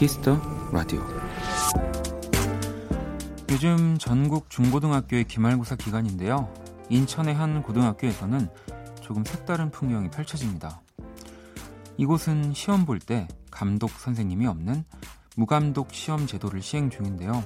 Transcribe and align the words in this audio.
Kiss 0.00 0.23
the 0.23 0.40
Radio 0.72 1.02
요즘 3.50 3.98
전국 3.98 4.48
중고등학교의 4.48 5.24
기말고사 5.24 5.76
기간인데요. 5.76 6.50
인천의 6.88 7.34
한 7.34 7.62
고등학교에서는 7.62 8.48
조금 9.02 9.26
색다른 9.26 9.70
풍경이 9.70 10.08
펼쳐집니다. 10.08 10.80
이곳은 11.98 12.54
시험 12.54 12.86
볼 12.86 12.98
때 12.98 13.28
감독 13.50 13.90
선생님이 13.90 14.46
없는 14.46 14.84
무감독 15.36 15.92
시험 15.92 16.26
제도를 16.26 16.62
시행 16.62 16.88
중인데요. 16.88 17.44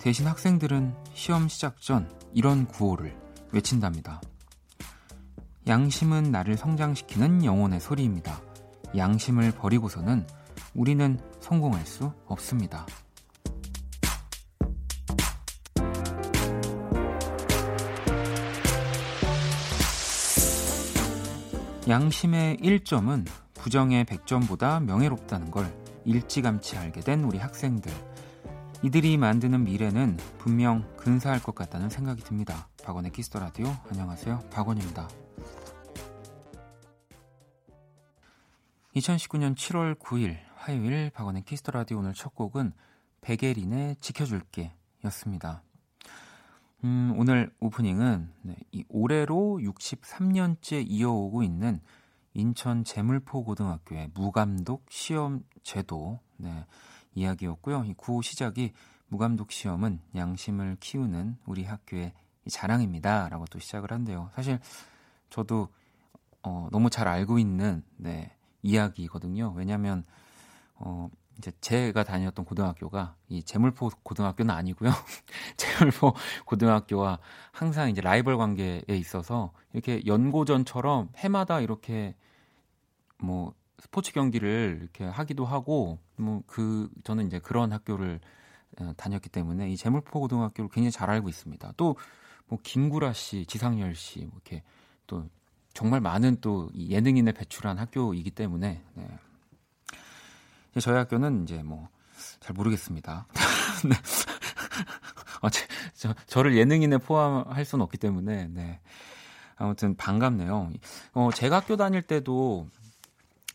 대신 0.00 0.26
학생들은 0.26 0.92
시험 1.14 1.46
시작 1.46 1.80
전 1.80 2.10
이런 2.34 2.66
구호를 2.66 3.16
외친답니다. 3.52 4.20
양심은 5.68 6.32
나를 6.32 6.56
성장시키는 6.56 7.44
영혼의 7.44 7.78
소리입니다. 7.78 8.40
양심을 8.96 9.52
버리고서는 9.52 10.26
우리는 10.74 11.18
성공할 11.40 11.84
수 11.86 12.12
없습니다. 12.26 12.86
양심의 21.88 22.58
1점은 22.58 23.26
부정의 23.54 24.04
100점보다 24.04 24.82
명예롭다는 24.84 25.50
걸 25.50 25.74
일찌감치 26.04 26.76
알게 26.76 27.00
된 27.00 27.24
우리 27.24 27.38
학생들. 27.38 27.92
이들이 28.82 29.16
만드는 29.16 29.64
미래는 29.64 30.16
분명 30.38 30.88
근사할 30.96 31.42
것 31.42 31.54
같다는 31.54 31.90
생각이 31.90 32.22
듭니다. 32.22 32.68
박원의 32.84 33.12
Kiss 33.12 33.28
the 33.28 33.40
Radio. 33.40 33.66
안녕하세요. 33.90 34.38
박원입니다. 34.50 35.08
2019년 38.96 39.54
7월 39.54 39.98
9일 39.98 40.49
화요일 40.60 41.08
박원의 41.08 41.44
Kiss 41.44 41.60
the 41.60 41.72
Radio 41.72 42.00
오늘 42.00 42.12
첫 42.12 42.34
곡은 42.34 42.74
백예린의 43.22 43.96
지켜줄게 43.96 44.74
였습니다. 45.06 45.62
음, 46.84 47.14
오늘 47.16 47.50
오프닝은 47.60 48.30
네, 48.42 48.56
이 48.70 48.84
올해로 48.90 49.60
63년째 49.62 50.84
이어오고 50.86 51.42
있는 51.42 51.80
인천 52.34 52.84
제물포 52.84 53.42
고등학교의 53.44 54.10
무감독 54.12 54.84
시험 54.90 55.42
제도 55.62 56.20
네, 56.36 56.66
이야기였고요. 57.14 57.84
이 57.86 57.94
구호 57.94 58.20
시작이 58.20 58.74
무감독 59.08 59.52
시험은 59.52 60.02
양심을 60.14 60.76
키우는 60.78 61.38
우리 61.46 61.64
학교의 61.64 62.12
자랑입니다라고 62.50 63.46
또 63.46 63.58
시작을 63.58 63.92
한대요. 63.92 64.30
사실 64.34 64.60
저도 65.30 65.68
어, 66.42 66.68
너무 66.70 66.90
잘 66.90 67.08
알고 67.08 67.38
있는 67.38 67.82
네, 67.96 68.36
이야기거든요. 68.62 69.54
왜냐하면 69.56 70.04
어, 70.80 71.08
이제 71.38 71.52
제가 71.60 72.04
다녔던 72.04 72.44
고등학교가 72.44 73.16
이 73.28 73.42
재물포 73.42 73.90
고등학교는 74.02 74.54
아니고요. 74.54 74.90
재물포 75.56 76.14
고등학교와 76.44 77.18
항상 77.52 77.88
이제 77.90 78.00
라이벌 78.00 78.36
관계에 78.36 78.82
있어서 78.90 79.52
이렇게 79.72 80.02
연고전처럼 80.04 81.10
해마다 81.16 81.60
이렇게 81.60 82.14
뭐 83.18 83.54
스포츠 83.78 84.12
경기를 84.12 84.78
이렇게 84.82 85.04
하기도 85.04 85.46
하고 85.46 85.98
뭐 86.16 86.42
그 86.46 86.90
저는 87.04 87.26
이제 87.26 87.38
그런 87.38 87.72
학교를 87.72 88.20
어, 88.80 88.92
다녔기 88.96 89.28
때문에 89.30 89.70
이 89.70 89.76
재물포 89.76 90.20
고등학교를 90.20 90.68
굉장히 90.70 90.90
잘 90.90 91.10
알고 91.10 91.28
있습니다. 91.28 91.72
또 91.76 91.96
뭐 92.50 92.58
김구라 92.62 93.12
씨, 93.12 93.46
지상열 93.46 93.94
씨, 93.94 94.20
뭐 94.24 94.32
이렇게 94.34 94.62
또 95.06 95.24
정말 95.72 96.00
많은 96.00 96.38
또 96.40 96.68
예능인을 96.76 97.32
배출한 97.32 97.78
학교이기 97.78 98.32
때문에 98.32 98.82
네. 98.94 99.18
저희 100.78 100.96
학교는 100.96 101.44
이제 101.44 101.62
뭐 101.62 101.88
잘 102.40 102.54
모르겠습니다. 102.54 103.26
네. 103.88 103.96
어, 105.42 105.48
저, 105.94 106.14
저를 106.26 106.56
예능인에 106.56 106.98
포함할 106.98 107.64
수는 107.64 107.82
없기 107.82 107.98
때문에 107.98 108.48
네. 108.48 108.80
아무튼 109.56 109.94
반갑네요. 109.96 110.72
어, 111.12 111.30
제가 111.34 111.56
학교 111.56 111.76
다닐 111.76 112.02
때도 112.02 112.68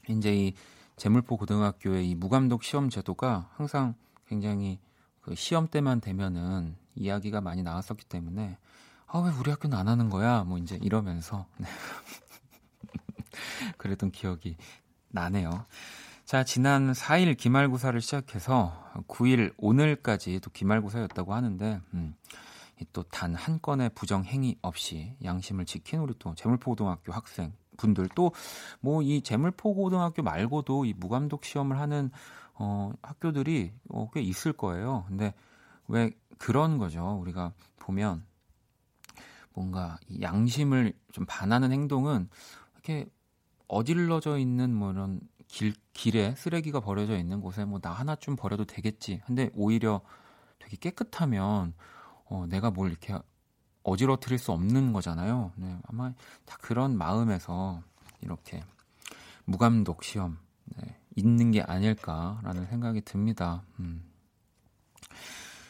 이제 0.07 0.35
이 0.35 0.53
재물포 0.97 1.37
고등학교의 1.37 2.09
이 2.09 2.15
무감독 2.15 2.63
시험 2.63 2.89
제도가 2.89 3.49
항상 3.55 3.95
굉장히 4.27 4.79
그 5.21 5.35
시험 5.35 5.67
때만 5.67 5.99
되면은 5.99 6.77
이야기가 6.95 7.41
많이 7.41 7.63
나왔었기 7.63 8.05
때문에 8.05 8.57
아 9.07 9.19
왜 9.19 9.31
우리 9.31 9.51
학교는 9.51 9.77
안 9.77 9.87
하는 9.87 10.09
거야? 10.09 10.43
뭐 10.43 10.57
이제 10.57 10.79
이러면서 10.81 11.45
네. 11.57 11.67
그랬던 13.77 14.11
기억이 14.11 14.57
나네요. 15.09 15.65
자, 16.25 16.43
지난 16.43 16.91
4일 16.91 17.37
기말고사를 17.37 18.01
시작해서 18.01 18.73
9일 19.07 19.53
오늘까지 19.57 20.39
또 20.39 20.49
기말고사였다고 20.49 21.35
하는데, 21.35 21.79
음, 21.93 22.15
또 22.93 23.03
단 23.03 23.35
한 23.35 23.61
건의 23.61 23.91
부정 23.93 24.23
행위 24.25 24.57
없이 24.63 25.15
양심을 25.23 25.65
지킨 25.65 25.99
우리 25.99 26.13
또 26.17 26.33
재물포고등학교 26.33 27.13
학생 27.13 27.53
분들 27.77 28.09
또 28.15 28.31
뭐 28.81 29.03
이 29.03 29.21
재물포고등학교 29.21 30.23
말고도 30.23 30.85
이 30.85 30.93
무감독 30.97 31.45
시험을 31.45 31.77
하는 31.79 32.09
어, 32.55 32.91
학교들이 33.03 33.71
어, 33.89 34.09
꽤 34.11 34.21
있을 34.21 34.51
거예요. 34.51 35.05
근데 35.07 35.33
왜 35.87 36.11
그런 36.39 36.79
거죠? 36.79 37.19
우리가 37.21 37.53
보면 37.77 38.25
뭔가 39.53 39.97
이 40.09 40.21
양심을 40.21 40.93
좀 41.11 41.25
반하는 41.27 41.71
행동은 41.71 42.29
이렇게 42.73 43.05
어질러져 43.67 44.37
있는 44.39 44.73
뭐 44.73 44.91
이런 44.91 45.21
길, 45.47 45.73
길에 45.93 46.35
쓰레기가 46.35 46.79
버려져 46.79 47.17
있는 47.17 47.41
곳에 47.41 47.65
뭐 47.65 47.79
나 47.79 47.91
하나쯤 47.91 48.35
버려도 48.35 48.65
되겠지. 48.65 49.21
근데 49.25 49.49
오히려 49.53 50.01
되게 50.59 50.77
깨끗하면 50.77 51.73
어, 52.25 52.45
내가 52.49 52.71
뭘 52.71 52.89
이렇게 52.89 53.17
어지러뜨릴 53.83 54.39
수 54.39 54.51
없는 54.51 54.93
거잖아요. 54.93 55.51
네, 55.55 55.77
아마 55.87 56.11
다 56.45 56.57
그런 56.61 56.97
마음에서 56.97 57.81
이렇게 58.21 58.63
무감독 59.45 60.03
시험 60.03 60.39
네, 60.65 60.97
있는 61.15 61.51
게 61.51 61.61
아닐까라는 61.61 62.65
생각이 62.67 63.01
듭니다. 63.01 63.63
음. 63.79 64.03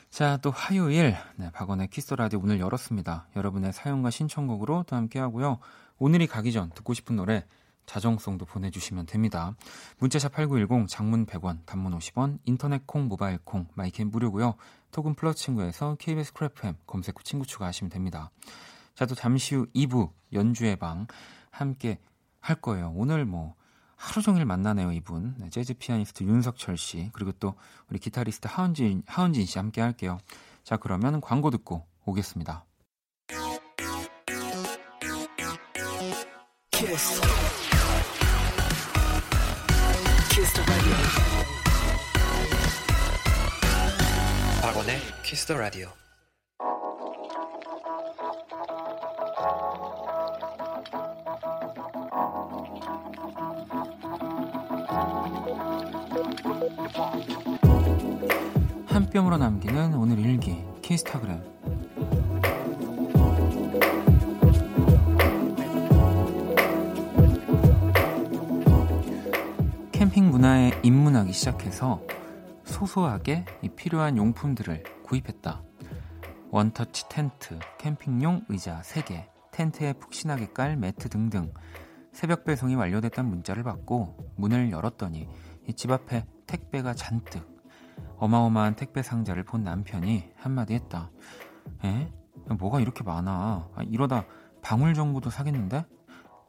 자, 0.09 0.37
또 0.37 0.49
화요일 0.49 1.17
네, 1.35 1.51
박원의 1.51 1.89
Kiss 1.89 2.13
the 2.13 2.23
Radio 2.23 2.39
문을 2.39 2.61
열었습니다. 2.61 3.27
여러분의 3.35 3.73
사연과 3.73 4.11
신청곡으로 4.11 4.85
또 4.87 4.95
함께 4.95 5.19
하고요. 5.19 5.59
오늘이 5.97 6.25
가기 6.27 6.53
전 6.53 6.69
듣고 6.69 6.93
싶은 6.93 7.17
노래 7.17 7.45
자정송도 7.85 8.45
보내주시면 8.45 9.05
됩니다. 9.05 9.55
문자샵 9.99 10.31
8910 10.33 10.87
장문 10.87 11.25
100원, 11.25 11.65
단문 11.65 11.97
50원, 11.97 12.39
인터넷 12.45 12.85
콩, 12.87 13.07
모바일 13.07 13.39
콩, 13.43 13.67
my 13.73 13.99
K 13.99 14.11
무료고요. 14.11 14.55
톡은 14.91 15.15
플러스 15.15 15.39
친구에서 15.39 15.95
KBS 15.99 16.33
Cool 16.33 16.61
FM 16.61 16.75
검색 16.85 17.19
후 17.19 17.23
친구 17.23 17.45
추가하시면 17.45 17.89
됩니다. 17.89 18.31
자, 18.95 19.05
또 19.05 19.13
잠시 19.13 19.55
후 19.55 19.67
2부 19.75 20.11
연주의 20.33 20.75
방 20.75 21.07
함께 21.51 21.99
할 22.39 22.55
거예요. 22.61 22.91
오늘 22.95 23.25
뭐 23.25 23.55
하루 23.95 24.21
종일 24.21 24.45
만나네요, 24.45 24.91
이분. 24.91 25.35
네, 25.37 25.49
재즈 25.49 25.75
피아니스트 25.75 26.23
윤석철 26.23 26.77
씨, 26.77 27.09
그리고 27.13 27.31
또 27.33 27.55
우리 27.89 27.99
기타리스트 27.99 28.47
하은진, 28.49 29.03
하은진 29.05 29.45
씨 29.45 29.57
함께 29.57 29.81
할게요. 29.81 30.19
자, 30.63 30.77
그러면 30.77 31.21
광고 31.21 31.49
듣고 31.49 31.85
오겠습니다. 32.05 32.65
박원의 44.65 44.97
키스 45.21 45.45
더 45.45 45.59
라디오. 45.59 45.89
한 58.87 59.07
뼘으로 59.11 59.37
남기는 59.37 59.93
오늘 59.93 60.17
일기 60.17 60.57
키스타그램 60.81 61.43
캠핑 69.91 70.31
문화에 70.31 70.71
입문하기 70.81 71.31
시작해서 71.33 72.01
소소하게 72.75 73.45
필요한 73.77 74.17
용품들을 74.17 74.83
구입했다. 75.03 75.63
원터치 76.51 77.07
텐트, 77.07 77.57
캠핑용 77.77 78.45
의자 78.49 78.81
3개, 78.81 79.29
텐트에 79.53 79.93
푹신하게 79.93 80.47
깔 80.53 80.75
매트 80.75 81.07
등등 81.07 81.53
새벽 82.11 82.43
배송이 82.43 82.75
완료됐다는 82.75 83.29
문자를 83.29 83.63
받고 83.63 84.33
문을 84.35 84.71
열었더니 84.71 85.29
집 85.77 85.89
앞에 85.91 86.25
택배가 86.47 86.93
잔뜩 86.93 87.47
어마어마한 88.17 88.75
택배 88.75 89.01
상자를 89.01 89.45
본 89.45 89.63
남편이 89.63 90.33
한마디 90.35 90.73
했다. 90.73 91.11
에? 91.85 92.11
뭐가 92.59 92.81
이렇게 92.81 93.05
많아? 93.05 93.69
아, 93.73 93.83
이러다 93.83 94.25
방울 94.61 94.93
정보도 94.93 95.29
사겠는데? 95.29 95.85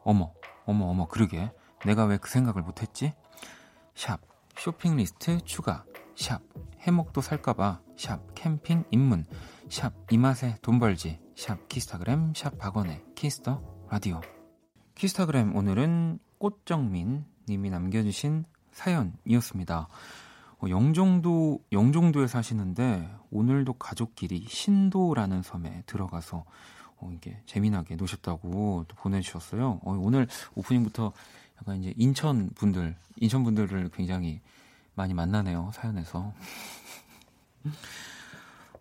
어머, 0.03 0.33
어머 0.65 0.87
어머 0.87 1.07
그러게 1.07 1.53
내가 1.85 2.05
왜 2.05 2.19
그 2.19 2.29
생각을 2.29 2.63
못했지? 2.63 3.13
샵 3.95 4.21
쇼핑 4.59 4.97
리스트 4.97 5.41
추가 5.45 5.85
샵 6.17 6.41
해먹도 6.81 7.21
살까봐 7.21 7.81
샵 7.97 8.35
캠핑 8.35 8.85
입문 8.91 9.27
샵 9.69 9.93
이맛에 10.11 10.57
돈 10.63 10.79
벌지 10.79 11.21
샵 11.37 11.69
키스타그램 11.69 12.33
샵 12.35 12.59
박원의 12.59 13.05
Kiss 13.15 13.42
the 13.42 13.63
Radio 13.91 14.21
키스타그램 14.95 15.55
오늘은 15.55 16.19
꽃정민 16.39 17.25
님이 17.49 17.71
남겨주신 17.71 18.45
사연이었습니다. 18.73 19.89
어, 20.59 20.69
영종도 20.69 21.61
영종도에 21.71 22.27
사시는데 22.27 23.09
오늘도 23.31 23.75
가족끼리 23.75 24.47
신도라는 24.49 25.43
섬에 25.43 25.83
들어가서 25.87 26.45
어, 26.97 27.11
이게 27.15 27.41
재미나게 27.47 27.97
노셨다고 27.97 28.87
또 28.89 28.97
보내주셨어요. 28.97 29.81
어, 29.83 29.93
오늘 30.01 30.27
오프닝부터 30.55 31.13
약간 31.61 31.83
이제 31.83 31.93
인천 31.97 32.51
분들 32.55 32.97
인천 33.17 33.45
분들을 33.45 33.91
굉장히 33.91 34.41
많이 34.97 35.15
만나네요 35.15 35.71
사연에서. 35.75 36.33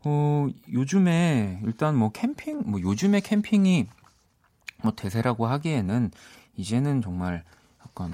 어, 0.03 0.47
요즘에 0.71 1.62
일단 1.63 1.95
뭐 1.95 2.12
캠핑 2.12 2.63
뭐 2.65 2.81
요즘에 2.81 3.21
캠핑이 3.21 3.88
뭐 4.83 4.91
대세라고 4.95 5.47
하기에는 5.47 6.12
이제는 6.57 7.01
정말 7.01 7.44
약간 7.81 8.13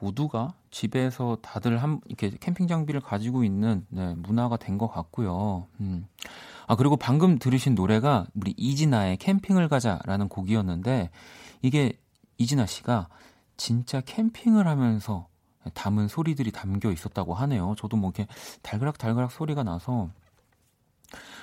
모두가 0.00 0.54
집에서 0.70 1.38
다들 1.42 1.82
한 1.82 2.00
이렇게 2.06 2.30
캠핑 2.30 2.66
장비를 2.68 3.00
가지고 3.00 3.44
있는 3.44 3.84
네, 3.88 4.14
문화가 4.14 4.56
된 4.56 4.78
것 4.78 4.88
같고요. 4.88 5.66
음. 5.80 6.06
아 6.66 6.76
그리고 6.76 6.96
방금 6.96 7.38
들으신 7.38 7.74
노래가 7.74 8.26
우리 8.34 8.54
이진아의 8.56 9.16
캠핑을 9.18 9.68
가자라는 9.68 10.28
곡이었는데 10.28 11.10
이게 11.62 11.92
이진아 12.38 12.66
씨가 12.66 13.08
진짜 13.56 14.00
캠핑을 14.00 14.66
하면서 14.66 15.28
담은 15.74 16.08
소리들이 16.08 16.52
담겨 16.52 16.90
있었다고 16.90 17.34
하네요. 17.34 17.74
저도 17.78 17.96
뭐 17.96 18.12
이렇게 18.14 18.30
달그락달그락 18.62 19.32
소리가 19.32 19.62
나서 19.62 20.10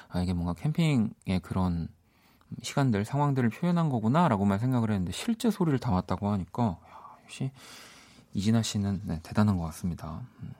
아 0.10 0.22
이게 0.22 0.33
뭔가 0.33 0.54
캠핑의 0.54 1.39
그런 1.42 1.88
시간들 2.62 3.06
상황들을 3.06 3.50
표현한 3.50 3.89
거구나라고만 3.89 4.60
생각을 4.60 4.92
했는데 4.92 5.12
실제 5.12 5.50
소리를 5.50 5.77
담았다고 5.80 6.30
하니까 6.30 6.63
야, 6.63 7.18
역시 7.24 7.51
이진아 8.33 8.62
씨는 8.62 9.01
네, 9.06 9.19
대단한 9.24 9.57
것 9.57 9.63
같습니다. 9.66 10.22
음. 10.42 10.54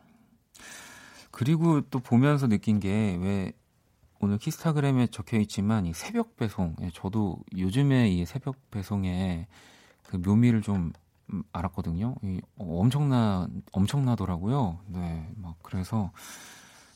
그리고 1.32 1.82
또 1.90 2.00
보면서 2.00 2.48
느낀 2.48 2.80
게 2.80 3.18
왜 3.22 3.54
오늘 4.20 4.38
키스타그램에 4.38 5.08
적혀 5.08 5.38
있지만 5.40 5.86
이 5.86 5.94
새벽 5.94 6.36
배송, 6.36 6.76
예, 6.82 6.90
저도 6.94 7.38
요즘에 7.56 8.10
이 8.10 8.26
새벽 8.26 8.56
배송의 8.72 9.46
그 10.04 10.18
묘미를 10.18 10.62
좀 10.62 10.94
알았거든요. 11.52 12.16
이 12.24 12.42
엄청나 12.58 13.48
엄청나더라고요. 13.72 14.80
네, 14.88 15.30
막 15.36 15.56
그래서 15.64 16.12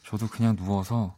저도 0.04 0.28
그냥 0.28 0.56
누워서 0.56 1.16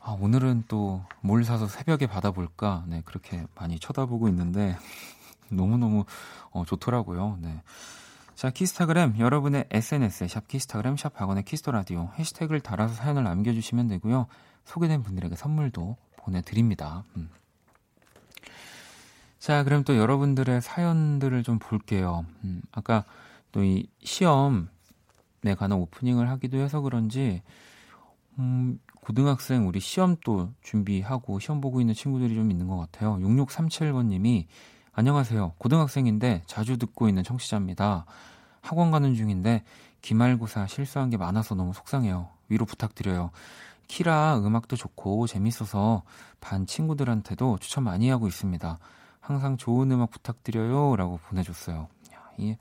아, 0.00 0.16
오늘은 0.20 0.64
또 0.68 1.02
뭘 1.20 1.44
사서 1.44 1.66
새벽에 1.66 2.06
받아볼까? 2.06 2.84
네, 2.86 3.02
그렇게 3.04 3.46
많이 3.54 3.78
쳐다보고 3.78 4.28
있는데 4.28 4.76
너무너무 5.50 6.04
어, 6.50 6.64
좋더라고요. 6.64 7.38
네. 7.40 7.62
자, 8.34 8.50
키스타그램 8.50 9.18
여러분의 9.18 9.66
SNS에 9.70 10.28
샵 10.28 10.46
키스타그램 10.46 10.96
샵 10.96 11.12
박원의 11.14 11.44
키스토라디오 11.44 12.10
해시태그를 12.18 12.60
달아서 12.60 12.94
사연을 12.94 13.24
남겨 13.24 13.52
주시면 13.52 13.88
되고요. 13.88 14.26
소개된 14.64 15.02
분들에게 15.02 15.34
선물도 15.34 15.96
보내 16.16 16.40
드립니다. 16.42 17.04
음. 17.16 17.30
자, 19.38 19.62
그럼 19.62 19.84
또 19.84 19.96
여러분들의 19.96 20.60
사연들을 20.60 21.42
좀 21.42 21.58
볼게요. 21.58 22.24
음, 22.44 22.60
아까 22.72 23.04
또 23.52 23.62
이 23.64 23.86
시험에 24.02 24.66
관한 25.56 25.78
오프닝을 25.78 26.28
하기도 26.30 26.58
해서 26.58 26.80
그런지 26.80 27.42
음, 28.38 28.78
고등학생 29.00 29.66
우리 29.66 29.80
시험 29.80 30.16
또 30.24 30.52
준비하고 30.62 31.38
시험 31.40 31.60
보고 31.60 31.80
있는 31.80 31.94
친구들이 31.94 32.34
좀 32.34 32.50
있는 32.50 32.66
것 32.68 32.76
같아요. 32.76 33.16
6637번님이 33.16 34.46
안녕하세요. 34.92 35.54
고등학생인데 35.58 36.42
자주 36.46 36.76
듣고 36.76 37.08
있는 37.08 37.22
청취자입니다. 37.24 38.04
학원 38.60 38.90
가는 38.90 39.14
중인데 39.14 39.64
기말고사 40.02 40.66
실수한 40.66 41.10
게 41.10 41.16
많아서 41.16 41.54
너무 41.54 41.72
속상해요. 41.72 42.28
위로 42.48 42.66
부탁드려요. 42.66 43.30
키라 43.86 44.40
음악도 44.40 44.76
좋고 44.76 45.26
재밌어서 45.26 46.02
반 46.40 46.66
친구들한테도 46.66 47.58
추천 47.60 47.84
많이 47.84 48.10
하고 48.10 48.28
있습니다. 48.28 48.78
항상 49.28 49.58
좋은 49.58 49.92
음악 49.92 50.10
부탁드려요. 50.10 50.96
라고 50.96 51.18
보내줬어요. 51.18 51.88
야, 52.14 52.30
이 52.38 52.56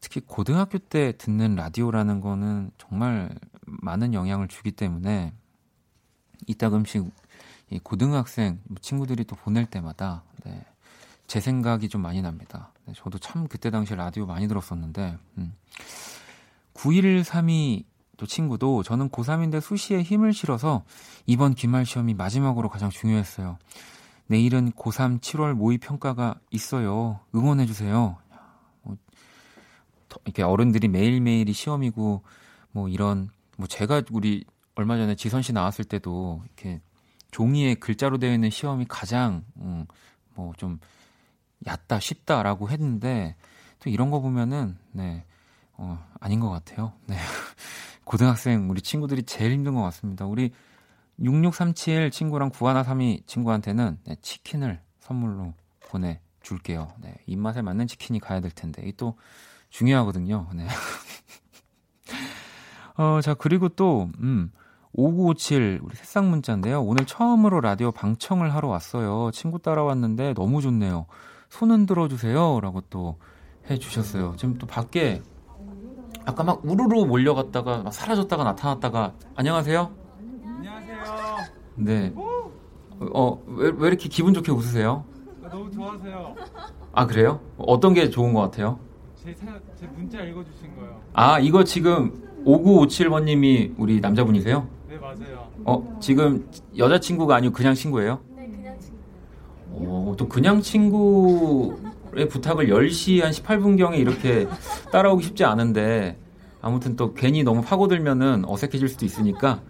특히 0.00 0.20
고등학교 0.20 0.78
때 0.78 1.16
듣는 1.16 1.54
라디오라는 1.54 2.20
거는 2.20 2.72
정말 2.78 3.32
많은 3.64 4.12
영향을 4.12 4.48
주기 4.48 4.72
때문에 4.72 5.32
이따금씩 6.48 7.08
이 7.70 7.78
고등학생 7.78 8.60
친구들이 8.80 9.22
또 9.22 9.36
보낼 9.36 9.66
때마다 9.66 10.24
네, 10.44 10.64
제 11.28 11.38
생각이 11.38 11.88
좀 11.88 12.02
많이 12.02 12.22
납니다. 12.22 12.72
네, 12.84 12.92
저도 12.96 13.18
참 13.18 13.46
그때 13.46 13.70
당시 13.70 13.94
라디오 13.94 14.26
많이 14.26 14.48
들었었는데, 14.48 15.16
음. 15.38 15.54
9132 16.72 17.84
또 18.16 18.26
친구도 18.26 18.82
저는 18.82 19.10
고3인데 19.10 19.60
수시에 19.60 20.02
힘을 20.02 20.32
실어서 20.32 20.84
이번 21.24 21.54
기말 21.54 21.86
시험이 21.86 22.14
마지막으로 22.14 22.68
가장 22.68 22.90
중요했어요. 22.90 23.58
내일은 24.26 24.72
고3 24.72 25.20
7월 25.20 25.54
모의 25.54 25.78
평가가 25.78 26.36
있어요. 26.50 27.20
응원해주세요. 27.34 28.16
뭐, 28.82 28.96
이렇게 30.24 30.42
어른들이 30.42 30.88
매일매일이 30.88 31.52
시험이고, 31.52 32.22
뭐 32.72 32.88
이런, 32.88 33.30
뭐 33.56 33.66
제가 33.66 34.02
우리 34.10 34.44
얼마 34.74 34.96
전에 34.96 35.14
지선 35.14 35.42
씨 35.42 35.52
나왔을 35.52 35.84
때도 35.84 36.42
이렇게 36.44 36.80
종이에 37.30 37.74
글자로 37.74 38.18
되어 38.18 38.32
있는 38.32 38.50
시험이 38.50 38.84
가장, 38.88 39.44
음, 39.56 39.86
뭐좀 40.34 40.78
얕다, 41.66 42.00
쉽다라고 42.00 42.68
했는데 42.68 43.36
또 43.80 43.90
이런 43.90 44.10
거 44.10 44.20
보면은 44.20 44.76
네. 44.92 45.24
어, 45.74 46.02
아닌 46.20 46.40
것 46.40 46.50
같아요. 46.50 46.92
네. 47.06 47.16
고등학생 48.04 48.70
우리 48.70 48.80
친구들이 48.80 49.24
제일 49.24 49.52
힘든 49.52 49.74
것 49.74 49.82
같습니다. 49.82 50.26
우리 50.26 50.52
6637 51.22 52.10
친구랑 52.10 52.50
9132 52.50 53.22
친구한테는 53.26 53.98
네, 54.04 54.16
치킨을 54.22 54.80
선물로 55.00 55.54
보내 55.88 56.20
줄게요. 56.42 56.88
네, 57.00 57.14
입맛에 57.26 57.62
맞는 57.62 57.86
치킨이 57.86 58.20
가야 58.20 58.40
될 58.40 58.50
텐데. 58.50 58.82
이 58.86 58.92
또 58.96 59.16
중요하거든요. 59.70 60.48
네. 60.54 60.66
어, 62.96 63.20
자, 63.20 63.34
그리고 63.34 63.68
또, 63.68 64.08
음, 64.20 64.50
5957 64.92 65.80
우리 65.82 65.94
새싹 65.96 66.24
문자인데요. 66.24 66.82
오늘 66.82 67.04
처음으로 67.04 67.60
라디오 67.60 67.92
방청을 67.92 68.54
하러 68.54 68.68
왔어요. 68.68 69.30
친구 69.32 69.58
따라왔는데 69.58 70.32
너무 70.34 70.62
좋네요. 70.62 71.06
손 71.50 71.70
흔들어 71.70 72.08
주세요. 72.08 72.60
라고 72.60 72.80
또 72.88 73.18
해주셨어요. 73.68 74.36
지금 74.38 74.56
또 74.56 74.66
밖에 74.66 75.20
아까 76.24 76.44
막 76.44 76.64
우르르 76.64 77.04
몰려갔다가 77.04 77.82
막 77.82 77.92
사라졌다가 77.92 78.44
나타났다가. 78.44 79.14
안녕하세요. 79.34 80.05
네. 81.76 82.12
어, 82.98 83.42
왜, 83.46 83.72
왜 83.76 83.88
이렇게 83.88 84.08
기분 84.08 84.34
좋게 84.34 84.50
웃으세요? 84.52 85.04
너무 85.50 85.70
좋아하세요. 85.70 86.34
아, 86.92 87.06
그래요? 87.06 87.40
어떤 87.58 87.94
게 87.94 88.08
좋은 88.10 88.32
것 88.32 88.40
같아요? 88.40 88.78
제, 89.22 89.34
사, 89.34 89.46
제 89.78 89.86
문자 89.86 90.22
읽어주신 90.22 90.74
거요. 90.76 91.00
아, 91.12 91.38
이거 91.38 91.62
지금 91.64 92.22
5957번님이 92.46 93.74
우리 93.76 94.00
남자분이세요? 94.00 94.66
네, 94.88 94.96
맞아요. 94.98 95.50
어, 95.64 95.98
지금 96.00 96.48
여자친구가 96.76 97.36
아니고 97.36 97.52
그냥 97.52 97.74
친구예요? 97.74 98.20
어, 99.78 100.14
또 100.16 100.26
그냥 100.28 100.62
친구의 100.62 102.28
부탁을 102.30 102.68
10시 102.68 103.20
한 103.20 103.30
18분경에 103.30 103.98
이렇게 103.98 104.46
따라오기 104.90 105.22
쉽지 105.24 105.44
않은데 105.44 106.18
아무튼 106.62 106.96
또 106.96 107.12
괜히 107.12 107.42
너무 107.42 107.60
파고들면은 107.60 108.44
어색해질 108.46 108.88
수도 108.88 109.04
있으니까 109.04 109.60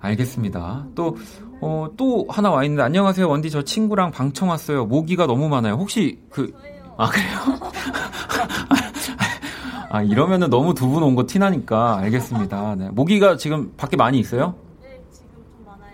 알겠습니다. 0.00 0.86
또, 0.94 1.16
어, 1.60 1.88
또 1.96 2.26
하나 2.28 2.50
와 2.50 2.64
있는데 2.64 2.82
안녕하세요 2.82 3.28
원디 3.28 3.50
저 3.50 3.62
친구랑 3.62 4.10
방청 4.10 4.48
왔어요. 4.48 4.86
모기가 4.86 5.26
너무 5.26 5.48
많아요. 5.48 5.74
혹시 5.74 6.18
그, 6.30 6.52
아, 6.96 7.08
그래요? 7.10 7.28
아, 9.90 10.02
이러면은 10.02 10.50
너무 10.50 10.72
두 10.74 10.88
분 10.88 11.02
온 11.02 11.14
거 11.16 11.26
티나니까 11.26 11.98
알겠습니다. 11.98 12.76
네. 12.76 12.88
모기가 12.90 13.36
지금 13.36 13.72
밖에 13.76 13.96
많이 13.96 14.18
있어요? 14.20 14.54
네, 14.80 15.00
지금 15.12 15.28
좀 15.34 15.44
많아요. 15.66 15.90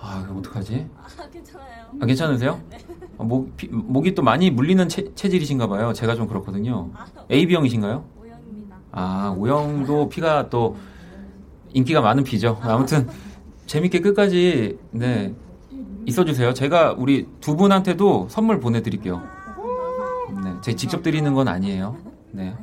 아, 0.00 0.22
그럼 0.24 0.38
어떡하지? 0.38 0.86
아, 0.96 1.28
괜찮아요. 1.30 1.84
아, 2.00 2.06
괜찮으세요? 2.06 2.60
네. 2.68 2.78
아, 3.18 3.22
목, 3.24 3.56
피, 3.56 3.68
목이 3.70 4.14
또 4.14 4.22
많이 4.22 4.50
물리는 4.50 4.86
체, 4.88 5.14
질이신가 5.14 5.68
봐요. 5.68 5.92
제가 5.92 6.16
좀 6.16 6.26
그렇거든요. 6.26 6.90
아, 6.94 7.06
AB형이신가요? 7.30 8.04
오영입니다. 8.20 8.76
아, 8.90 9.34
오형도 9.38 10.08
피가 10.08 10.50
또 10.50 10.76
인기가 11.74 12.00
많은 12.00 12.24
피죠. 12.24 12.58
아무튼 12.62 13.08
재밌게 13.66 14.00
끝까지 14.00 14.78
네 14.90 15.34
있어주세요. 16.06 16.54
제가 16.54 16.92
우리 16.92 17.26
두 17.40 17.56
분한테도 17.56 18.28
선물 18.28 18.60
보내드릴게요. 18.60 19.22
네. 20.44 20.60
제가 20.62 20.76
직접 20.76 21.02
드리는 21.02 21.32
건 21.34 21.48
아니에요. 21.48 21.96
네. 22.32 22.54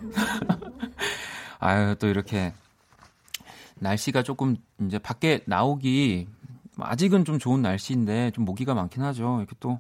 아유, 1.60 1.96
또 2.00 2.08
이렇게 2.08 2.54
날씨가 3.76 4.24
조금 4.24 4.58
이제 4.82 5.00
밖에 5.00 5.42
나오기 5.46 6.28
아직은 6.78 7.26
좀 7.26 7.40
좋은 7.40 7.62
날씨인데 7.62 8.32
좀 8.32 8.46
모기가 8.46 8.74
많긴 8.74 9.04
하죠. 9.04 9.38
이렇게 9.40 9.56
또 9.60 9.80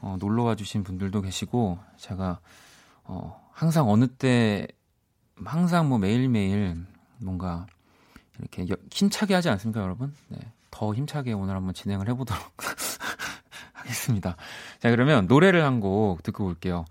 어, 0.00 0.16
놀러 0.20 0.44
와 0.44 0.54
주신 0.54 0.84
분들도 0.84 1.20
계시고 1.22 1.78
제가 1.96 2.38
어, 3.04 3.40
항상 3.52 3.88
어느 3.88 4.06
때 4.06 4.68
항상 5.44 5.88
뭐 5.88 5.98
매일매일 5.98 6.84
뭔가 7.18 7.66
이렇게 8.40 8.68
여, 8.70 8.76
힘차게 8.92 9.34
하지 9.34 9.48
않습니까, 9.50 9.80
여러분? 9.82 10.14
네. 10.28 10.38
더 10.70 10.94
힘차게 10.94 11.32
오늘 11.32 11.56
한번 11.56 11.74
진행을 11.74 12.08
해보도록 12.08 12.42
하겠습니다. 13.72 14.36
자, 14.80 14.90
그러면 14.90 15.26
노래를 15.26 15.64
한 15.64 15.80
곡 15.80 16.22
듣고 16.22 16.46
올게요. 16.46 16.84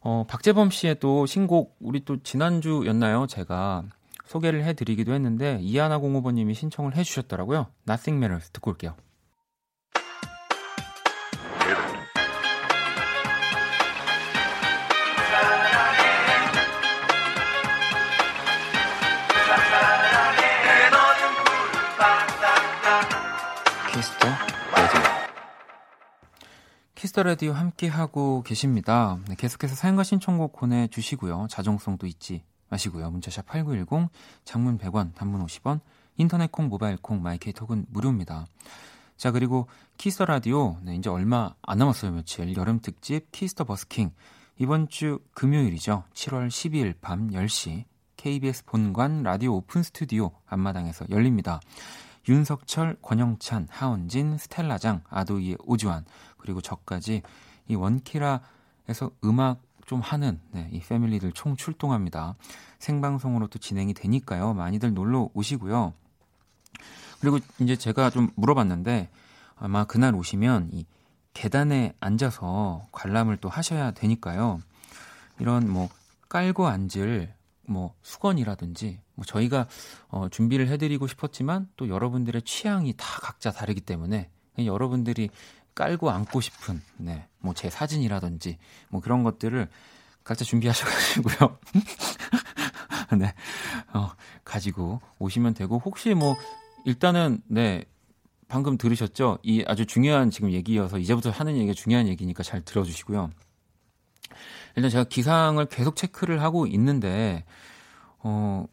어, 0.00 0.24
박재범 0.28 0.70
씨의 0.70 1.00
또 1.00 1.26
신곡, 1.26 1.76
우리 1.80 2.04
또 2.04 2.22
지난주였나요? 2.22 3.26
제가 3.26 3.84
소개를 4.26 4.64
해드리기도 4.64 5.12
했는데, 5.12 5.58
이하나 5.60 5.98
공호버님이 5.98 6.54
신청을 6.54 6.96
해주셨더라고요. 6.96 7.66
Nothing 7.88 8.22
Matters 8.24 8.50
듣고 8.50 8.70
올게요. 8.72 8.94
Kiss 27.16 27.24
the 27.24 27.30
Radio 27.30 27.52
함께 27.52 27.88
하고 27.88 28.42
계십니다. 28.42 29.18
네, 29.26 29.36
계속해서 29.36 29.74
사연과 29.74 30.02
신청곡 30.02 30.52
보내 30.52 30.86
주시고요. 30.88 31.46
자정송도 31.48 32.06
잊지 32.06 32.42
마시고요. 32.68 33.10
문자샵 33.10 33.46
8910 33.46 34.10
장문 34.44 34.76
100원, 34.76 35.14
단문 35.14 35.42
50원. 35.46 35.80
인터넷 36.18 36.52
콩, 36.52 36.68
모바일 36.68 36.98
콩, 36.98 37.22
my 37.22 37.43
K 37.43 37.54
톡은 37.54 37.86
무료입니다. 37.88 38.44
자, 39.16 39.30
그리고 39.30 39.66
Kiss 39.96 40.13
the 40.13 40.26
Radio 40.26 40.76
네, 40.82 40.94
이제 40.94 41.08
얼마 41.08 41.54
안 41.62 41.78
남았어요. 41.78 42.12
며칠. 42.12 42.54
여름 42.54 42.80
특집 42.80 43.32
Kiss 43.32 43.50
the 43.50 43.64
버스킹. 43.64 44.10
이번 44.58 44.88
주 44.88 45.20
금요일이죠. 45.32 46.04
7월 46.12 46.48
12일 46.48 46.96
밤 47.00 47.30
10시 47.30 47.84
KBS 48.18 48.66
본관 48.66 49.22
라디오 49.22 49.54
오픈 49.54 49.82
스튜디오 49.82 50.32
앞마당에서 50.44 51.06
열립니다. 51.08 51.60
윤석철, 52.28 52.98
권영찬, 53.02 53.68
하원진, 53.70 54.38
스텔라장, 54.38 55.02
아도이의 55.08 55.58
오주환 55.64 56.04
그리고 56.38 56.60
저까지 56.60 57.22
이 57.68 57.74
원키라에서 57.74 59.10
음악 59.24 59.60
좀 59.86 60.00
하는 60.00 60.40
네, 60.50 60.68
이 60.72 60.80
패밀리들 60.80 61.32
총 61.32 61.56
출동합니다. 61.56 62.34
생방송으로 62.80 63.46
또 63.46 63.58
진행이 63.58 63.94
되니까요. 63.94 64.52
많이들 64.54 64.92
놀러 64.94 65.30
오시고요. 65.32 65.94
그리고 67.20 67.38
이제 67.60 67.76
제가 67.76 68.10
좀 68.10 68.30
물어봤는데 68.34 69.08
아마 69.56 69.84
그날 69.84 70.14
오시면 70.14 70.70
이 70.72 70.84
계단에 71.34 71.94
앉아서 72.00 72.86
관람을 72.92 73.36
또 73.38 73.48
하셔야 73.48 73.92
되니까요. 73.92 74.60
이런 75.38 75.70
뭐 75.70 75.88
깔고 76.28 76.66
앉을 76.66 77.32
뭐 77.68 77.94
수건이라든지 78.02 79.00
뭐 79.14 79.24
저희가 79.24 79.66
어, 80.08 80.28
준비를 80.28 80.68
해드리고 80.68 81.06
싶었지만 81.06 81.68
또 81.76 81.88
여러분들의 81.88 82.42
취향이 82.42 82.94
다 82.96 83.06
각자 83.22 83.50
다르기 83.50 83.80
때문에 83.80 84.30
여러분들이 84.58 85.30
깔고 85.74 86.10
앉고 86.10 86.40
싶은 86.40 86.80
네 86.98 87.26
뭐 87.40 87.54
제 87.54 87.70
사진이라든지 87.70 88.58
뭐 88.88 89.00
그런 89.00 89.22
것들을 89.22 89.68
각자 90.24 90.44
준비하셔가지고요. 90.44 91.58
네, 93.18 93.32
어, 93.94 94.10
가지고 94.44 95.00
오시면 95.20 95.54
되고 95.54 95.78
혹시 95.78 96.14
뭐 96.14 96.34
일단은 96.84 97.40
네 97.46 97.84
방금 98.48 98.76
들으셨죠? 98.78 99.38
이 99.44 99.64
아주 99.66 99.86
중요한 99.86 100.30
지금 100.30 100.50
얘기여서 100.50 100.98
이제부터 100.98 101.30
하는 101.30 101.56
얘기가 101.56 101.72
중요한 101.72 102.08
얘기니까 102.08 102.42
잘 102.42 102.62
들어주시고요. 102.62 103.30
일단 104.76 104.90
제가 104.90 105.04
기상을 105.04 105.64
계속 105.66 105.96
체크를 105.96 106.42
하고 106.42 106.66
있는데 106.66 107.44
어 108.18 108.66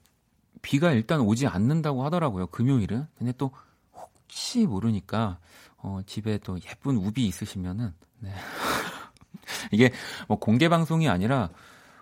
비가 0.61 0.91
일단 0.91 1.21
오지 1.21 1.47
않는다고 1.47 2.03
하더라고요. 2.05 2.47
금요일은. 2.47 3.07
근데 3.17 3.33
또 3.37 3.51
혹시 3.93 4.65
모르니까 4.65 5.39
어 5.77 6.01
집에 6.05 6.37
또 6.39 6.59
예쁜 6.69 6.97
우비 6.97 7.25
있으시면은 7.25 7.93
네. 8.19 8.33
이게 9.71 9.91
뭐 10.27 10.37
공개 10.37 10.69
방송이 10.69 11.09
아니라 11.09 11.49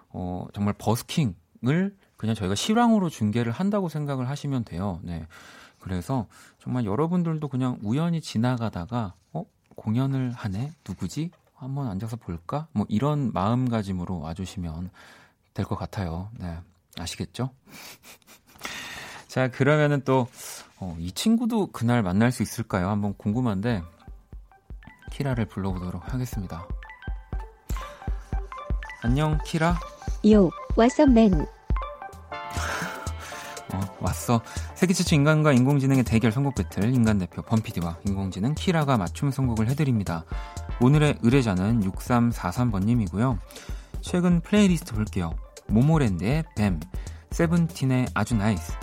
어 0.10 0.48
정말 0.54 0.74
버스킹을 0.78 1.96
그냥 2.18 2.36
저희가 2.36 2.56
실황으로 2.56 3.10
중계를 3.10 3.52
한다고 3.52 3.88
생각을 3.88 4.30
하시면 4.30 4.64
돼요. 4.64 5.00
네. 5.04 5.28
그래서 5.80 6.28
정말 6.60 6.86
여러분들도 6.86 7.48
그냥 7.48 7.78
우연히 7.84 8.22
지나가다가 8.22 9.14
어 9.34 9.46
공연을 9.76 10.32
하네 10.32 10.72
누구지 10.88 11.32
한번 11.62 11.88
앉아서 11.88 12.18
볼까 12.18 12.68
뭐 12.74 12.86
이런 12.90 13.32
마음가짐으로 13.34 14.20
와주시면 14.20 14.90
될 15.54 15.66
것 15.66 15.76
같아요. 15.76 16.30
네 16.40 16.58
아시겠죠? 16.98 17.52
자 19.28 19.50
그러면은 19.50 20.04
또이 20.04 20.26
어, 20.80 20.98
친구도 21.14 21.68
그날 21.68 22.02
만날 22.04 22.32
수 22.32 22.42
있을까요? 22.44 22.90
한번 22.90 23.14
궁금한데 23.16 23.84
키라를 25.12 25.46
불러보도록 25.46 26.12
하겠습니다. 26.14 26.68
안녕 29.04 29.38
키라. 29.46 29.80
요, 30.32 30.50
왓썹맨. 30.76 31.48
어, 34.12 34.22
왔어. 34.22 34.42
세계 34.76 34.94
최초 34.94 35.16
인간과 35.16 35.54
인공지능의 35.54 36.04
대결 36.04 36.32
선곡 36.32 36.56
배틀 36.56 36.94
인간 36.94 37.18
대표 37.18 37.42
범피디와 37.42 38.00
인공지능 38.06 38.54
키라가 38.54 38.98
맞춤 38.98 39.32
선곡을 39.32 39.70
해드립니다. 39.70 40.26
오늘의 40.82 41.20
의뢰자는 41.22 41.82
6343번님이고요. 41.90 43.38
최근 44.02 44.42
플레이리스트 44.42 44.94
볼게요. 44.94 45.34
모모랜드의 45.68 46.44
BAAM, 46.56 46.80
세븐틴의 47.32 48.08
아주 48.14 48.36
NICE, 48.36 48.74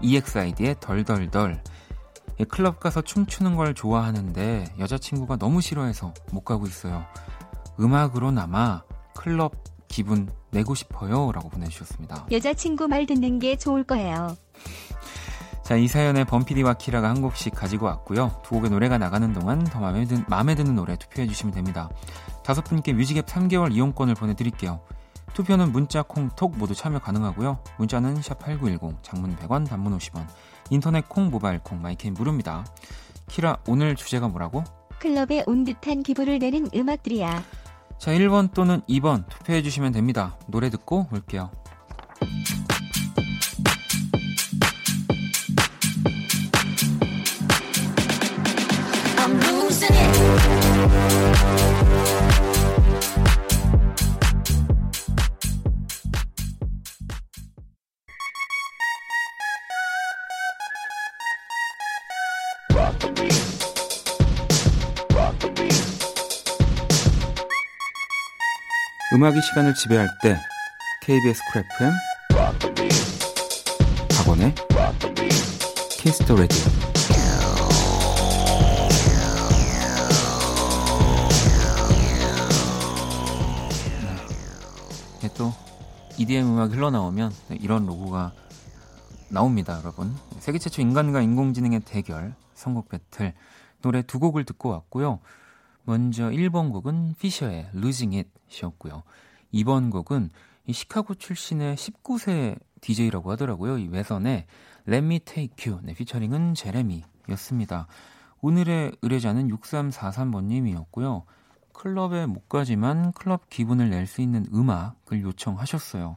EXID의 0.00 0.76
덜덜덜. 0.80 1.62
클럽 2.48 2.80
가서 2.80 3.02
춤추는 3.02 3.56
걸 3.56 3.74
좋아하는데 3.74 4.64
여자친구가 4.78 5.36
너무 5.36 5.60
싫어해서 5.60 6.14
못 6.32 6.44
가고 6.44 6.66
있어요. 6.66 7.04
음악으로나마 7.78 8.82
클럽 9.14 9.52
기분 9.88 10.30
내고 10.50 10.74
싶어요. 10.74 11.32
라고 11.32 11.48
보내주셨습니다. 11.48 12.26
여자친구 12.30 12.88
말 12.88 13.06
듣는 13.06 13.40
게 13.40 13.56
좋을 13.56 13.84
거예요. 13.84 14.36
자, 15.62 15.76
이 15.76 15.86
사연에 15.86 16.24
범피디와 16.24 16.74
키라가 16.74 17.08
한 17.08 17.22
곡씩 17.22 17.54
가지고 17.54 17.86
왔고요. 17.86 18.40
두 18.42 18.56
곡의 18.56 18.70
노래가 18.70 18.98
나가는 18.98 19.32
동안 19.32 19.62
더 19.62 19.78
마음에, 19.78 20.04
든, 20.04 20.24
마음에 20.26 20.56
드는 20.56 20.74
노래 20.74 20.96
투표해 20.96 21.28
주시면 21.28 21.54
됩니다. 21.54 21.88
다섯 22.42 22.64
분께 22.64 22.92
뮤직앱 22.92 23.26
3개월 23.26 23.72
이용권을 23.72 24.16
보내드릴게요. 24.16 24.80
투표는 25.32 25.70
문자, 25.70 26.02
콩, 26.02 26.28
톡 26.30 26.58
모두 26.58 26.74
참여 26.74 26.98
가능하고요. 26.98 27.62
문자는 27.78 28.20
샵8910, 28.20 29.02
장문 29.02 29.36
100원, 29.36 29.68
단문 29.68 29.96
50원, 29.96 30.26
인터넷 30.70 31.08
콩, 31.08 31.30
모바일 31.30 31.60
콩, 31.60 31.80
마이K는 31.80 32.14
무료입니다. 32.14 32.66
키라, 33.28 33.58
오늘 33.68 33.94
주제가 33.94 34.26
뭐라고? 34.26 34.64
클럽에 34.98 35.44
온 35.46 35.64
듯한 35.64 36.02
기분을 36.02 36.40
내는 36.40 36.68
음악들이야. 36.74 37.44
자, 37.98 38.10
1번 38.12 38.52
또는 38.52 38.80
2번 38.88 39.28
투표해 39.28 39.62
주시면 39.62 39.92
됩니다. 39.92 40.36
노래 40.48 40.68
듣고 40.68 41.06
올게요. 41.12 41.50
음악이 69.12 69.40
시간을 69.42 69.74
지배할 69.74 70.08
때 70.22 70.38
KBS 71.02 71.40
쿨FM 71.52 71.92
박원의 74.16 74.54
키스 75.98 76.22
더 76.22 76.36
라디오 76.36 76.64
네, 85.20 85.28
또 85.36 85.52
EDM 86.16 86.46
음악이 86.46 86.76
흘러나오면 86.76 87.32
이런 87.60 87.86
로고가 87.86 88.32
나옵니다, 89.28 89.76
여러분. 89.80 90.14
세계 90.38 90.58
최초 90.58 90.82
인간과 90.82 91.20
인공지능의 91.20 91.80
대결 91.80 92.34
선곡 92.54 92.88
배틀 92.88 93.34
노래 93.82 94.02
두 94.02 94.20
곡을 94.20 94.44
듣고 94.44 94.68
왔고요. 94.68 95.18
먼저 95.84 96.30
1번 96.30 96.72
곡은 96.72 97.14
피셔의 97.18 97.70
Losing 97.74 98.16
It 98.16 98.30
이었고요. 98.60 99.02
2번 99.50 99.90
곡은 99.90 100.30
이 100.66 100.72
시카고 100.72 101.14
출신의 101.14 101.76
19세 101.76 102.58
DJ라고 102.80 103.30
하더라고요. 103.32 103.78
이 103.78 103.88
웨던의 103.88 104.46
Let 104.88 105.04
Me 105.04 105.18
Take 105.20 105.72
You 105.72 105.84
네, 105.84 105.94
피처링은 105.94 106.54
제레미였습니다. 106.54 107.86
오늘의 108.40 108.92
의뢰자는 109.02 109.48
6343번님이었고요. 109.48 111.24
클럽에 111.72 112.26
못 112.26 112.48
가지만 112.48 113.12
클럽 113.12 113.48
기분을 113.48 113.90
낼 113.90 114.06
수 114.06 114.20
있는 114.20 114.46
음악을 114.52 115.22
요청하셨어요. 115.22 116.16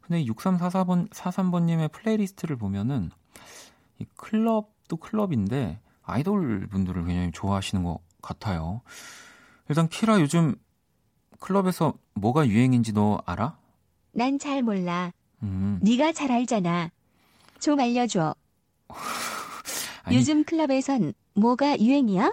근데 0.00 0.24
6344번 0.24 1.10
43번님의 1.10 1.92
플레이리스트를 1.92 2.56
보면은 2.56 3.10
이 3.98 4.04
클럽도 4.16 4.96
클럽인데 4.96 5.80
아이돌 6.02 6.68
분들을 6.68 7.04
굉장히 7.04 7.32
좋아하시는 7.32 7.82
것 7.82 7.98
같아요. 8.26 8.80
일단 9.68 9.88
키라 9.88 10.20
요즘 10.20 10.54
클럽에서 11.40 11.94
뭐가 12.14 12.46
유행인지 12.48 12.92
너 12.92 13.20
알아? 13.26 13.56
난 14.12 14.38
잘 14.38 14.62
몰라. 14.62 15.12
음. 15.42 15.78
네가 15.82 16.12
잘 16.12 16.32
알잖아. 16.32 16.90
좀 17.60 17.78
알려줘. 17.80 18.34
아니, 20.04 20.16
요즘 20.16 20.44
클럽에선 20.44 21.12
뭐가 21.34 21.78
유행이야? 21.78 22.32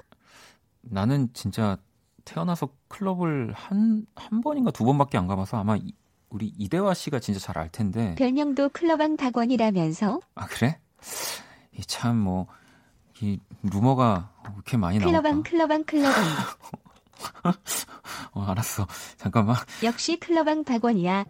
나는 0.82 1.30
진짜 1.34 1.78
태어나서 2.26 2.70
클럽을 2.88 3.54
한, 3.54 4.06
한 4.16 4.42
번인가 4.42 4.72
두 4.72 4.86
번밖에 4.86 5.18
안 5.18 5.28
가봐서 5.28 5.58
아마 5.58 5.76
이- 5.76 5.94
우리 6.30 6.54
이대화 6.58 6.94
씨가 6.94 7.20
진짜 7.20 7.40
잘 7.40 7.58
알 7.58 7.70
텐데. 7.70 8.16
별명도 8.16 8.70
클럽왕 8.70 9.18
박원이라면서 9.18 10.20
아, 10.36 10.48
그래? 10.48 10.80
이 11.74 11.82
참, 11.86 12.18
뭐, 12.18 12.48
이 13.24 13.40
루머가 13.64 14.30
이렇게 14.54 14.76
많이 14.76 15.00
나올까? 15.00 15.22
클럽왕 15.22 15.44
클럽왕 15.44 15.84
클럽왕 15.86 16.14
어, 18.34 18.42
알았어. 18.44 18.86
잠깐만. 19.16 19.56
역시 19.84 20.18
클럽왕 20.20 20.66
박원이야. 20.66 21.24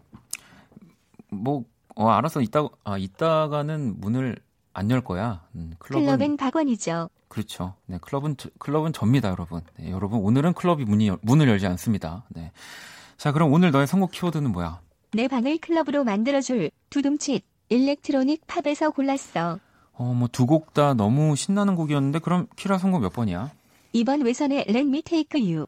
뭐, 1.30 1.66
어, 1.96 2.10
알았어. 2.10 2.42
이따, 2.42 2.68
아, 2.84 2.98
이따가는 2.98 4.00
문을 4.00 4.38
안 4.74 4.90
열 4.90 5.02
거야. 5.04 5.46
음, 5.56 5.76
클럽은. 5.78 6.06
클럽은 6.06 6.38
박원이죠. 6.38 7.10
그렇죠. 7.28 7.76
네, 7.86 8.00
클럽은, 8.02 8.38
저- 8.38 8.50
클럽은 8.58 8.92
접니다, 8.94 9.30
여러분. 9.30 9.62
네, 9.78 9.92
여러분, 9.92 10.20
오늘은 10.22 10.54
클럽이 10.54 10.86
문이, 10.86 11.08
열- 11.10 11.20
문을 11.22 11.48
열지 11.48 11.68
않습니다. 11.68 12.24
네. 12.30 12.52
자, 13.18 13.32
그럼 13.32 13.54
오늘 13.54 13.70
너의 13.72 13.86
선곡 13.86 14.10
키워드는 14.12 14.52
뭐야? 14.52 14.82
내 15.12 15.28
방을 15.28 15.60
클럽으로 15.60 16.04
만들어줄 16.04 16.72
두둠칫 16.90 17.44
일렉트로닉 17.70 18.48
팝에서 18.48 18.90
골랐어. 18.90 19.60
어, 19.94 20.14
뭐, 20.14 20.28
두 20.28 20.46
곡 20.46 20.74
다 20.74 20.94
너무 20.94 21.36
신나는 21.36 21.76
곡이었는데, 21.76 22.20
그럼 22.20 22.48
키라 22.56 22.78
선곡 22.78 23.02
몇 23.02 23.14
번이야? 23.14 23.52
2번 23.94 24.22
웨던의 24.22 24.66
Let 24.68 24.80
Me 24.88 25.02
Take 25.04 25.40
You. 25.42 25.68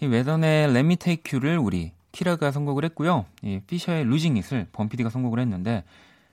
이 0.00 0.06
웨던의 0.06 0.64
Let 0.70 0.78
Me 0.80 0.96
Take 0.96 1.38
You를 1.38 1.58
우리 1.58 1.92
키라가 2.12 2.50
선곡을 2.50 2.84
했고요. 2.86 3.26
이 3.42 3.60
피셔의 3.66 4.02
Losing 4.02 4.38
It을 4.38 4.68
범피디가 4.72 5.10
선곡을 5.10 5.38
했는데, 5.40 5.84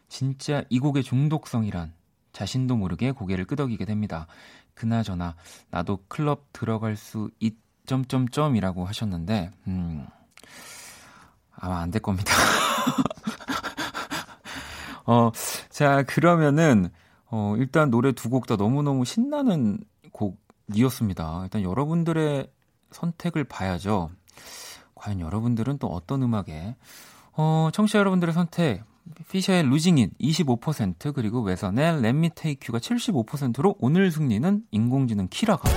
진짜 0.08 0.64
이 0.70 0.80
곡의 0.80 1.04
중독성이란 1.04 1.92
자신도 2.32 2.78
모르게 2.78 3.12
고개를 3.12 3.46
끄덕이게 3.46 3.86
됩니다. 3.86 4.28
그나저나, 4.74 5.36
나도 5.72 6.00
클럽 6.08 6.46
들어갈 6.54 6.96
수 6.96 7.30
있, 7.40 7.56
점점점이라고 7.86 8.86
하셨는데, 8.86 9.52
음, 9.68 10.08
아마 11.56 11.82
안 11.82 11.92
될 11.92 12.02
겁니다. 12.02 12.34
어, 15.06 15.32
자, 15.70 16.04
그러면은, 16.04 16.90
어, 17.32 17.56
일단 17.58 17.90
노래 17.90 18.12
두 18.12 18.30
곡 18.30 18.48
다 18.48 18.56
너무너무 18.56 19.06
신나는 19.06 19.80
곡이었습니다. 20.12 21.42
일단 21.44 21.64
여러분들의 21.64 22.48
선택을 22.92 23.44
봐야죠. 23.46 24.10
과연 24.96 25.20
여러분들은 25.20 25.78
또 25.80 25.88
어떤 25.88 26.24
음악에, 26.24 26.76
어, 27.34 27.70
청취자 27.74 28.00
여러분들의 28.00 28.34
선택, 28.34 28.84
피셔의 29.32 29.64
It 29.64 30.16
25% 30.20 31.14
그리고 31.14 31.42
외선의 31.42 32.02
Take 32.34 32.68
You가 32.68 32.80
75%로 32.80 33.76
오늘 33.80 34.10
승리는 34.12 34.64
인공지능 34.72 35.28
키라가 35.30 35.70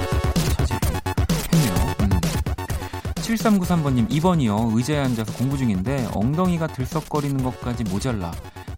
차지했네요. 0.57 1.75
음. 2.03 2.09
7393번님 3.17 4.09
2번이요. 4.09 4.75
의자에 4.77 4.99
앉아서 5.01 5.33
공부 5.37 5.59
중인데 5.59 6.09
엉덩이가 6.15 6.69
들썩거리는 6.69 7.43
것까지 7.43 7.85
모자라 7.85 8.33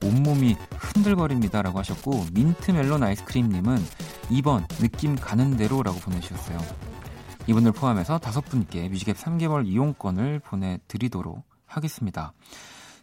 온몸이 0.04 0.56
흔들거립니다라고 0.72 1.78
하셨고 1.78 2.26
민트 2.32 2.70
멜론 2.72 3.02
아이스크림님은 3.02 3.78
2번 4.30 4.66
느낌 4.78 5.16
가는 5.16 5.56
대로라고 5.56 5.98
보내주셨어요. 6.00 6.58
이분들 7.46 7.72
포함해서 7.72 8.18
다섯 8.18 8.44
분께 8.44 8.88
뮤직앱 8.88 9.16
3개월 9.16 9.66
이용권을 9.66 10.40
보내드리도록 10.40 11.42
하겠습니다. 11.66 12.32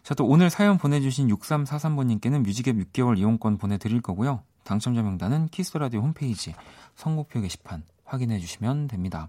자, 0.02 0.14
또 0.14 0.24
오늘 0.24 0.48
사연 0.48 0.78
보내주신 0.78 1.28
6343번님께는 1.28 2.42
뮤직앱 2.42 2.76
6개월 2.76 3.18
이용권 3.18 3.58
보내드릴 3.58 4.00
거고요. 4.00 4.42
당첨자 4.64 5.02
명단은 5.02 5.48
키스라디오 5.48 6.00
홈페이지 6.00 6.54
선곡표 6.94 7.40
게시판 7.40 7.82
확인해 8.04 8.38
주시면 8.38 8.88
됩니다. 8.88 9.28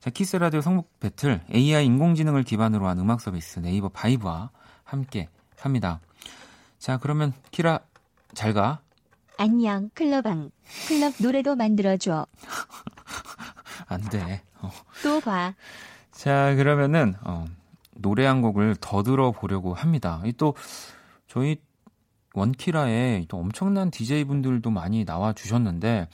자, 0.00 0.10
키스라디오 0.10 0.60
선곡 0.60 1.00
배틀 1.00 1.40
AI 1.54 1.86
인공지능을 1.86 2.42
기반으로 2.42 2.86
한 2.86 2.98
음악 2.98 3.22
서비스 3.22 3.60
네이버 3.60 3.88
바이브와 3.88 4.50
함께 4.84 5.28
합니다. 5.56 6.00
자, 6.84 6.98
그러면 6.98 7.32
키라 7.50 7.80
잘 8.34 8.52
가. 8.52 8.82
안녕 9.38 9.88
클럽왕. 9.94 10.50
클럽 10.86 11.14
노래도 11.18 11.56
만들어줘. 11.56 12.26
안 13.88 14.02
돼. 14.02 14.42
어. 14.60 14.70
또 15.02 15.18
봐. 15.20 15.54
자, 16.12 16.54
그러면은 16.56 17.14
어, 17.22 17.46
노래 17.94 18.26
한 18.26 18.42
곡을 18.42 18.76
더 18.82 19.02
들어보려고 19.02 19.72
합니다. 19.72 20.20
이또 20.26 20.56
저희 21.26 21.56
원키라에 22.34 23.24
또 23.28 23.38
엄청난 23.38 23.90
DJ 23.90 24.24
분들도 24.24 24.68
많이 24.68 25.06
나와 25.06 25.32
주셨는데 25.32 26.08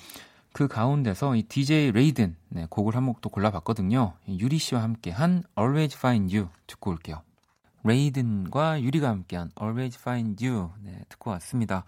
그 0.52 0.68
가운데서 0.68 1.35
이 1.35 1.42
DJ 1.42 1.90
레이든 1.90 2.37
네, 2.50 2.68
곡을 2.70 2.94
한 2.94 3.06
곡 3.06 3.20
또 3.22 3.28
골라봤거든요. 3.28 4.12
이 4.28 4.38
유리 4.38 4.59
씨와 4.59 4.85
함께 4.85 5.11
한 5.11 5.42
Always 5.59 5.96
Find 5.96 6.33
You 6.37 6.48
듣고 6.68 6.92
올게요. 6.92 7.22
레이든과 7.85 8.83
유리가 8.83 9.09
함께한 9.09 9.51
Always 9.61 9.99
Find 9.99 10.47
You 10.47 10.71
네, 10.83 11.03
듣고 11.09 11.31
왔습니다. 11.31 11.85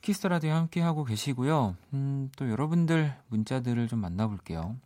키스 0.00 0.26
라디오 0.26 0.52
함께 0.52 0.80
하고 0.80 1.04
계시고요. 1.04 1.76
음, 1.94 2.30
또 2.36 2.50
여러분들 2.50 3.14
문자들을 3.28 3.86
좀 3.88 4.00
만나볼게요. 4.00 4.76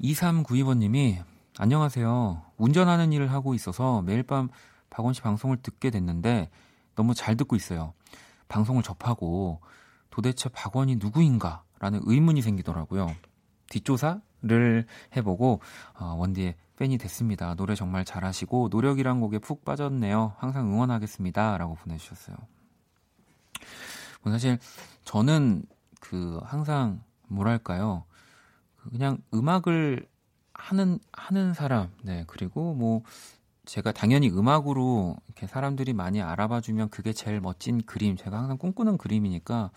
2392번님이 0.00 1.22
안녕하세요. 1.58 2.42
운전하는 2.56 3.12
일을 3.12 3.32
하고 3.32 3.54
있어서 3.54 4.02
매일 4.02 4.22
밤 4.22 4.48
박원 4.90 5.14
씨 5.14 5.22
방송을 5.22 5.56
듣게 5.58 5.90
됐는데 5.90 6.50
너무 6.94 7.14
잘 7.14 7.36
듣고 7.36 7.56
있어요. 7.56 7.94
방송을 8.48 8.82
접하고 8.82 9.60
도대체 10.10 10.48
박원이 10.48 10.96
누구인가? 10.96 11.64
라는 11.80 12.00
의문이 12.04 12.40
생기더라고요. 12.42 13.14
뒷조사 13.68 14.20
를 14.46 14.86
해보고 15.16 15.60
어, 15.98 16.14
원디의 16.18 16.54
팬이 16.76 16.98
됐습니다. 16.98 17.54
노래 17.54 17.74
정말 17.74 18.04
잘하시고 18.04 18.68
노력이란 18.70 19.20
곡에 19.20 19.38
푹 19.38 19.64
빠졌네요. 19.64 20.34
항상 20.36 20.66
응원하겠습니다. 20.66 21.56
라고 21.56 21.76
보내주셨어요. 21.76 22.36
뭐 24.22 24.32
사실 24.32 24.58
저는 25.04 25.64
그 26.00 26.38
항상 26.42 27.02
뭐랄까요? 27.28 28.04
그 28.76 28.90
그냥 28.90 29.18
음악을 29.32 30.06
하는 30.52 30.98
하는 31.12 31.54
사람, 31.54 31.90
네 32.02 32.24
그리고 32.26 32.74
뭐 32.74 33.02
제가 33.64 33.92
당연히 33.92 34.28
음악으로 34.28 35.16
이렇게 35.26 35.46
사람들이 35.46 35.94
많이 35.94 36.20
알아봐 36.20 36.60
주면 36.60 36.90
그게 36.90 37.12
제일 37.12 37.40
멋진 37.40 37.80
그림, 37.86 38.16
제가 38.16 38.38
항상 38.38 38.58
꿈꾸는 38.58 38.98
그림이니까 38.98 39.70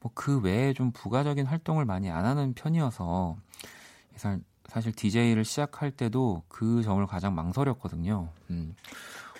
뭐 0.00 0.12
그 0.14 0.40
외에 0.40 0.72
좀 0.72 0.92
부가적인 0.92 1.46
활동을 1.46 1.84
많이 1.84 2.10
안 2.10 2.24
하는 2.24 2.54
편이어서 2.54 3.36
사실, 4.16 4.92
DJ를 4.92 5.44
시작할 5.44 5.90
때도 5.90 6.42
그 6.48 6.82
점을 6.82 7.04
가장 7.06 7.34
망설였거든요. 7.34 8.28
음. 8.50 8.74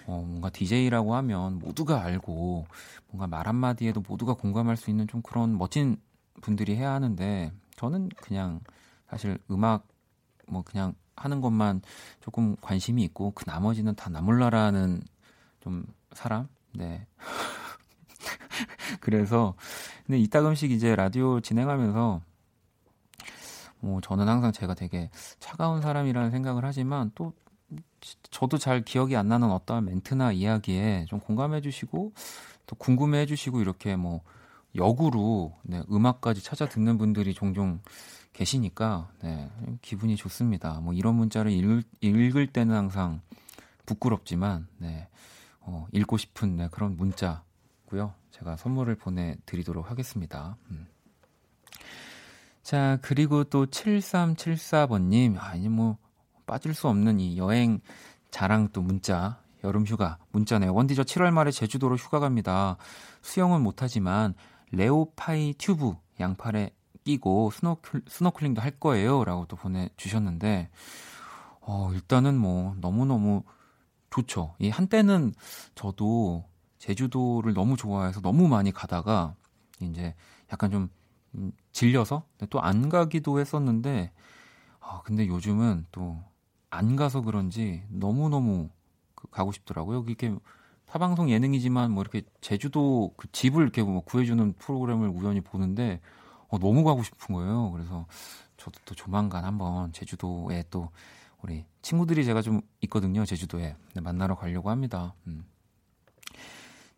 어, 0.07 0.25
뭔가 0.27 0.51
DJ라고 0.51 1.15
하면 1.15 1.59
모두가 1.59 2.03
알고 2.03 2.67
뭔가 3.09 3.27
말 3.27 3.47
한마디에도 3.47 4.03
모두가 4.07 4.35
공감할 4.35 4.77
수 4.77 4.91
있는 4.91 5.07
좀 5.07 5.23
그런 5.23 5.57
멋진 5.57 5.97
분들이 6.41 6.77
해야 6.77 6.93
하는데 6.93 7.53
저는 7.77 8.09
그냥 8.17 8.61
사실 9.09 9.39
음악 9.51 9.87
뭐 10.49 10.63
그냥 10.63 10.95
하는 11.17 11.41
것만 11.41 11.83
조금 12.21 12.57
관심이 12.61 13.03
있고 13.05 13.33
그 13.33 13.45
나머지는 13.47 13.95
다 13.95 14.11
나몰라라는 14.11 15.03
좀 15.61 15.85
사람 16.13 16.49
네 16.73 17.07
그래서 19.01 19.55
근데 20.07 20.19
이따금씩 20.19 20.71
이제 20.71 20.97
라디오 20.97 21.41
진행하면서 21.41 22.23
뭐 23.83 24.01
저는 24.01 24.29
항상 24.29 24.53
제가 24.53 24.75
되게 24.75 25.11
차가운 25.41 25.83
사람이라는 25.83 26.31
생각을 26.31 26.65
하지만 26.65 27.11
또 27.15 27.33
저도 28.31 28.59
잘 28.59 28.83
기억이 28.83 29.17
안 29.17 29.29
나는 29.29 29.51
어떠한 29.51 29.85
멘트나 29.85 30.33
이야기에 30.33 31.07
좀 31.09 31.21
공감해 31.21 31.61
주시고 31.61 32.13
또 32.67 32.77
궁금해 32.77 33.21
해 33.21 33.27
주시고 33.27 33.61
이렇게 33.61 33.97
뭐 33.97 34.23
역으로 34.75 35.53
네, 35.63 35.83
음악까지 35.91 36.43
찾아 36.43 36.67
듣는 36.67 36.97
분들이 36.97 37.35
종종 37.35 37.81
계시니까 38.33 39.11
네, 39.23 39.51
기분이 39.83 40.17
좋습니다. 40.17 40.81
뭐 40.81 40.95
이런 40.95 41.17
문자를 41.17 41.51
읽을, 41.51 41.83
읽을 42.01 42.47
때는 42.47 42.75
항상 42.75 43.21
부끄럽지만 43.85 44.69
네. 44.79 45.09
어, 45.61 45.87
읽고 45.93 46.17
싶은 46.17 46.57
네, 46.57 46.69
그런 46.71 46.97
문자고요. 46.97 48.15
제가 48.31 48.57
선물을 48.57 48.95
보내드리도록 48.97 49.91
하겠습니다. 49.91 50.57
음. 50.71 50.87
자, 52.63 52.99
그리고 53.03 53.43
또 53.45 53.67
7374번님, 53.67 55.37
아니, 55.39 55.69
뭐, 55.69 55.99
빠질 56.47 56.75
수 56.75 56.89
없는 56.89 57.19
이 57.19 57.37
여행 57.37 57.81
자랑 58.31 58.69
또 58.73 58.83
문자, 58.83 59.41
여름 59.65 59.85
휴가, 59.85 60.19
문자네요. 60.31 60.73
원디 60.73 60.95
저 60.95 61.03
7월 61.03 61.33
말에 61.33 61.51
제주도로 61.51 61.97
휴가 61.97 62.21
갑니다. 62.21 62.77
수영은 63.21 63.63
못하지만, 63.63 64.35
레오파이 64.71 65.55
튜브 65.55 65.95
양팔에 66.21 66.71
끼고 67.05 67.51
스노클, 67.51 68.03
스노클링도 68.07 68.63
할 68.63 68.71
거예요. 68.79 69.25
라고 69.25 69.45
또 69.47 69.57
보내주셨는데, 69.57 70.71
어, 71.63 71.91
일단은 71.93 72.39
뭐, 72.39 72.77
너무너무 72.81 73.43
좋죠. 74.11 74.55
이 74.61 74.69
한때는 74.69 75.35
저도 75.75 76.45
제주도를 76.79 77.55
너무 77.55 77.77
좋아해서 77.77 78.21
너무 78.21 78.47
많이 78.47 78.71
가다가, 78.71 79.35
이제 79.81 80.15
약간 80.53 80.71
좀 80.71 80.83
음, 80.83 80.89
질려서 81.73 82.25
또 82.51 82.61
안 82.61 82.89
가기도 82.89 83.41
했었는데 83.41 84.13
아 84.81 85.03
근데 85.05 85.27
요즘은 85.27 85.87
또 85.93 86.19
안 86.71 86.97
가서 86.97 87.21
그런지 87.21 87.85
너무 87.91 88.31
너무 88.31 88.71
그 89.15 89.29
가고 89.29 89.53
싶더라고요. 89.53 90.05
이게 90.09 90.35
타방송 90.87 91.31
예능이지만 91.31 91.91
뭐 91.93 92.03
이렇게 92.03 92.23
제주도 92.41 93.13
그 93.19 93.31
집을 93.31 93.63
이렇게 93.63 93.83
뭐 93.83 94.01
구해주는 94.01 94.55
프로그램을 94.55 95.09
우연히 95.09 95.41
보는데 95.43 96.01
어, 96.49 96.59
너무 96.59 96.83
가고 96.85 97.03
싶은 97.03 97.35
거예요. 97.35 97.71
그래서 97.73 98.07
저도 98.57 98.81
또 98.87 98.95
조만간 98.95 99.45
한번 99.45 99.93
제주도에 99.93 100.65
또 100.71 100.89
우리 101.43 101.67
친구들이 101.83 102.25
제가 102.25 102.41
좀 102.41 102.63
있거든요. 102.83 103.25
제주도에 103.27 103.77
만나러 104.03 104.35
가려고 104.35 104.71
합니다. 104.71 105.15
음. 105.27 105.45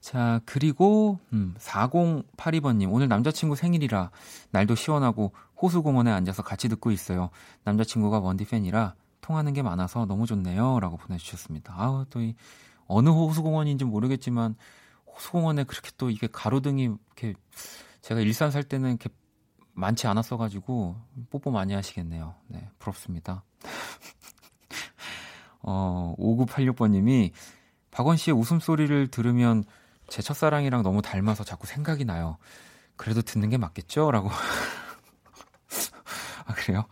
자, 0.04 0.42
그리고 0.44 1.18
음, 1.32 1.54
4082번님 1.58 2.92
오늘 2.92 3.08
남자친구 3.08 3.56
생일이라 3.56 4.10
날도 4.50 4.74
시원하고 4.74 5.32
호수공원에 5.62 6.12
앉아서 6.12 6.42
같이 6.42 6.68
듣고 6.68 6.90
있어요. 6.90 7.30
남자친구가 7.64 8.18
원디 8.18 8.44
팬이라 8.44 8.96
통하는 9.22 9.54
게 9.54 9.62
많아서 9.62 10.04
너무 10.04 10.26
좋네요. 10.26 10.78
라고 10.80 10.98
보내주셨습니다. 10.98 11.72
아우, 11.74 12.04
또 12.10 12.20
이, 12.20 12.34
어느 12.86 13.08
호수공원인지 13.08 13.86
모르겠지만 13.86 14.56
호수공원에 15.06 15.64
그렇게 15.64 15.90
또 15.96 16.10
이게 16.10 16.28
가로등이 16.30 16.82
이렇게 16.82 17.32
제가 18.02 18.20
일산 18.20 18.50
살 18.50 18.62
때는 18.62 18.90
이렇게 18.90 19.08
많지 19.72 20.06
않았어가지고 20.06 20.96
뽀뽀 21.30 21.50
많이 21.50 21.72
하시겠네요. 21.72 22.34
네, 22.48 22.68
부럽습니다. 22.78 23.42
어, 25.62 26.14
5986번님이 26.18 27.30
박원 27.90 28.18
씨의 28.18 28.36
웃음소리를 28.36 29.08
들으면 29.08 29.64
제 30.08 30.22
첫사랑이랑 30.22 30.82
너무 30.82 31.02
닮아서 31.02 31.44
자꾸 31.44 31.66
생각이 31.66 32.04
나요. 32.04 32.38
그래도 32.96 33.22
듣는 33.22 33.50
게 33.50 33.58
맞겠죠? 33.58 34.10
라고. 34.10 34.30
아, 36.46 36.54
그래요? 36.54 36.84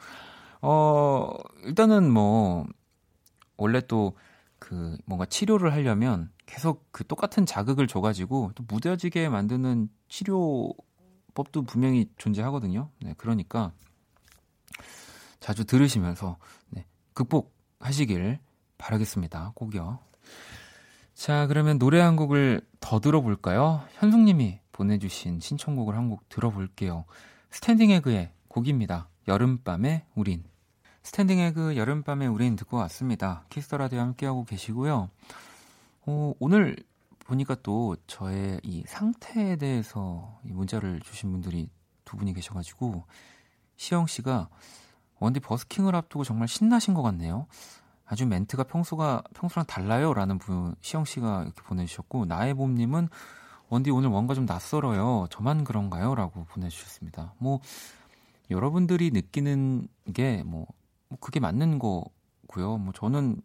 어, 0.61 1.33
일단은 1.65 2.11
뭐, 2.11 2.67
원래 3.57 3.81
또, 3.81 4.17
그, 4.59 4.97
뭔가 5.05 5.27
치료를 5.27 5.73
하려면 5.73 6.31
계속 6.47 6.87
그 6.93 7.07
똑같은 7.07 7.47
자극을 7.47 7.87
줘가지고 7.87 8.53
또 8.55 8.65
무뎌지게 8.69 9.29
만드는 9.29 9.89
치료법도 10.09 11.63
분명히 11.67 12.09
존재하거든요. 12.17 12.91
네, 13.01 13.15
그러니까 13.19 13.73
자주 15.41 15.65
들으시면서, 15.65 16.37
네, 16.71 16.87
극복하시길 17.15 18.39
바라겠습니다. 18.79 19.53
꼭이요. 19.55 19.99
자, 21.15 21.47
그러면 21.47 21.79
노래 21.79 22.01
한 22.01 22.17
곡을 22.17 22.63
더 22.81 22.99
들어볼까요? 23.01 23.85
현숙님이 23.93 24.61
보내주신 24.73 25.41
신청곡을 25.41 25.95
한 25.97 26.09
곡 26.09 26.29
들어볼게요. 26.29 27.05
스탠딩 27.51 27.91
에그의 27.91 28.33
곡입니다. 28.49 29.09
여름밤의 29.29 30.05
우린. 30.15 30.45
스탠딩 31.03 31.39
에그 31.39 31.77
여름밤의 31.77 32.29
우린 32.29 32.57
듣고 32.57 32.77
왔습니다. 32.79 33.45
키스 33.51 33.67
더 33.67 33.77
라디오 33.77 34.01
함께하고 34.01 34.45
계시고요. 34.45 35.11
어, 36.07 36.33
오늘 36.41 36.77
보니까 37.21 37.57
또 37.63 37.97
저의 38.07 38.61
이 38.65 38.83
상태에 38.87 39.57
대해서 39.57 40.39
이 40.45 40.53
문자를 40.53 41.01
주신 41.01 41.31
분들이 41.31 41.69
두 42.05 42.17
분이 42.17 42.33
계셔가지고 42.35 43.05
시영 43.77 44.07
씨가 44.07 44.49
원디 45.21 45.39
버스킹을 45.39 45.95
앞두고 45.95 46.25
정말 46.25 46.49
신나신 46.49 46.95
것 46.95 47.03
같네요. 47.03 47.47
아주 48.13 48.27
멘트가 48.27 48.65
평소가 48.65 49.23
평소랑 49.33 49.65
달라요라는 49.65 50.37
분 50.37 50.75
시영 50.83 51.07
씨가 51.07 51.45
이렇게 51.45 51.63
보내주셨고 51.63 52.27
나의 52.27 52.53
봄님은 52.53 53.09
원디 53.71 53.91
오늘 53.91 54.11
뭔가 54.11 54.35
좀 54.35 54.45
낯설어요. 54.45 55.29
저만 55.31 55.65
그런가요?라고 55.65 56.45
보내주셨습니다. 56.45 57.33
뭐 57.39 57.61
여러분들이 58.51 59.13
느끼는 59.13 59.89
게뭐 60.13 60.45
뭐 60.45 60.67
그게 61.21 61.41
맞는 61.41 61.79
거고요. 61.79 62.77
뭐 62.77 62.93
저는 62.93 63.41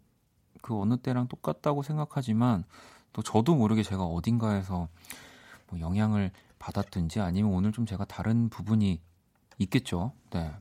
그 0.62 0.78
어느 0.78 0.98
때랑 0.98 1.30
똑같다고 1.30 1.82
생각하지만 1.82 2.66
또 3.14 3.22
저도 3.22 3.56
모르게 3.56 3.84
제가 3.84 4.04
어딘가에서 4.04 4.90
뭐 5.70 5.80
영향을 5.80 6.30
받았든지 6.60 7.22
아니면 7.22 7.54
오늘 7.54 7.72
좀 7.72 7.86
제가 7.86 8.04
다른 8.04 8.50
부분이 8.50 9.00
있겠죠. 9.60 10.12
네. 10.32 10.52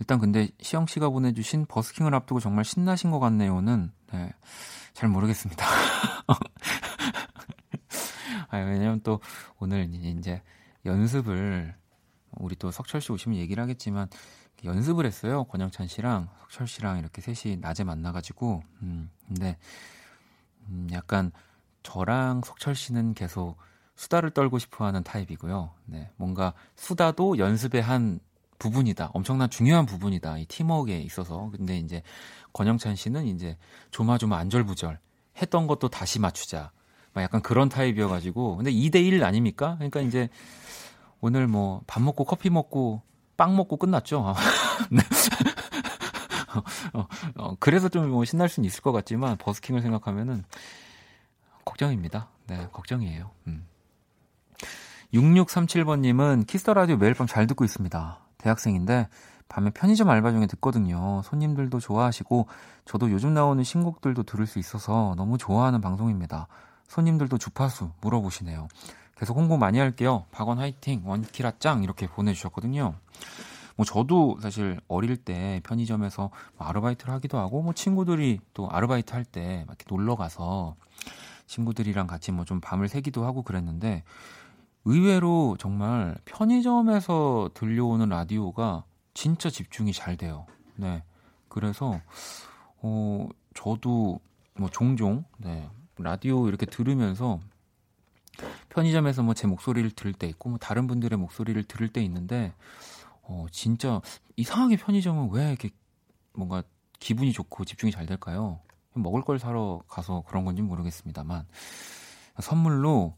일단 0.00 0.18
근데 0.18 0.48
시영 0.60 0.86
씨가 0.86 1.10
보내주신 1.10 1.66
버스킹을 1.66 2.14
앞두고 2.14 2.40
정말 2.40 2.64
신나신 2.64 3.10
것 3.10 3.20
같네요는 3.20 3.92
네, 4.12 4.32
잘 4.94 5.10
모르겠습니다. 5.10 5.64
아, 8.48 8.56
왜냐면 8.56 9.00
또 9.02 9.20
오늘 9.58 9.88
이제 9.92 10.42
연습을 10.86 11.74
우리 12.38 12.56
또 12.56 12.70
석철 12.70 13.02
씨 13.02 13.12
오시면 13.12 13.38
얘기를 13.38 13.62
하겠지만 13.62 14.08
연습을 14.64 15.04
했어요. 15.04 15.44
권영찬 15.44 15.86
씨랑 15.86 16.28
석철 16.40 16.66
씨랑 16.66 16.98
이렇게 16.98 17.20
셋이 17.20 17.58
낮에 17.58 17.84
만나가지고 17.84 18.62
음, 18.82 19.10
근데 19.28 19.58
음, 20.68 20.88
약간 20.92 21.30
저랑 21.82 22.40
석철 22.44 22.74
씨는 22.74 23.14
계속 23.14 23.58
수다를 23.96 24.30
떨고 24.30 24.58
싶어하는 24.58 25.02
타입이고요. 25.02 25.74
네, 25.84 26.10
뭔가 26.16 26.54
수다도 26.74 27.36
연습의 27.36 27.82
한 27.82 28.18
부분이다. 28.60 29.10
엄청난 29.14 29.50
중요한 29.50 29.86
부분이다. 29.86 30.38
이 30.38 30.46
팀워크에 30.46 31.00
있어서. 31.00 31.50
근데 31.56 31.76
이제 31.78 32.02
권영찬 32.52 32.94
씨는 32.94 33.26
이제 33.26 33.56
조마조마 33.90 34.36
안절부절 34.38 35.00
했던 35.42 35.66
것도 35.66 35.88
다시 35.88 36.20
맞추자. 36.20 36.70
막 37.12 37.22
약간 37.22 37.42
그런 37.42 37.68
타입이어가지고. 37.68 38.58
근데 38.58 38.70
2대1 38.70 39.24
아닙니까? 39.24 39.74
그러니까 39.78 40.00
이제 40.00 40.28
오늘 41.20 41.48
뭐 41.48 41.82
밥 41.88 42.02
먹고 42.02 42.24
커피 42.24 42.50
먹고 42.50 43.02
빵 43.36 43.56
먹고 43.56 43.76
끝났죠. 43.78 44.34
네. 44.92 45.02
어, 46.94 47.06
어, 47.36 47.54
그래서 47.60 47.88
좀 47.88 48.08
뭐 48.10 48.24
신날 48.24 48.48
수는 48.48 48.66
있을 48.66 48.82
것 48.82 48.92
같지만 48.92 49.36
버스킹을 49.38 49.82
생각하면은 49.82 50.44
걱정입니다. 51.64 52.28
네, 52.46 52.68
걱정이에요. 52.72 53.30
음. 53.46 53.66
6637번님은 55.14 56.46
키스 56.46 56.63
더 56.63 56.74
라디오 56.74 56.96
매일 56.96 57.14
밤 57.14 57.26
잘 57.26 57.46
듣고 57.46 57.64
있습니다. 57.64 58.20
대학생인데 58.40 59.08
밤에 59.48 59.70
편의점 59.70 60.08
알바 60.08 60.30
중에 60.32 60.46
듣거든요. 60.46 61.22
손님들도 61.24 61.80
좋아하시고 61.80 62.46
저도 62.84 63.10
요즘 63.10 63.34
나오는 63.34 63.62
신곡들도 63.62 64.22
들을 64.22 64.46
수 64.46 64.58
있어서 64.58 65.14
너무 65.16 65.38
좋아하는 65.38 65.80
방송입니다. 65.80 66.46
손님들도 66.88 67.38
주파수 67.38 67.90
물어보시네요. 68.00 68.68
계속 69.16 69.36
홍보 69.36 69.56
많이 69.56 69.78
할게요. 69.78 70.24
박원 70.30 70.58
화이팅, 70.58 71.02
원키라 71.04 71.52
짱 71.58 71.82
이렇게 71.82 72.06
보내주셨거든요. 72.06 72.94
뭐 73.76 73.84
저도 73.84 74.38
사실 74.40 74.78
어릴 74.88 75.16
때 75.16 75.60
편의점에서 75.64 76.30
뭐 76.56 76.66
아르바이트를 76.66 77.12
하기도 77.14 77.38
하고 77.38 77.62
뭐 77.62 77.72
친구들이 77.72 78.40
또 78.54 78.70
아르바이트 78.70 79.12
할때 79.12 79.64
이렇게 79.66 79.84
놀러 79.88 80.16
가서 80.16 80.76
친구들이랑 81.46 82.06
같이 82.06 82.30
뭐 82.30 82.44
좀 82.44 82.60
밤을 82.60 82.88
새기도 82.88 83.24
하고 83.24 83.42
그랬는데 83.42 84.04
의외로 84.84 85.56
정말 85.58 86.16
편의점에서 86.24 87.50
들려오는 87.54 88.08
라디오가 88.08 88.84
진짜 89.14 89.50
집중이 89.50 89.92
잘 89.92 90.16
돼요. 90.16 90.46
네. 90.76 91.02
그래서, 91.48 92.00
어, 92.78 93.28
저도 93.54 94.20
뭐 94.56 94.68
종종, 94.70 95.24
네. 95.38 95.68
라디오 95.98 96.48
이렇게 96.48 96.64
들으면서 96.64 97.40
편의점에서 98.70 99.22
뭐 99.22 99.34
제 99.34 99.46
목소리를 99.46 99.90
들을 99.90 100.12
때 100.12 100.26
있고, 100.28 100.50
뭐 100.50 100.58
다른 100.58 100.86
분들의 100.86 101.18
목소리를 101.18 101.62
들을 101.64 101.88
때 101.88 102.02
있는데, 102.04 102.54
어, 103.22 103.46
진짜 103.50 104.00
이상하게 104.36 104.76
편의점은 104.76 105.30
왜 105.32 105.48
이렇게 105.48 105.70
뭔가 106.32 106.62
기분이 107.00 107.32
좋고 107.32 107.64
집중이 107.64 107.92
잘 107.92 108.06
될까요? 108.06 108.60
먹을 108.94 109.22
걸 109.22 109.38
사러 109.38 109.82
가서 109.88 110.24
그런 110.26 110.44
건지 110.44 110.62
모르겠습니다만, 110.62 111.46
선물로 112.40 113.16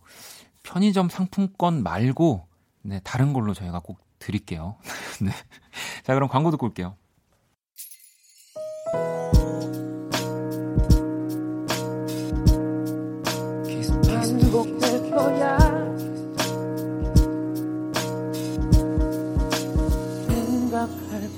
편의점 0.62 1.08
상품권 1.08 1.82
말고 1.82 2.46
네, 2.82 3.00
다른 3.04 3.32
걸로 3.32 3.54
저희가 3.54 3.80
꼭 3.80 3.98
드릴게요. 4.18 4.76
네. 5.20 5.30
자, 6.04 6.14
그럼 6.14 6.28
광고 6.28 6.50
듣고 6.50 6.66
올게요. 6.66 6.96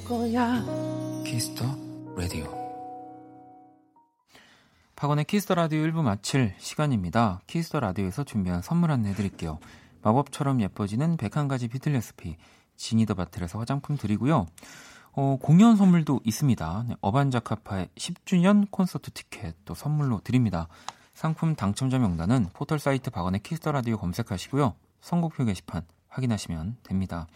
거야. 0.05 0.84
박원의 5.05 5.27
키스 5.27 5.44
더 5.44 5.55
라디오 5.55 5.83
1부 5.83 6.01
마칠 6.01 6.55
시간입니다. 6.57 7.43
키스 7.47 7.67
더 7.67 7.79
라디오에서 7.79 8.25
준비한 8.25 8.62
선물 8.62 8.90
안내 8.90 9.11
해드릴게요. 9.11 9.59
마법처럼 10.01 10.62
예뻐지는 10.62 11.19
101가지 11.19 11.71
뷰티 11.71 11.93
레시피 11.93 12.38
지니 12.77 12.97
더 12.97 13.12
바틀에서 13.12 13.59
화장품 13.59 13.99
드리고요. 13.99 14.47
어, 15.12 15.37
공연 15.43 15.77
선물도 15.77 16.23
있습니다. 16.25 16.85
네, 16.88 16.95
어반자카파의 17.03 17.90
10주년 17.95 18.71
콘서트 18.71 19.11
티켓 19.11 19.55
또 19.67 19.75
선물로 19.75 20.23
드립니다. 20.25 20.69
상품 21.12 21.55
당첨자 21.55 21.99
명단은 21.99 22.49
포털 22.55 22.79
사이트 22.79 23.11
박원의 23.11 23.43
키스 23.43 23.61
더 23.61 23.73
라디오 23.73 23.99
검색하시고요. 23.99 24.75
선곡표 25.03 25.45
게시판 25.45 25.83
확인하시면 26.09 26.79
됩니다. 26.83 27.27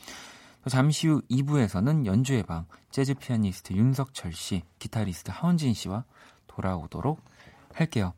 잠시 0.71 1.07
후 1.07 1.21
2부에서는 1.31 2.07
연주의 2.07 2.43
방 2.45 2.65
재즈 2.91 3.13
피아니스트 3.13 3.75
윤석철 3.75 4.33
씨, 4.33 4.63
기타리스트 4.79 5.31
하원진 5.35 5.75
씨와 5.75 6.05
돌아오도록 6.47 7.21
할게요. 7.81 8.13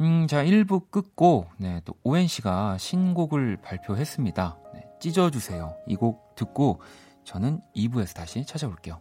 음, 0.00 0.26
자, 0.28 0.44
1부 0.44 0.90
끝고, 0.90 1.46
네, 1.56 1.80
또 1.84 1.94
오엔 2.04 2.28
씨가 2.28 2.78
신곡을 2.78 3.58
발표했습니다. 3.62 4.58
네, 4.74 4.84
찢어주세요. 5.00 5.76
이 5.88 5.96
곡 5.96 6.34
듣고 6.36 6.80
저는 7.24 7.60
2부에서 7.74 8.14
다시 8.14 8.44
찾아올게요. 8.46 9.00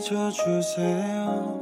찢어주세요. 0.00 1.61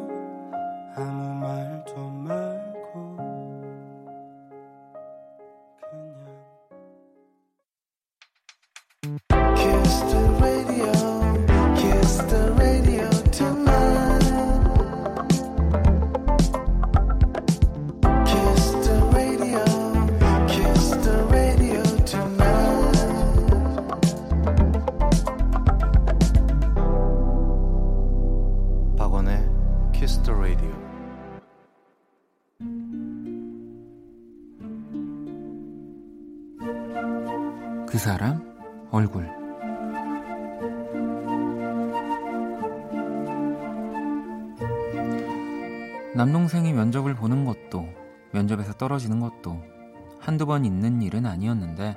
한두 50.60 50.62
번 50.62 50.64
있는 50.64 51.02
일은 51.02 51.24
아니었는데 51.26 51.94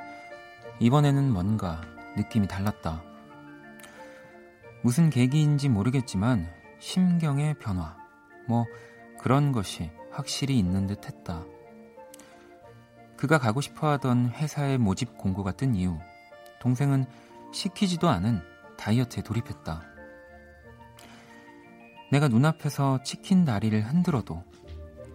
이번에는 0.79 1.31
뭔가 1.31 1.81
느낌이 2.15 2.47
달랐다. 2.47 3.03
무슨 4.81 5.09
계기인지 5.09 5.69
모르겠지만 5.69 6.49
심경의 6.79 7.55
변화 7.55 7.95
뭐 8.47 8.65
그런 9.19 9.51
것이 9.51 9.91
확실히 10.11 10.57
있는 10.57 10.87
듯 10.87 11.05
했다. 11.05 11.43
그가 13.17 13.37
가고 13.37 13.61
싶어 13.61 13.89
하던 13.91 14.29
회사의 14.29 14.77
모집 14.77 15.17
공고가 15.17 15.51
뜬 15.51 15.75
이후 15.75 15.97
동생은 16.59 17.05
시키지도 17.53 18.09
않은 18.09 18.41
다이어트에 18.77 19.23
돌입했다. 19.23 19.81
내가 22.11 22.27
눈앞에서 22.27 23.01
치킨 23.03 23.43
다리를 23.45 23.81
흔들어도 23.81 24.43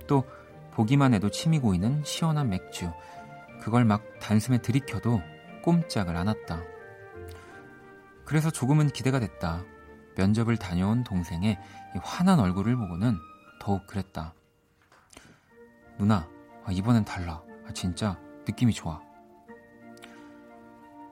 또 0.07 0.25
보기만 0.73 1.15
해도 1.15 1.31
침이 1.31 1.59
고이는 1.59 2.03
시원한 2.05 2.49
맥주 2.49 2.91
그걸 3.61 3.85
막 3.85 4.03
단숨에 4.21 4.59
들이켜도 4.59 5.21
꼼짝을 5.63 6.17
않았다. 6.17 6.63
그래서 8.25 8.51
조금은 8.51 8.89
기대가 8.89 9.21
됐다. 9.21 9.65
면접을 10.17 10.57
다녀온 10.57 11.05
동생의 11.05 11.59
이 11.95 11.99
환한 12.03 12.41
얼굴을 12.41 12.77
보고는 12.77 13.17
더욱 13.61 13.87
그랬다. 13.87 14.35
누나, 15.97 16.29
아, 16.65 16.73
이번엔 16.73 17.05
달라. 17.05 17.43
아, 17.67 17.73
진짜 17.73 18.19
느낌이 18.47 18.73
좋아. 18.73 19.01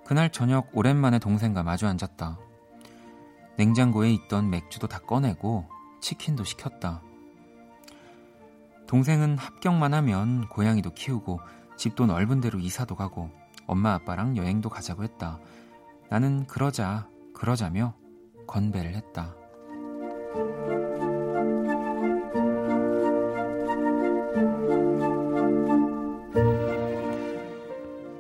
그날 0.05 0.31
저녁 0.31 0.69
오랜만에 0.73 1.19
동생과 1.19 1.63
마주 1.63 1.87
앉았다. 1.87 2.39
냉장고에 3.57 4.13
있던 4.13 4.51
맥주도 4.51 4.87
다 4.87 4.99
꺼내고 4.99 5.69
치킨도 6.01 6.45
시켰다. 6.45 7.03
동생은 8.87 9.39
합격만 9.39 9.95
하면 9.95 10.49
고양이도 10.49 10.95
키우고 10.95 11.41
집도 11.77 12.07
넓은 12.07 12.41
데로 12.41 12.59
이사도 12.59 12.97
가고 12.97 13.31
엄마 13.67 13.95
아빠랑 13.95 14.37
여행도 14.37 14.69
가자고 14.69 15.03
했다. 15.05 15.39
나는 16.09 16.47
그러자, 16.47 17.09
그러자며 17.35 17.95
건배를 18.47 18.95
했다. 18.95 19.35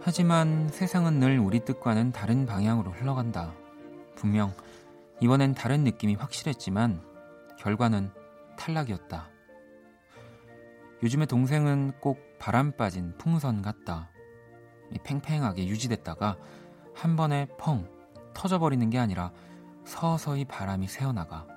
하지만 0.02 0.68
세상은 0.68 1.18
늘 1.18 1.38
우리 1.38 1.60
뜻과는 1.64 2.12
다른 2.12 2.46
방향으로 2.46 2.92
흘러간다. 2.92 3.52
분명 4.14 4.54
이번엔 5.20 5.54
다른 5.54 5.82
느낌이 5.84 6.14
확실했지만 6.14 7.02
결과는 7.58 8.10
탈락이었다. 8.56 9.28
요즘에 11.02 11.26
동생은 11.26 11.92
꼭 12.00 12.25
바람 12.46 12.70
빠진 12.70 13.12
풍선 13.18 13.60
같다. 13.60 14.08
팽팽하게 15.02 15.66
유지됐다가 15.66 16.38
한 16.94 17.16
번에 17.16 17.48
펑 17.58 17.90
터져버리는 18.34 18.88
게 18.88 19.00
아니라 19.00 19.32
서서히 19.84 20.44
바람이 20.44 20.86
새어나가 20.86 21.48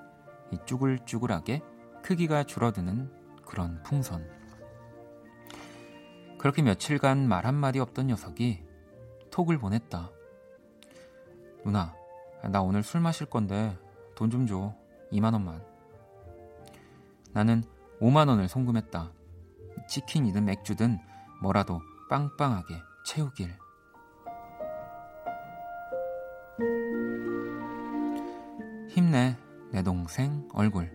쭈글쭈글하게 0.66 1.62
크기가 2.02 2.42
줄어드는 2.42 3.08
그런 3.46 3.80
풍선. 3.84 4.28
그렇게 6.40 6.60
며칠간 6.60 7.28
말 7.28 7.46
한마디 7.46 7.78
없던 7.78 8.08
녀석이 8.08 8.64
톡을 9.30 9.58
보냈다. 9.58 10.10
누나, 11.64 11.94
나 12.42 12.62
오늘 12.62 12.82
술 12.82 13.00
마실 13.00 13.26
건데 13.26 13.78
돈 14.16 14.28
좀 14.28 14.44
줘. 14.44 14.74
2만원만. 15.12 15.64
나는 17.32 17.62
5만원을 18.00 18.48
송금했다. 18.48 19.19
치킨이든 19.90 20.44
맥주든 20.44 21.00
뭐라도 21.42 21.82
빵빵하게 22.08 22.80
채우길. 23.04 23.52
힘내, 28.88 29.36
내 29.72 29.82
동생 29.82 30.48
얼굴. 30.52 30.92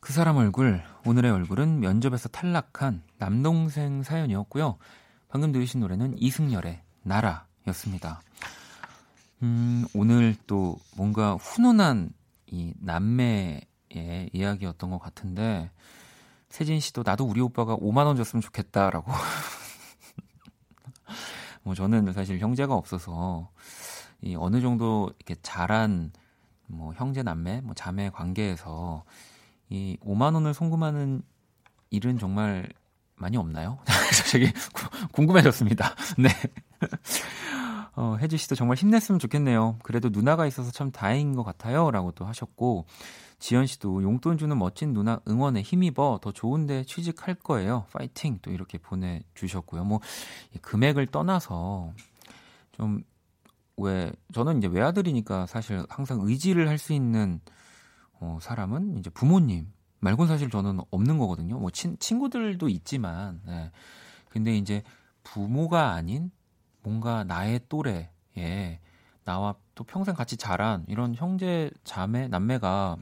그 0.00 0.12
사람 0.12 0.36
얼굴, 0.36 0.82
오늘의 1.06 1.30
얼굴은 1.30 1.80
면접에서 1.80 2.28
탈락한 2.28 3.02
남동생 3.16 4.02
사연이었고요. 4.02 4.76
방금 5.28 5.52
들으신 5.52 5.80
노래는 5.80 6.18
이승열의 6.18 6.82
나라였습니다. 7.02 8.20
음, 9.42 9.86
오늘 9.94 10.36
또 10.46 10.76
뭔가 10.96 11.34
훈훈한 11.36 12.12
이 12.50 12.74
남매의 12.78 14.30
이야기였던 14.32 14.90
것 14.90 14.98
같은데, 14.98 15.70
세진 16.48 16.80
씨도 16.80 17.02
나도 17.04 17.24
우리 17.24 17.40
오빠가 17.40 17.76
5만 17.76 18.06
원 18.06 18.16
줬으면 18.16 18.42
좋겠다라고. 18.42 19.10
뭐 21.62 21.74
저는 21.74 22.12
사실 22.12 22.38
형제가 22.38 22.74
없어서, 22.74 23.50
이 24.22 24.36
어느 24.36 24.60
정도 24.60 25.10
이렇게 25.18 25.36
잘한 25.42 26.12
뭐 26.66 26.92
형제 26.94 27.22
남매, 27.22 27.62
뭐 27.62 27.74
자매 27.74 28.10
관계에서 28.10 29.04
이 29.68 29.96
5만 30.02 30.34
원을 30.34 30.54
송금하는 30.54 31.22
일은 31.90 32.18
정말 32.18 32.68
많이 33.16 33.36
없나요? 33.36 33.78
저기 34.30 34.52
궁금해졌습니다. 35.12 35.94
네. 36.18 36.28
어, 38.00 38.16
혜지 38.16 38.38
씨도 38.38 38.54
정말 38.54 38.78
힘냈으면 38.78 39.18
좋겠네요. 39.18 39.76
그래도 39.82 40.08
누나가 40.08 40.46
있어서 40.46 40.70
참 40.70 40.90
다행인 40.90 41.36
것 41.36 41.42
같아요. 41.42 41.90
라고 41.90 42.12
또 42.12 42.24
하셨고, 42.24 42.86
지연 43.38 43.66
씨도 43.66 44.02
용돈 44.02 44.38
주는 44.38 44.58
멋진 44.58 44.94
누나 44.94 45.20
응원에 45.28 45.60
힘입어 45.60 46.18
더 46.22 46.32
좋은데 46.32 46.84
취직할 46.84 47.34
거예요. 47.34 47.84
파이팅! 47.92 48.38
또 48.40 48.52
이렇게 48.52 48.78
보내주셨고요. 48.78 49.84
뭐, 49.84 50.00
금액을 50.62 51.08
떠나서 51.08 51.92
좀, 52.72 53.02
왜, 53.76 54.10
저는 54.32 54.58
이제 54.58 54.66
외아들이니까 54.66 55.44
사실 55.44 55.84
항상 55.90 56.20
의지를 56.22 56.70
할 56.70 56.78
수 56.78 56.94
있는 56.94 57.40
어, 58.18 58.38
사람은 58.40 58.96
이제 58.98 59.10
부모님 59.10 59.70
말곤 59.98 60.26
사실 60.26 60.48
저는 60.48 60.80
없는 60.90 61.18
거거든요. 61.18 61.58
뭐 61.58 61.70
친, 61.70 61.98
친구들도 61.98 62.66
있지만, 62.70 63.42
네. 63.46 63.70
근데 64.30 64.56
이제 64.56 64.82
부모가 65.22 65.92
아닌 65.92 66.30
뭔가 66.82 67.24
나의 67.24 67.60
또래에 67.68 68.80
나와 69.24 69.54
또 69.74 69.84
평생 69.84 70.14
같이 70.14 70.36
자란 70.36 70.84
이런 70.88 71.14
형제, 71.14 71.70
자매, 71.84 72.28
남매가 72.28 72.96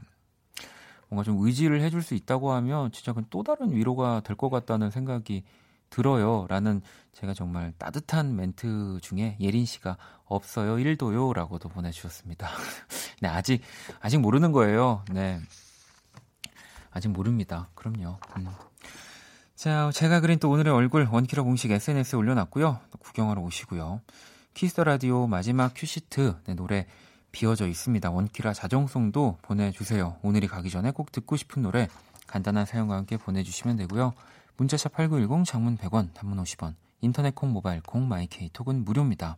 뭔가 1.09 1.23
좀 1.23 1.37
의지를 1.39 1.81
해줄 1.81 2.03
수 2.03 2.13
있다고 2.13 2.51
하면 2.53 2.91
진짜 2.91 3.11
그건 3.13 3.25
또 3.29 3.43
다른 3.43 3.71
위로가 3.71 4.21
될 4.21 4.35
것 4.35 4.49
같다는 4.49 4.91
생각이 4.91 5.43
들어요. 5.89 6.45
라는 6.49 6.81
제가 7.13 7.33
정말 7.33 7.73
따뜻한 7.79 8.35
멘트 8.35 8.99
중에 9.01 9.37
예린 9.39 9.65
씨가 9.65 9.97
없어요. 10.25 10.75
1도요. 10.75 11.33
라고도 11.33 11.67
보내주셨습니다. 11.69 12.47
네, 13.21 13.27
아직, 13.27 13.61
아직 13.99 14.19
모르는 14.19 14.51
거예요. 14.51 15.03
네. 15.11 15.39
아직 16.91 17.07
모릅니다. 17.09 17.69
그럼요. 17.73 18.19
음. 18.37 18.47
자, 19.59 19.91
제가 19.93 20.21
그린 20.21 20.39
또 20.39 20.49
오늘의 20.49 20.73
얼굴 20.73 21.05
원키라 21.11 21.43
공식 21.43 21.69
SNS에 21.69 22.15
올려놨고요. 22.15 22.79
구경하러 22.97 23.41
오시고요. 23.41 23.99
키스 24.53 24.73
더 24.73 24.85
라디오 24.85 25.27
마지막 25.27 25.73
큐시트 25.75 26.35
네, 26.45 26.53
노래 26.53 26.87
비어져 27.33 27.67
있습니다. 27.67 28.09
원키라 28.09 28.53
자정송도 28.53 29.39
보내주세요. 29.41 30.15
오늘이 30.21 30.47
가기 30.47 30.69
전에 30.69 30.91
꼭 30.91 31.11
듣고 31.11 31.35
싶은 31.35 31.61
노래 31.61 31.89
간단한 32.27 32.65
사연과 32.67 32.95
함께 32.95 33.17
보내주시면 33.17 33.75
되고요. 33.75 34.13
문자샵 34.55 34.93
8910 34.93 35.45
장문 35.45 35.75
100원, 35.75 36.13
단문 36.13 36.41
50원, 36.41 36.75
인터넷 37.01 37.35
콩, 37.35 37.51
모바일 37.51 37.81
콩, 37.81 38.07
마이케이 38.07 38.49
톡은 38.53 38.85
무료입니다. 38.85 39.35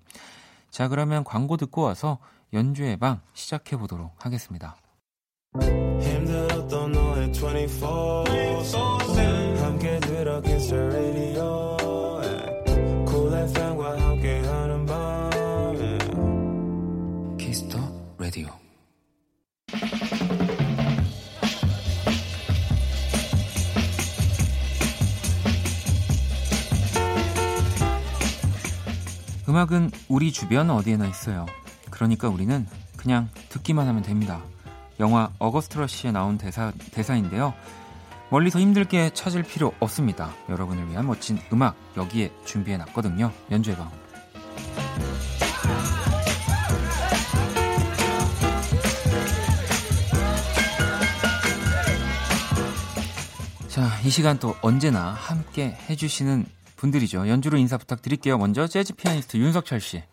자, 0.70 0.88
그러면 0.88 1.24
광고 1.24 1.58
듣고 1.58 1.82
와서 1.82 2.20
연주의 2.54 2.96
방 2.96 3.22
시작해 3.34 3.76
보도록 3.76 4.14
하겠습니다. 4.24 4.76
힘들었던 6.00 6.92
너의 6.92 7.32
24 7.32 8.24
함께 8.28 9.01
들어 10.24 10.40
the 10.40 10.76
radio 10.76 11.78
cool 13.10 13.34
FM과 13.34 14.00
함께하는 14.00 14.86
밤 14.86 15.32
키스 17.40 17.65
더 17.65 17.80
라디오. 18.20 18.50
음악은 29.50 29.90
우리 30.08 30.32
주변 30.32 30.70
어디에나 30.70 31.08
있어요. 31.08 31.48
그러니까 31.90 32.30
우리는 32.30 32.68
그냥 32.96 33.28
듣기만 33.50 33.88
하면 33.88 34.04
됩니다. 34.04 34.44
영화 35.00 35.32
어거스트 35.40 35.80
러시에 35.80 36.12
나온 36.12 36.38
대사, 36.38 36.72
대사인데요. 36.92 37.56
멀리서 38.32 38.60
힘들게 38.60 39.12
찾을 39.14 39.44
필요 39.44 39.74
없습니다. 39.82 40.34
여러분을 40.48 40.90
위한 40.90 41.06
멋진 41.06 41.38
음악 41.52 41.76
여기에 41.98 42.32
준비해 42.46 42.78
놨거든요. 42.78 43.32
연주의 43.52 43.76
방. 43.76 43.92
자, 53.68 53.88
이 54.06 54.10
시간 54.10 54.40
또 54.40 54.56
언제나 54.62 55.12
함께 55.12 55.78
해주시는 55.90 56.46
분들이죠. 56.78 57.28
연주로 57.28 57.58
인사 57.58 57.78
부탁드릴게요. 57.78 58.38
먼저 58.38 58.66
재즈 58.66 58.94
피아니스트 58.94 59.38
윤석철 59.38 59.82
씨. 59.82 60.04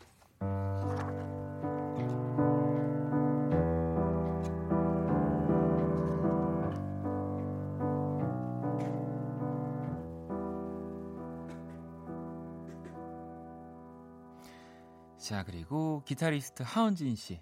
자, 15.28 15.44
그리고 15.44 16.02
기타리스트 16.06 16.62
하은진 16.64 17.14
씨. 17.14 17.38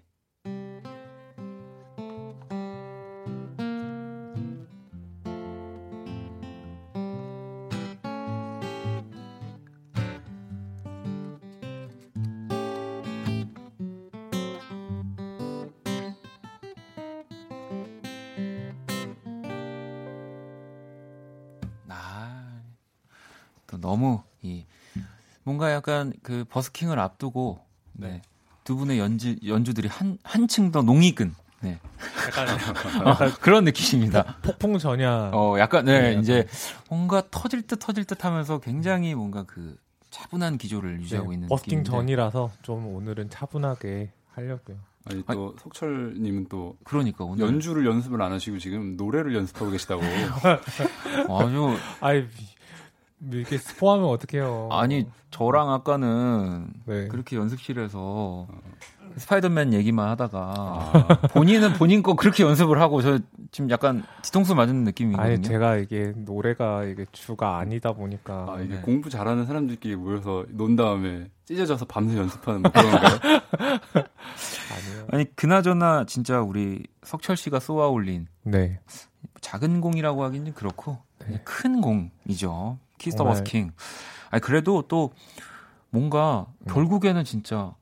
아, 21.87 22.61
또 23.65 23.79
너무 23.79 24.21
이 24.41 24.65
뭔가 25.43 25.71
약간 25.71 26.11
그 26.21 26.43
버스킹을 26.49 26.99
앞두고 26.99 27.65
네. 27.97 28.21
두 28.63 28.75
분의 28.75 28.99
연주 28.99 29.35
연주들이 29.45 29.87
한 29.87 30.17
한층 30.23 30.71
더 30.71 30.81
농익은 30.81 31.33
네. 31.61 31.79
약간 32.27 32.47
어, 33.07 33.15
그런 33.41 33.63
느낌입니다. 33.63 34.37
폭풍 34.41 34.77
전야. 34.77 35.31
어, 35.33 35.55
약간 35.59 35.85
네, 35.85 35.99
네, 35.99 36.07
약간. 36.09 36.21
이제 36.21 36.47
뭔가 36.89 37.23
터질 37.31 37.61
듯 37.65 37.77
터질 37.79 38.05
듯 38.05 38.23
하면서 38.25 38.59
굉장히 38.59 39.15
뭔가 39.15 39.43
그 39.43 39.75
차분한 40.11 40.57
기조를 40.57 41.01
유지하고 41.01 41.29
네, 41.29 41.35
있는 41.35 41.47
버스킹 41.47 41.79
느낌인데. 41.79 41.89
전이라서 41.91 42.51
좀 42.61 42.87
오늘은 42.87 43.29
차분하게 43.29 44.11
하려고요. 44.33 44.77
아니 45.09 45.23
또 45.25 45.55
석철님은 45.61 46.47
또 46.49 46.75
그러니까 46.83 47.23
오늘 47.23 47.45
연주를 47.45 47.85
연습을 47.85 48.21
안 48.21 48.33
하시고 48.33 48.59
지금 48.59 48.97
노래를 48.97 49.33
연습하고 49.35 49.71
계시다고. 49.71 50.01
아주 51.29 51.77
아이 52.01 52.25
이렇게 53.19 53.57
스포하면 53.57 54.05
어떡해요. 54.05 54.69
아니 54.71 55.07
저랑 55.31 55.71
아까는 55.71 56.67
네. 56.85 57.07
그렇게 57.07 57.35
연습실에서 57.35 58.47
스파이더맨 59.17 59.73
얘기만 59.73 60.07
하다가 60.09 60.39
아, 60.39 61.07
본인은 61.33 61.73
본인 61.73 62.03
거 62.03 62.15
그렇게 62.15 62.43
연습을 62.43 62.79
하고 62.79 63.01
저 63.01 63.19
지금 63.51 63.69
약간 63.71 64.03
뒤통수 64.21 64.53
맞은 64.53 64.83
느낌이거든요. 64.83 65.33
아니 65.33 65.41
제가 65.41 65.77
이게 65.77 66.13
노래가 66.15 66.83
이게 66.83 67.05
주가 67.11 67.57
아니다 67.57 67.93
보니까 67.93 68.45
아, 68.49 68.61
이게 68.61 68.75
네. 68.75 68.81
공부 68.81 69.09
잘하는 69.09 69.45
사람들끼리 69.47 69.95
모여서 69.95 70.45
논 70.49 70.75
다음에 70.75 71.29
찢어져서 71.45 71.85
밤새 71.85 72.17
연습하는 72.17 72.61
뭐 72.61 72.71
그런 72.71 72.91
건가요? 72.91 73.19
아니에요. 74.77 75.07
아니 75.11 75.35
그나저나 75.35 76.05
진짜 76.05 76.41
우리 76.41 76.83
석철 77.03 77.35
씨가 77.37 77.59
쏘아 77.59 77.87
올린 77.87 78.27
네. 78.43 78.79
작은 79.41 79.81
공이라고 79.81 80.23
하긴 80.25 80.45
좀 80.45 80.53
그렇고 80.53 80.99
네. 81.27 81.41
큰 81.43 81.81
공이죠. 81.81 82.77
키스 82.97 83.13
더 83.13 83.23
정말. 83.23 83.33
버스킹. 83.35 83.71
아니 84.29 84.41
그래도 84.41 84.83
또 84.87 85.11
뭔가 85.89 86.47
음. 86.61 86.73
결국에는 86.73 87.23
진짜 87.23 87.73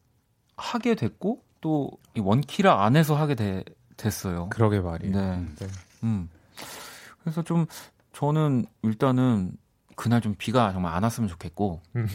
하게 0.57 0.95
됐고 0.95 1.43
또 1.61 1.91
이 2.15 2.21
원키라 2.21 2.85
안에서 2.85 3.15
하게 3.15 3.35
돼, 3.35 3.63
됐어요. 3.97 4.47
그러게 4.49 4.79
말이에요. 4.79 5.13
네. 5.15 5.45
네. 5.59 5.67
음. 6.03 6.29
그래서 7.21 7.43
좀 7.43 7.65
저는 8.13 8.65
일단은 8.83 9.51
그날 9.97 10.21
좀 10.21 10.35
비가 10.37 10.71
정말 10.71 10.93
안 10.93 11.03
왔으면 11.03 11.27
좋겠고, 11.29 11.81
음. 11.97 12.07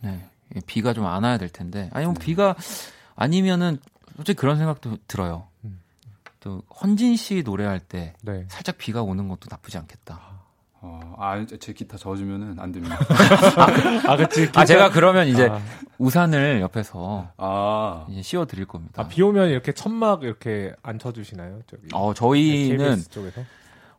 네. 0.00 0.28
비가 0.66 0.92
좀 0.92 1.06
안 1.06 1.22
와야 1.22 1.38
될 1.38 1.48
텐데, 1.48 1.90
아니면 1.92 2.14
비가 2.14 2.56
아니면은 3.14 3.78
솔직히 4.16 4.36
그런 4.36 4.58
생각도 4.58 4.96
들어요. 5.06 5.46
음. 5.64 5.80
또 6.40 6.62
헌진 6.82 7.14
씨 7.16 7.42
노래할 7.44 7.78
때 7.78 8.14
네. 8.22 8.46
살짝 8.48 8.76
비가 8.78 9.02
오는 9.02 9.28
것도 9.28 9.46
나쁘지 9.48 9.78
않겠다. 9.78 10.33
어, 10.86 11.00
아, 11.18 11.42
제 11.58 11.72
기타 11.72 11.96
져주면은 11.96 12.56
안 12.60 12.70
됩니다. 12.70 12.98
아, 14.06 14.16
그치. 14.18 14.50
아 14.54 14.66
제가 14.66 14.90
그러면 14.90 15.26
이제 15.28 15.48
아, 15.48 15.58
우산을 15.98 16.60
옆에서 16.60 17.28
아, 17.38 18.04
이제 18.10 18.20
씌워 18.20 18.44
드릴 18.44 18.66
겁니다. 18.66 19.02
아, 19.02 19.08
비 19.08 19.22
오면 19.22 19.48
이렇게 19.48 19.72
천막 19.72 20.22
이렇게 20.24 20.74
안 20.82 20.98
쳐 20.98 21.10
주시나요? 21.12 21.60
저기. 21.66 21.82
어 21.94 22.12
저희는 22.12 23.02
쪽에서? 23.10 23.40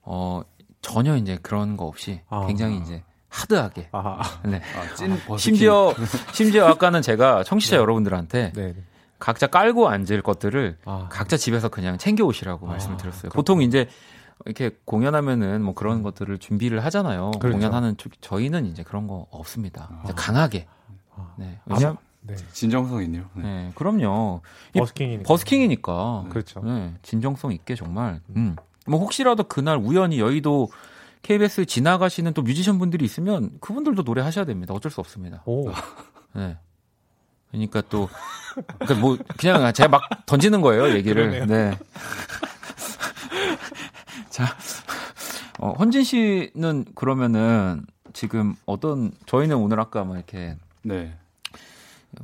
어 0.03 0.41
전혀 0.81 1.15
이제 1.17 1.39
그런 1.41 1.75
거 1.75 1.85
없이 1.85 2.21
아. 2.29 2.45
굉장히 2.45 2.77
이제 2.77 3.01
하드하게. 3.29 3.89
아, 3.91 4.21
네. 4.43 4.61
아, 4.77 4.93
찐 4.93 5.09
버스킹. 5.25 5.37
심지어 5.37 5.93
심지어 6.33 6.67
아까는 6.67 7.01
제가 7.01 7.43
청취자 7.43 7.77
여러분들한테 7.77 8.51
네. 8.53 8.73
네. 8.73 8.75
각자 9.17 9.47
깔고 9.47 9.89
앉을 9.89 10.21
것들을 10.21 10.77
아, 10.85 11.07
각자 11.09 11.35
집에서 11.37 11.69
그냥 11.69 11.97
챙겨 11.97 12.25
오시라고 12.25 12.67
아, 12.67 12.71
말씀을 12.71 12.97
드렸어요. 12.97 13.21
그렇구나. 13.31 13.35
보통 13.35 13.61
이제 13.63 13.87
이렇게 14.45 14.77
공연하면은 14.85 15.61
뭐 15.63 15.73
그런 15.73 16.03
것들을 16.03 16.37
준비를 16.37 16.83
하잖아요. 16.85 17.31
그렇죠. 17.39 17.57
공연하는 17.57 17.97
쪽 17.97 18.11
저희는 18.21 18.65
이제 18.65 18.83
그런 18.83 19.07
거 19.07 19.27
없습니다. 19.31 19.89
아. 20.03 20.13
강하게. 20.15 20.67
아. 21.15 21.33
네. 21.37 21.59
왜냐? 21.65 21.95
네. 22.21 22.35
진정성 22.51 23.03
있네요. 23.03 23.25
네. 23.33 23.43
네. 23.43 23.71
그럼요. 23.75 24.41
이 24.73 24.79
버스킹이니까. 24.79 25.27
버스킹이니까. 25.27 26.25
그렇죠. 26.29 26.61
네. 26.61 26.93
진정성 27.01 27.51
있게 27.53 27.75
정말. 27.75 28.19
음. 28.35 28.55
뭐 28.87 28.99
혹시라도 28.99 29.43
그날 29.43 29.77
우연히 29.77 30.19
여의도 30.19 30.69
KBS 31.21 31.65
지나가시는 31.65 32.33
또 32.33 32.43
뮤지션 32.43 32.77
분들이 32.77 33.03
있으면 33.03 33.51
그분들도 33.59 34.03
노래 34.03 34.21
하셔야 34.21 34.45
됩니다. 34.45 34.73
어쩔 34.75 34.91
수 34.91 35.01
없습니다. 35.01 35.41
오, 35.45 35.71
네. 36.33 36.57
그러니까 37.49 37.81
또, 37.89 38.09
그러니까 38.79 38.99
뭐, 38.99 39.17
그냥 39.37 39.73
제가 39.73 39.89
막 39.89 40.01
던지는 40.27 40.61
거예요, 40.61 40.89
얘기를. 40.93 41.31
그러네요. 41.31 41.45
네. 41.45 41.77
자, 44.35 44.53
어, 45.59 45.71
헌진 45.79 46.03
씨는 46.03 46.83
그러면은 46.93 47.85
지금 48.11 48.53
어떤 48.65 49.13
저희는 49.27 49.55
오늘 49.55 49.79
아까 49.79 50.03
막 50.03 50.15
이렇게 50.15 50.57
네. 50.81 51.17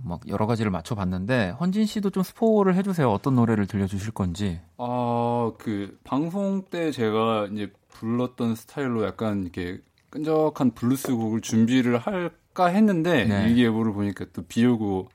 막 0.03 0.19
여러 0.27 0.45
가지를 0.45 0.71
맞춰 0.71 0.93
봤는데 0.93 1.51
헌진 1.57 1.85
씨도 1.85 2.09
좀 2.09 2.21
스포를 2.21 2.75
해 2.75 2.83
주세요. 2.83 3.09
어떤 3.09 3.35
노래를 3.35 3.65
들려 3.65 3.87
주실 3.87 4.11
건지. 4.11 4.59
아, 4.77 5.53
그 5.57 5.97
방송 6.03 6.63
때 6.69 6.91
제가 6.91 7.47
이제 7.53 7.71
불렀던 7.87 8.55
스타일로 8.55 9.05
약간 9.05 9.43
이렇게 9.43 9.79
끈적한 10.09 10.71
블루스 10.71 11.15
곡을 11.15 11.39
준비를 11.39 11.97
할까 11.97 12.65
했는데 12.65 13.23
네. 13.23 13.47
일기예보를 13.47 13.93
보니까 13.93 14.25
또 14.33 14.41
비 14.49 14.65
오고 14.65 15.07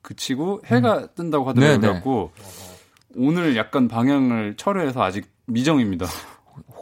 그치고 0.00 0.60
해가 0.64 1.08
뜬다고 1.14 1.48
하더라고요. 1.48 1.80
네, 1.80 1.88
네. 1.88 2.30
오늘 3.16 3.56
약간 3.56 3.88
방향을 3.88 4.54
철회해서 4.56 5.02
아직 5.02 5.26
미정입니다. 5.46 6.06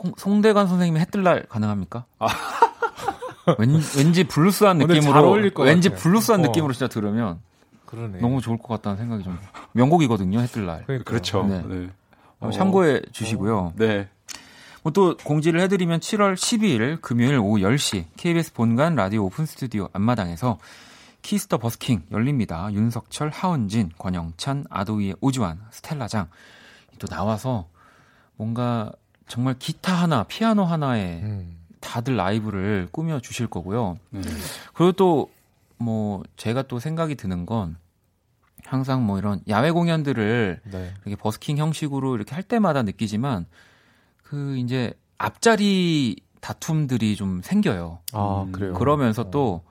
홍, 0.04 0.12
송대관 0.16 0.66
선생님의 0.68 1.00
해뜰날 1.02 1.46
가능합니까? 1.48 2.04
왠, 3.58 3.80
왠지 3.96 4.24
블루스한 4.24 4.78
느낌으로 4.78 5.00
잘 5.12 5.24
어울릴 5.24 5.52
것 5.52 5.64
왠지 5.64 5.88
같아요. 5.88 6.02
블루스한 6.02 6.40
어. 6.40 6.42
느낌으로 6.44 6.72
진짜 6.72 6.88
들으면 6.88 7.40
그러네. 7.86 8.20
너무 8.20 8.40
좋을 8.40 8.58
것 8.58 8.68
같다는 8.68 8.96
생각이 8.98 9.22
좀 9.24 9.38
명곡이거든요 9.72 10.40
해뜰날 10.40 10.84
그러니까. 10.86 11.10
그렇죠. 11.10 11.44
네. 11.44 11.62
네. 11.66 11.90
어, 12.40 12.48
어, 12.48 12.50
참고해 12.50 13.02
주시고요. 13.12 13.72
네. 13.76 14.08
뭐또 14.82 15.16
공지를 15.16 15.60
해드리면 15.62 16.00
7월 16.00 16.34
12일 16.34 17.00
금요일 17.00 17.38
오후 17.38 17.58
10시 17.58 18.04
KBS 18.16 18.52
본관 18.52 18.96
라디오 18.96 19.24
오픈 19.24 19.46
스튜디오 19.46 19.88
앞마당에서 19.94 20.58
키스 21.22 21.43
더 21.43 21.56
버스킹 21.56 22.02
열립니다. 22.12 22.68
윤석철, 22.70 23.30
하헌진, 23.30 23.90
권영찬, 23.96 24.66
아도이의 24.68 25.16
오주환, 25.22 25.58
스텔라장 25.70 26.28
또 26.98 27.06
나와서 27.06 27.66
뭔가 28.36 28.92
정말 29.26 29.54
기타 29.58 29.92
하나, 29.94 30.24
피아노 30.24 30.64
하나에 30.64 31.20
음. 31.22 31.58
다들 31.80 32.16
라이브를 32.16 32.88
꾸며 32.92 33.20
주실 33.20 33.46
거고요. 33.46 33.98
네. 34.10 34.20
그리고 34.72 34.92
또 34.92 35.34
뭐 35.84 36.22
제가 36.36 36.62
또 36.62 36.78
생각이 36.78 37.14
드는 37.14 37.46
건 37.46 37.76
항상 38.64 39.04
뭐 39.04 39.18
이런 39.18 39.40
야외 39.48 39.70
공연들을 39.70 40.60
네. 40.64 40.94
이렇게 41.04 41.16
버스킹 41.20 41.58
형식으로 41.58 42.16
이렇게 42.16 42.34
할 42.34 42.42
때마다 42.42 42.82
느끼지만 42.82 43.46
그 44.22 44.56
이제 44.56 44.94
앞자리 45.18 46.16
다툼들이 46.40 47.16
좀 47.16 47.42
생겨요. 47.42 48.00
아 48.12 48.44
음, 48.46 48.52
그래요. 48.52 48.74
그러면서 48.74 49.30
또 49.30 49.62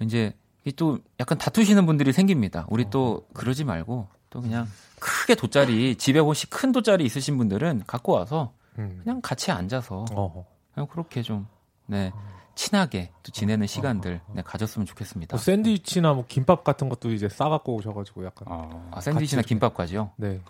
이제 0.00 0.34
이또 0.64 0.98
약간 1.20 1.38
다투시는 1.38 1.86
분들이 1.86 2.12
생깁니다. 2.12 2.66
우리 2.68 2.88
또 2.90 3.26
그러지 3.34 3.64
말고 3.64 4.08
또 4.30 4.40
그냥 4.40 4.66
크게 4.98 5.34
돗자리 5.34 5.96
집에 5.96 6.18
혹시 6.18 6.48
큰 6.48 6.72
돗자리 6.72 7.04
있으신 7.04 7.36
분들은 7.36 7.84
갖고 7.86 8.12
와서 8.12 8.52
음. 8.78 9.00
그냥 9.02 9.20
같이 9.22 9.50
앉아서 9.50 10.04
어. 10.12 10.46
그냥 10.74 10.86
그렇게 10.88 11.22
좀 11.22 11.46
네. 11.86 12.12
친하게 12.54 13.10
또 13.22 13.32
지내는 13.32 13.66
시간들 13.66 14.20
네, 14.32 14.42
가졌으면 14.42 14.86
좋겠습니다. 14.86 15.34
뭐 15.36 15.40
샌드위치나 15.40 16.12
뭐 16.14 16.24
김밥 16.28 16.62
같은 16.64 16.88
것도 16.88 17.12
이제 17.12 17.28
싸갖고 17.28 17.74
오셔가지고 17.74 18.24
약간 18.24 18.46
아, 18.48 18.88
아, 18.92 19.00
샌드위치나 19.00 19.42
김밥까지요? 19.42 20.10
네. 20.16 20.40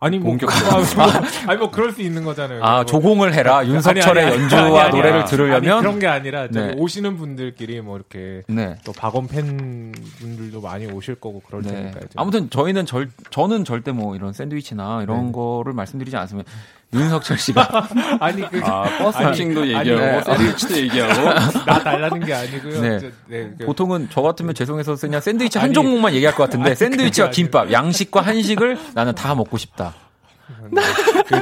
아니 0.00 0.18
뭐. 0.20 0.36
아, 0.36 0.36
뭐, 0.36 1.04
아니 1.48 1.58
뭐 1.58 1.70
그럴 1.72 1.90
수 1.90 2.02
있는 2.02 2.22
거잖아요. 2.24 2.62
아, 2.62 2.76
뭐. 2.76 2.84
조공을 2.84 3.34
해라. 3.34 3.66
윤석철의 3.66 4.24
아니, 4.24 4.34
아니, 4.34 4.42
연주와 4.42 4.62
아니, 4.62 4.78
아니, 4.78 4.96
노래를. 4.96 5.24
들으려면 5.24 5.80
그런 5.80 5.98
게 5.98 6.06
아니라 6.06 6.46
네. 6.46 6.74
오시는 6.78 7.16
분들끼리 7.16 7.80
뭐 7.80 7.96
이렇게 7.96 8.42
네. 8.46 8.76
또 8.84 8.92
박원 8.92 9.26
팬분들도 9.26 10.60
많이 10.60 10.86
오실 10.86 11.16
거고 11.16 11.42
그럴 11.44 11.62
네. 11.62 11.72
테니까 11.72 11.98
이제. 11.98 12.10
아무튼 12.14 12.48
저희는 12.48 12.86
절 12.86 13.10
저는 13.30 13.64
절대 13.64 13.90
뭐 13.90 14.14
이런 14.14 14.32
샌드위치나 14.32 15.02
이런 15.02 15.26
네. 15.26 15.32
거를 15.32 15.72
말씀드리지 15.72 16.16
않습니다. 16.16 16.48
윤석철 16.92 17.36
씨가 17.38 17.88
아니 18.20 18.48
그 18.48 18.60
아 18.64 18.84
버스 18.98 19.18
타칭도 19.18 19.60
아니, 19.60 19.74
얘기하고 19.74 20.00
네. 20.00 20.22
샌드위치도 20.22 20.76
얘기하고 20.78 21.22
나 21.66 21.78
달라는 21.82 22.20
게 22.24 22.32
아니고요. 22.32 22.80
네. 22.80 22.96
이제, 22.96 23.12
네, 23.26 23.50
그- 23.58 23.66
보통은 23.66 24.08
저 24.10 24.22
같으면 24.22 24.54
죄송해서 24.54 24.96
그냥 24.96 25.20
샌드위치 25.20 25.58
한 25.58 25.66
아니, 25.66 25.74
종목만 25.74 26.14
얘기할 26.14 26.34
것 26.34 26.44
같은데 26.44 26.70
아니, 26.70 26.76
샌드위치와 26.76 27.30
김밥, 27.30 27.70
양식과 27.70 28.22
한식을 28.22 28.78
나는 28.94 29.14
다 29.14 29.34
먹고 29.34 29.58
싶다. 29.58 29.94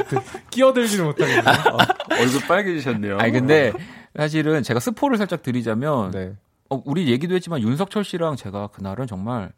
그, 0.09 0.19
끼어들지를 0.51 1.05
못하겠네. 1.05 1.39
어, 1.71 1.77
얼굴 2.11 2.41
빨개지셨네요. 2.47 3.17
아니 3.19 3.31
근데 3.31 3.71
사실은 4.15 4.63
제가 4.63 4.79
스포를 4.79 5.17
살짝 5.17 5.43
드리자면 5.43 6.11
네. 6.11 6.33
어, 6.69 6.81
우리 6.85 7.07
얘기도 7.09 7.35
했지만 7.35 7.61
윤석철 7.61 8.03
씨랑 8.03 8.35
제가 8.35 8.67
그날은 8.67 9.07
정말 9.07 9.51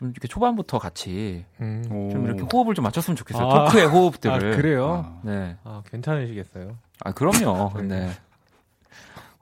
좀 0.00 0.08
이렇게 0.12 0.28
초반부터 0.28 0.78
같이 0.78 1.44
음. 1.60 1.84
좀 2.10 2.24
이렇게 2.24 2.42
호흡을 2.50 2.74
좀 2.74 2.84
맞췄으면 2.84 3.16
좋겠어요. 3.16 3.46
아. 3.46 3.64
토크의 3.66 3.86
호흡들을. 3.86 4.34
아, 4.34 4.56
그래요? 4.56 5.04
아, 5.06 5.20
네. 5.22 5.56
아, 5.62 5.82
괜찮으시겠어요? 5.90 6.78
아, 7.04 7.12
그럼요. 7.12 7.70
네. 7.84 8.10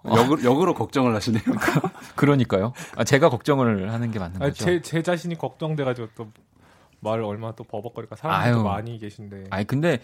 역으로, 0.05 0.43
역으로 0.43 0.75
걱정을 0.75 1.15
하시네요. 1.15 1.45
그러니까요. 2.17 2.73
아, 2.97 3.05
제가 3.05 3.31
걱정을 3.31 3.93
하는 3.93 4.11
게 4.11 4.19
맞는 4.19 4.41
거죠. 4.41 4.65
제, 4.65 4.83
제 4.83 5.01
자신이 5.01 5.39
걱정돼가지고 5.39 6.09
또 6.17 6.29
말을 7.01 7.23
얼마나 7.23 7.55
또 7.55 7.63
아유. 8.33 8.55
또 8.55 8.65
많이 8.65 8.99
계신데. 8.99 9.45
아니, 9.51 9.65
근데 9.65 10.01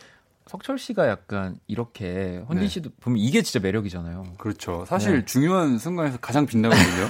석철 0.47 0.79
씨가 0.79 1.09
약간 1.09 1.59
이렇게 1.67 2.45
헌진 2.49 2.61
네. 2.61 2.69
씨도 2.69 2.91
보면 3.01 3.19
이게 3.19 3.43
진짜 3.43 3.59
매력이잖아요. 3.59 4.35
그렇죠. 4.39 4.85
사실 4.85 5.21
네. 5.21 5.25
중요한 5.25 5.79
순간에서 5.79 6.19
가장 6.19 6.47
빛나거든요. 6.47 7.09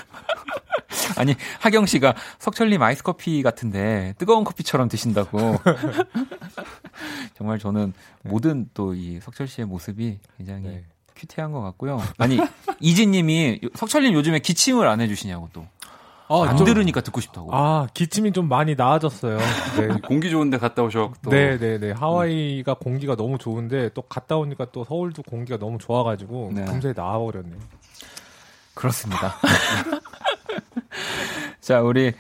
아니, 1.19 1.35
하경 1.61 1.87
씨가 1.87 2.15
석철님 2.39 2.83
아이스 2.83 3.03
커피 3.03 3.43
같은데 3.43 4.15
뜨거운 4.19 4.45
커피처럼 4.45 4.89
드신다고. 4.89 5.57
정말 7.37 7.59
저는 7.59 7.93
모든 8.23 8.69
또 8.75 8.95
이 8.95 9.19
석철 9.21 9.49
씨의 9.49 9.67
모습이 9.67 10.19
굉장히 10.39 10.63
네. 10.69 10.85
큐티한 11.17 11.53
것 11.53 11.61
같고요. 11.63 12.01
아니, 12.19 12.39
이진 12.81 13.11
님이 13.13 13.61
석철님 13.75 14.13
요즘에 14.15 14.39
기침을 14.41 14.87
안 14.87 15.01
해주시냐고 15.01 15.49
또. 15.53 15.67
아, 16.27 16.43
안 16.49 16.57
좀- 16.57 16.65
들으니까 16.67 17.01
듣고 17.03 17.21
싶다고. 17.21 17.51
아, 17.55 17.87
기침이 17.93 18.33
좀 18.33 18.49
많이 18.49 18.75
나아졌어요. 18.75 19.37
네. 19.79 19.89
공기 20.07 20.31
좋은데 20.31 20.57
갔다 20.59 20.83
오셔서 20.83 21.13
또 21.23 21.31
네, 21.31 21.59
네, 21.59 21.79
네. 21.79 21.91
하와이가 21.93 22.75
공기가 22.75 23.15
너무 23.15 23.37
좋은데 23.37 23.91
또 23.95 24.03
갔다 24.03 24.37
오니까 24.37 24.67
또 24.73 24.85
서울도 24.85 25.23
공기가 25.25 25.59
너무 25.59 25.77
좋아가지고 25.79 26.53
네. 26.55 26.65
금세 26.65 26.93
나와버렸네요. 26.97 27.59
그렇습니다. 28.75 29.37
자, 31.61 31.81
우리 31.83 32.13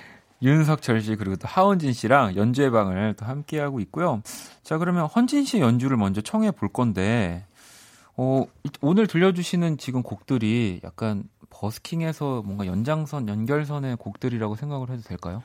윤석철 0.42 1.00
씨 1.00 1.16
그리고 1.16 1.36
또 1.36 1.48
하헌진 1.48 1.92
씨랑 1.92 2.36
연주의 2.36 2.70
방을 2.70 3.14
또 3.16 3.24
함께 3.24 3.58
하고 3.60 3.80
있고요. 3.80 4.22
자, 4.62 4.78
그러면 4.78 5.06
헌진 5.06 5.44
씨 5.44 5.60
연주를 5.60 5.96
먼저 5.96 6.20
청해 6.20 6.50
볼 6.52 6.68
건데 6.68 7.44
어, 8.16 8.44
이- 8.64 8.68
오늘 8.80 9.06
들려주시는 9.06 9.78
지금 9.78 10.02
곡들이 10.02 10.80
약간 10.84 11.24
버스킹에서 11.50 12.42
뭔가 12.44 12.66
연장선, 12.66 13.28
연결선의 13.28 13.96
곡들이라고 13.96 14.56
생각을 14.56 14.90
해도 14.90 15.02
될까요? 15.02 15.42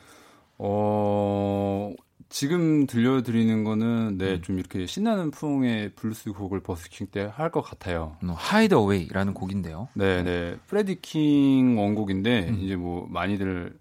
어 0.57 1.93
지금 2.29 2.85
들려드리는 2.85 3.63
거는 3.63 3.87
음. 4.13 4.17
네좀 4.19 4.59
이렇게 4.59 4.85
신나는 4.85 5.31
풍의 5.31 5.93
블루스 5.95 6.31
곡을 6.33 6.59
버스킹 6.61 7.07
때 7.11 7.25
할 7.25 7.49
것 7.49 7.61
같아요. 7.61 8.15
Hide 8.51 8.77
Away라는 8.77 9.33
곡인데요. 9.33 9.87
네, 9.95 10.21
네. 10.23 10.55
프레디 10.67 11.01
킹 11.01 11.77
원곡인데 11.79 12.49
음. 12.49 12.59
이제 12.59 12.75
뭐 12.75 13.07
많이들 13.09 13.73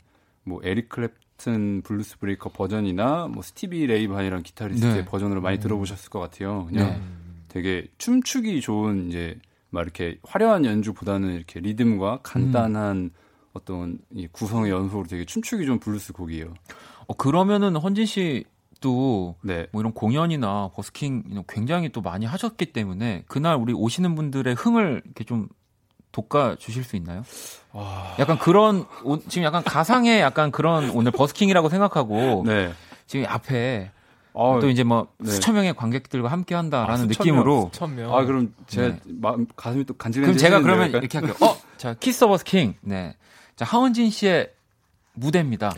뭐 0.44 0.60
에릭 0.64 0.88
클랩튼 0.88 1.84
블루스 1.84 2.18
브레이커 2.20 2.48
버전이나 2.50 3.28
뭐 3.28 3.42
스티비 3.42 3.86
레이 3.86 4.02
본이랑 4.02 4.42
기타리스트의 4.42 4.94
네. 4.94 5.04
버전으로 5.04 5.42
많이 5.42 5.58
들어보셨을 5.58 6.08
것 6.08 6.18
같아요. 6.20 6.64
그냥 6.66 6.88
네. 6.90 7.00
되게 7.48 7.86
춤추기 7.98 8.62
좋은 8.62 9.08
이제 9.08 9.38
막 9.68 9.82
이렇게 9.82 10.18
화려한 10.22 10.64
연주보다는 10.64 11.34
이렇게 11.34 11.60
리듬과 11.60 12.20
간단한 12.22 13.10
어떤 13.52 13.98
이 14.14 14.26
구성의 14.28 14.70
연속으로 14.70 15.06
되게 15.06 15.26
춤추기 15.26 15.66
좋은 15.66 15.78
블루스 15.80 16.14
곡이에요. 16.14 16.54
어, 17.08 17.14
그러면은 17.14 17.74
헌진 17.76 18.06
씨도 18.06 19.36
네. 19.42 19.66
뭐 19.72 19.80
이런 19.82 19.92
공연이나 19.92 20.70
버스킹 20.74 21.24
이런 21.30 21.44
굉장히 21.48 21.88
또 21.88 22.00
많이 22.00 22.26
하셨기 22.26 22.66
때문에 22.66 23.24
그날 23.26 23.56
우리 23.56 23.72
오시는 23.72 24.14
분들의 24.14 24.54
흥을 24.54 25.02
이렇게 25.04 25.24
좀 25.24 25.48
돋궈 26.12 26.56
주실 26.58 26.84
수 26.84 26.96
있나요? 26.96 27.22
아, 27.72 28.14
약간 28.18 28.38
그런 28.38 28.86
오- 29.04 29.18
지금 29.28 29.44
약간 29.44 29.62
가상의 29.64 30.20
약간 30.20 30.50
그런 30.50 30.90
오늘 30.90 31.10
버스킹이라고 31.12 31.68
생각하고 31.68 32.44
네. 32.46 32.72
지금 33.06 33.26
앞에 33.26 33.90
아, 34.34 34.58
또 34.60 34.68
이제 34.68 34.84
뭐 34.84 35.08
네. 35.18 35.30
수천 35.30 35.54
명의 35.54 35.74
관객들과 35.74 36.28
함께 36.28 36.54
한다라는 36.54 37.04
아, 37.04 37.06
느낌으로 37.06 37.70
수천 37.72 37.96
명. 37.96 38.14
아 38.14 38.24
그럼 38.24 38.54
제 38.66 38.88
네. 38.90 39.00
마음 39.06 39.46
가슴이 39.56 39.84
또 39.84 39.94
간질간질. 39.94 40.34
그럼 40.34 40.38
제가 40.38 40.62
그러면 40.62 40.88
약간? 40.88 41.00
이렇게 41.02 41.18
할게요. 41.18 41.36
어, 41.46 41.56
자 41.76 41.94
키스 41.94 42.24
더 42.24 42.44
버스킹. 42.44 42.74
네. 42.82 43.16
자 43.56 43.64
하헌진 43.64 44.10
씨의 44.10 44.52
무대입니다. 45.14 45.72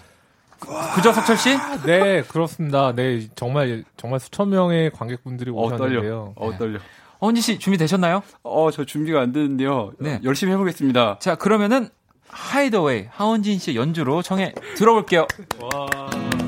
그- 0.61 0.69
그죠 0.97 1.13
석철 1.13 1.37
씨? 1.37 1.57
네, 1.87 2.23
그렇습니다. 2.23 2.93
네, 2.95 3.29
정말 3.35 3.85
정말 3.97 4.21
수천 4.21 4.51
명의 4.51 4.91
관객분들이 4.91 5.51
어 5.55 5.69
떨려. 5.71 5.85
오셨는데요. 5.99 6.33
어 6.37 6.51
네. 6.51 6.59
떨려. 6.59 6.79
하원진 7.21 7.43
씨 7.43 7.59
준비 7.59 7.77
되셨나요? 7.79 8.23
어 8.43 8.71
저 8.71 8.85
준비가 8.85 9.21
안 9.21 9.33
되는데요. 9.33 9.93
네. 9.99 10.21
열심히 10.25 10.53
해보겠습니다. 10.53 11.19
자 11.21 11.35
그러면은 11.35 11.89
하이더웨이 12.29 13.07
하원진 13.11 13.59
씨의 13.59 13.77
연주로 13.77 14.23
청해 14.23 14.55
들어볼게요. 14.77 15.27
예. 15.41 16.40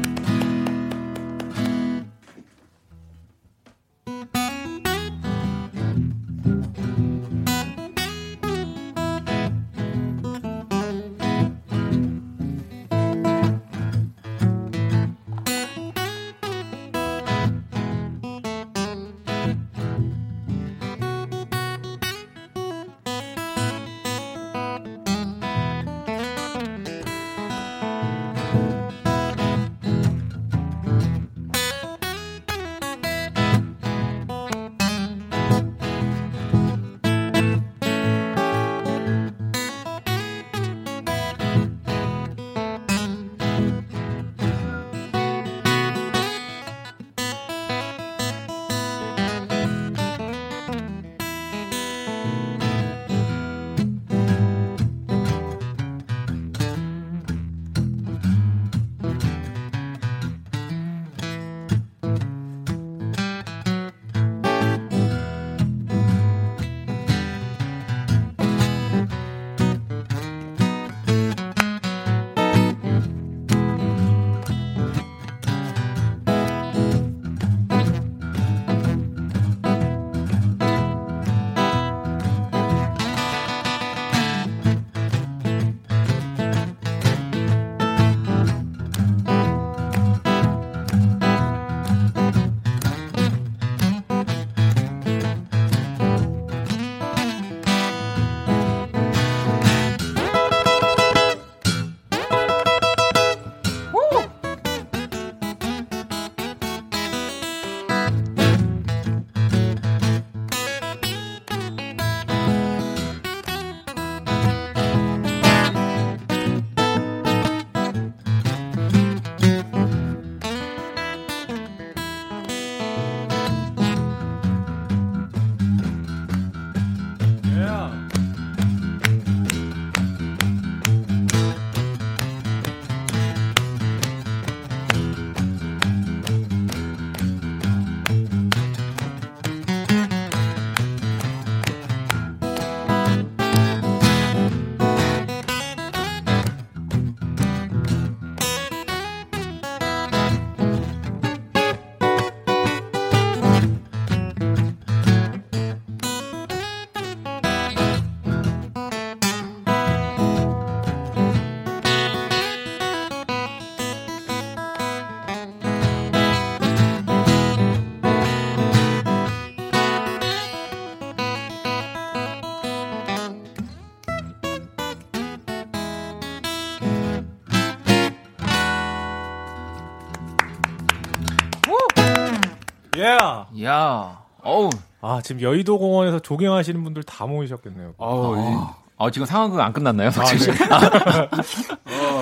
야, 183.64 184.24
어우, 184.42 184.70
아 185.00 185.20
지금 185.22 185.40
여의도 185.42 185.78
공원에서 185.78 186.18
조깅하시는 186.20 186.82
분들 186.84 187.02
다 187.04 187.26
모이셨겠네요. 187.26 187.94
아우, 187.98 188.36
이- 188.36 188.82
아, 188.98 189.10
지금 189.10 189.26
상황극 189.26 189.58
안 189.60 189.72
끝났나요? 189.72 190.08
아? 190.10 190.12
네. 190.24 191.38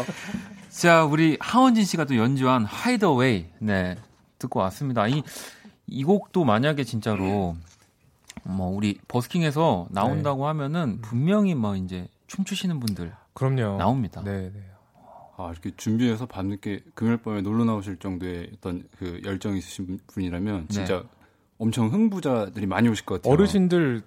자, 0.70 1.04
우리 1.04 1.36
하원진 1.40 1.84
씨가 1.84 2.04
또 2.04 2.16
연주한 2.16 2.64
하이더웨이, 2.64 3.46
네, 3.58 3.96
듣고 4.38 4.60
왔습니다. 4.60 5.06
이, 5.08 5.22
이 5.86 6.04
곡도 6.04 6.44
만약에 6.44 6.84
진짜로, 6.84 7.56
뭐, 8.44 8.68
우리 8.74 8.98
버스킹에서 9.08 9.88
나온다고 9.90 10.46
하면은 10.48 11.00
분명히 11.02 11.54
뭐 11.54 11.76
이제 11.76 12.08
춤추시는 12.28 12.80
분들 12.80 13.12
그럼요. 13.34 13.76
나옵니다. 13.76 14.22
네, 14.24 14.50
네. 14.54 14.62
아, 15.36 15.50
이렇게 15.52 15.72
준비해서 15.76 16.26
밤늦게 16.26 16.84
금요일 16.94 17.18
밤에 17.18 17.42
놀러 17.42 17.64
나오실 17.64 17.96
정도의 17.98 18.50
어떤 18.56 18.84
그 18.98 19.20
열정 19.24 19.56
있으신 19.56 19.98
분이라면 20.06 20.68
진짜 20.68 21.02
엄청 21.60 21.88
흥부자들이 21.92 22.66
많이 22.66 22.88
오실 22.88 23.04
것 23.04 23.16
같아요. 23.16 23.32
어르신들 23.32 24.02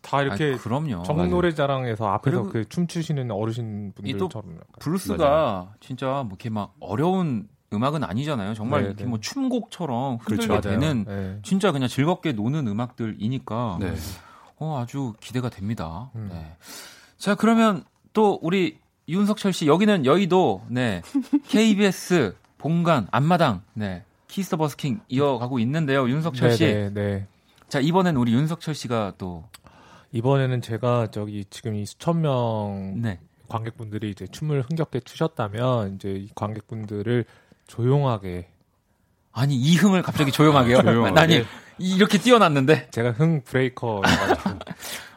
다 0.00 0.22
이렇게 0.22 0.54
아, 0.54 0.58
그럼요. 0.58 1.02
전국노래자랑에서 1.02 2.06
앞에서 2.06 2.36
그리고 2.38 2.52
그 2.52 2.68
춤추시는 2.68 3.30
어르신 3.32 3.92
분들처럼. 3.94 4.60
블루스가 4.78 5.74
진짜 5.80 6.06
뭐 6.06 6.28
이렇게 6.30 6.48
막 6.48 6.74
어려운 6.78 7.48
음악은 7.72 8.04
아니잖아요. 8.04 8.54
정말 8.54 8.82
네, 8.82 8.86
이렇게 8.86 9.04
네. 9.04 9.10
뭐 9.10 9.18
춤곡처럼 9.18 10.18
흔들게 10.22 10.46
그렇죠. 10.46 10.68
되는 10.68 11.04
네. 11.04 11.38
진짜 11.42 11.72
그냥 11.72 11.88
즐겁게 11.88 12.32
노는 12.32 12.68
음악들이니까 12.68 13.78
네. 13.80 13.94
어, 14.58 14.80
아주 14.80 15.14
기대가 15.20 15.50
됩니다. 15.50 16.10
음. 16.14 16.28
네. 16.32 16.56
자, 17.18 17.34
그러면 17.34 17.82
또 18.12 18.38
우리 18.42 18.78
윤석철 19.08 19.52
씨 19.52 19.66
여기는 19.66 20.06
여의도 20.06 20.62
네. 20.68 21.02
KBS 21.48 22.36
본관 22.58 23.08
앞마당 23.10 23.62
네. 23.74 24.04
키스 24.36 24.50
더 24.50 24.58
버스킹 24.58 25.00
이어가고 25.08 25.58
있는데요. 25.60 26.06
윤석철 26.10 26.52
씨. 26.52 26.66
네, 26.66 26.90
네, 26.90 26.90
네. 26.90 27.26
자, 27.70 27.80
이번엔 27.80 28.16
우리 28.16 28.34
윤석철 28.34 28.74
씨가 28.74 29.14
또 29.16 29.44
이번에는 30.12 30.60
제가 30.60 31.06
저기 31.10 31.46
지금 31.48 31.74
이 31.74 31.86
수천 31.86 32.20
명 32.20 33.00
네. 33.00 33.18
관객분들이 33.48 34.10
이제 34.10 34.26
춤을 34.26 34.60
흥겹게 34.60 35.00
추셨다면 35.00 35.94
이제 35.94 36.10
이 36.10 36.28
관객분들을 36.34 37.24
조용하게 37.66 38.48
아니, 39.32 39.56
이 39.56 39.74
흥을 39.76 40.02
갑자기 40.02 40.30
조용하게요. 40.30 40.82
조용하게. 40.82 41.18
아니, 41.18 41.42
이렇게 41.78 42.18
띄워놨는데 42.18 42.90
제가 42.90 43.12
흥 43.12 43.40
breaker여가지고 43.42 44.50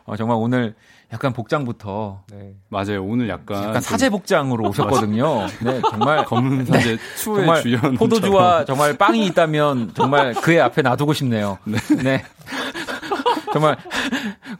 어, 0.06 0.16
정말 0.16 0.38
오늘 0.40 0.76
약간 1.12 1.34
복장부터 1.34 2.24
네. 2.32 2.54
맞아요. 2.70 3.04
오늘 3.04 3.30
약간, 3.30 3.64
약간 3.64 3.82
사제 3.82 4.10
복장으로 4.10 4.70
오셨거든요. 4.70 5.48
네, 5.64 5.82
정말 5.90 6.24
검은 6.26 6.66
사제 6.66 6.98
two의 7.18 7.38
정말 7.46 7.62
주연 7.64 7.96
포도주와 7.96 8.66
정말 8.66 8.96
빵이 8.96 9.26
있다면 9.28 9.94
정말 9.96 10.34
그의 10.36 10.62
앞에 10.62 10.84
놔두고 10.84 11.14
싶네요. 11.14 11.58
네. 12.04 12.24
정말 13.52 13.78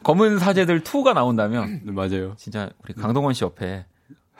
검은 0.02 0.40
사제들 0.40 0.80
2가 0.80 1.14
나온다면 1.14 1.82
네, 1.84 1.92
맞아요. 1.92 2.34
진짜 2.36 2.70
우리 2.82 2.94
강동원 2.94 3.32
씨 3.34 3.44
옆에 3.44 3.84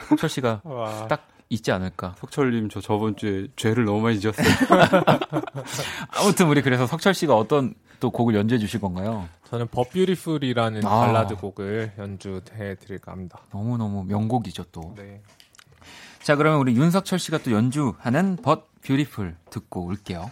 석철 0.08 0.28
씨가 0.28 0.62
와. 0.64 1.06
딱 1.08 1.28
있지 1.48 1.70
않을까. 1.70 2.14
석철님 2.18 2.68
저 2.70 2.80
저번 2.80 3.16
주에 3.16 3.46
죄를 3.54 3.84
너무 3.84 4.00
많이 4.00 4.18
지었어요. 4.18 4.46
아무튼 6.16 6.48
우리 6.48 6.62
그래서 6.62 6.86
석철 6.86 7.14
씨가 7.14 7.36
어떤 7.36 7.74
또 8.00 8.10
곡을 8.10 8.34
연주해 8.34 8.58
주실 8.58 8.80
건가요? 8.80 9.28
저는 9.44 9.68
But 9.68 9.87
Beautiful이라는 9.87 10.84
아. 10.84 11.00
발라드 11.00 11.36
곡을 11.36 11.92
연주해 11.98 12.76
드릴까 12.80 13.12
합니다. 13.12 13.40
너무너무 13.52 14.04
명곡이죠 14.04 14.64
또. 14.72 14.94
네. 14.96 15.20
자, 16.22 16.36
그러면 16.36 16.60
우리 16.60 16.74
윤석철 16.76 17.18
씨가 17.18 17.38
또 17.38 17.52
연주하는 17.52 18.36
But 18.36 18.68
Beautiful 18.82 19.36
듣고 19.50 19.84
올게요. 19.84 20.30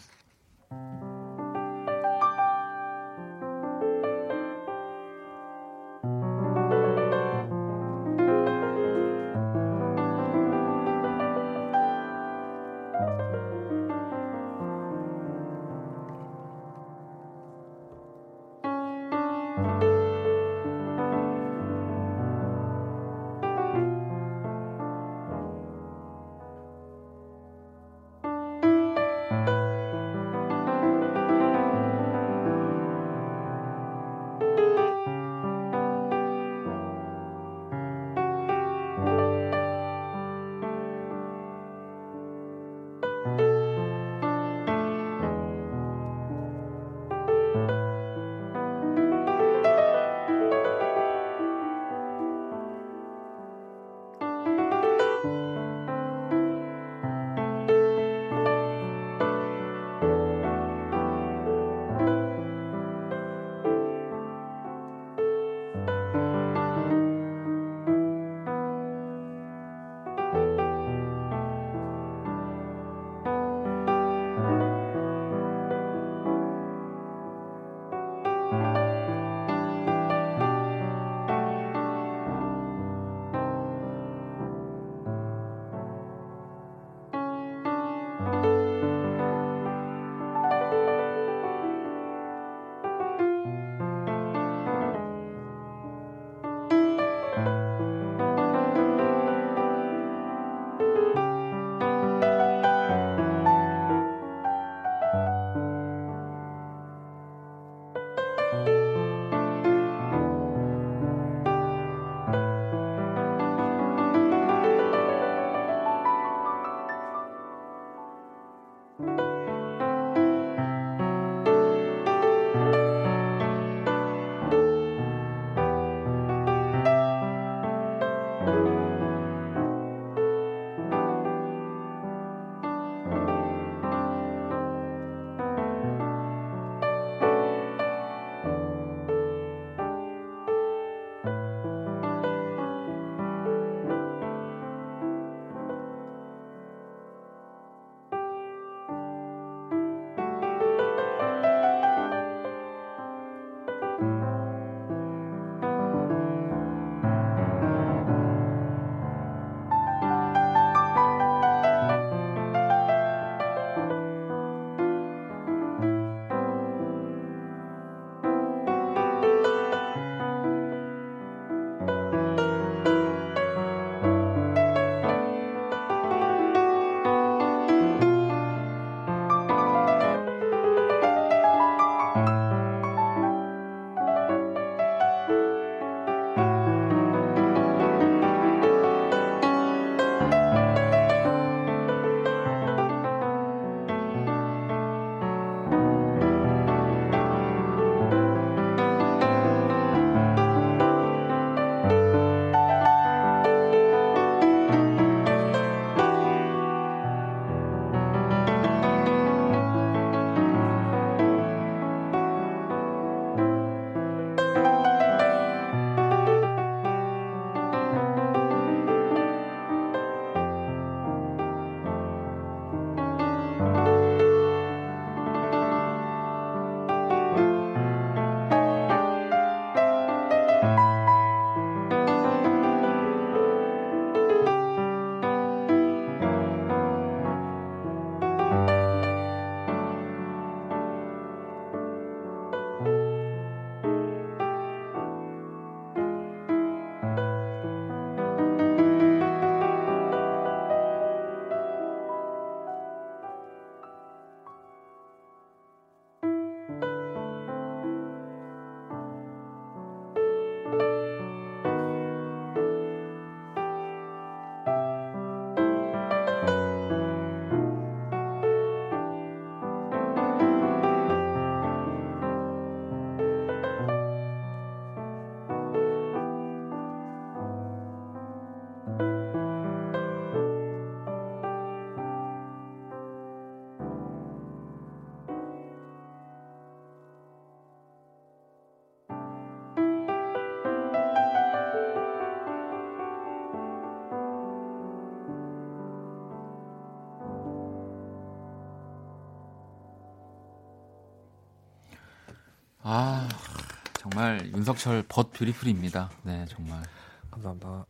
정말 304.19 304.51
윤석철 304.53 305.05
But 305.09 305.33
Beautiful입니다. 305.33 306.11
네, 306.25 306.45
정말. 306.49 306.83
감사합니다. 307.31 307.87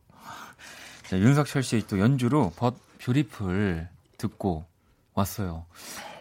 자, 1.09 1.19
윤석철 1.19 1.63
씨의 1.63 1.87
또 1.87 1.99
연주로 1.99 2.53
But 2.55 2.75
Beautiful 2.99 3.89
듣고 4.19 4.67
왔어요. 5.15 5.65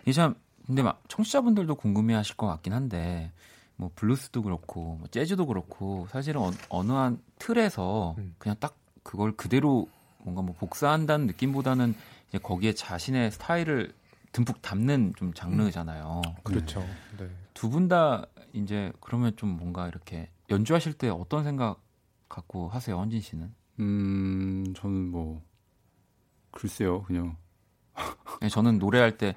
이 0.06 0.14
참, 0.14 0.36
근데 0.66 0.82
막 0.82 1.04
청취자분들도 1.10 1.76
궁금해 1.76 2.14
하실 2.14 2.38
것 2.38 2.48
같긴 2.48 2.72
한데, 2.72 3.34
뭐 3.76 3.92
블루스도 3.96 4.44
그렇고, 4.44 4.96
뭐 4.96 5.08
재즈도 5.12 5.46
그렇고, 5.46 6.08
사실은 6.10 6.40
어, 6.40 6.52
어느 6.70 6.94
한 6.94 7.22
틀에서 7.38 8.16
음. 8.18 8.34
그냥 8.38 8.56
딱 8.62 8.78
그걸 9.04 9.34
그대로 9.34 9.90
뭔가 10.20 10.42
뭐 10.42 10.56
복사한다는 10.58 11.28
느낌보다는 11.28 11.94
이제 12.30 12.38
거기에 12.38 12.72
자신의 12.72 13.32
스타일을 13.32 13.92
듬뿍 14.38 14.62
담는 14.62 15.14
좀 15.18 15.34
장르잖아요. 15.34 16.22
그렇죠. 16.44 16.82
네. 17.18 17.28
두분 17.56 17.88
다 17.88 18.28
이제 18.54 18.94
그러면 19.00 19.36
좀 19.36 19.50
뭔가 19.50 19.88
이렇게 19.88 20.30
연주하실 20.52 20.94
때 20.94 21.10
어떤 21.10 21.44
생각 21.44 21.82
갖고 22.30 22.70
하세요, 22.70 23.00
헌진 23.00 23.20
씨는? 23.20 23.52
음, 23.80 24.74
저는 24.76 25.10
뭐 25.10 25.42
글쎄요, 26.52 27.02
그냥 27.04 27.36
네, 28.42 28.48
저는 28.48 28.78
노래할 28.78 29.18
때 29.18 29.36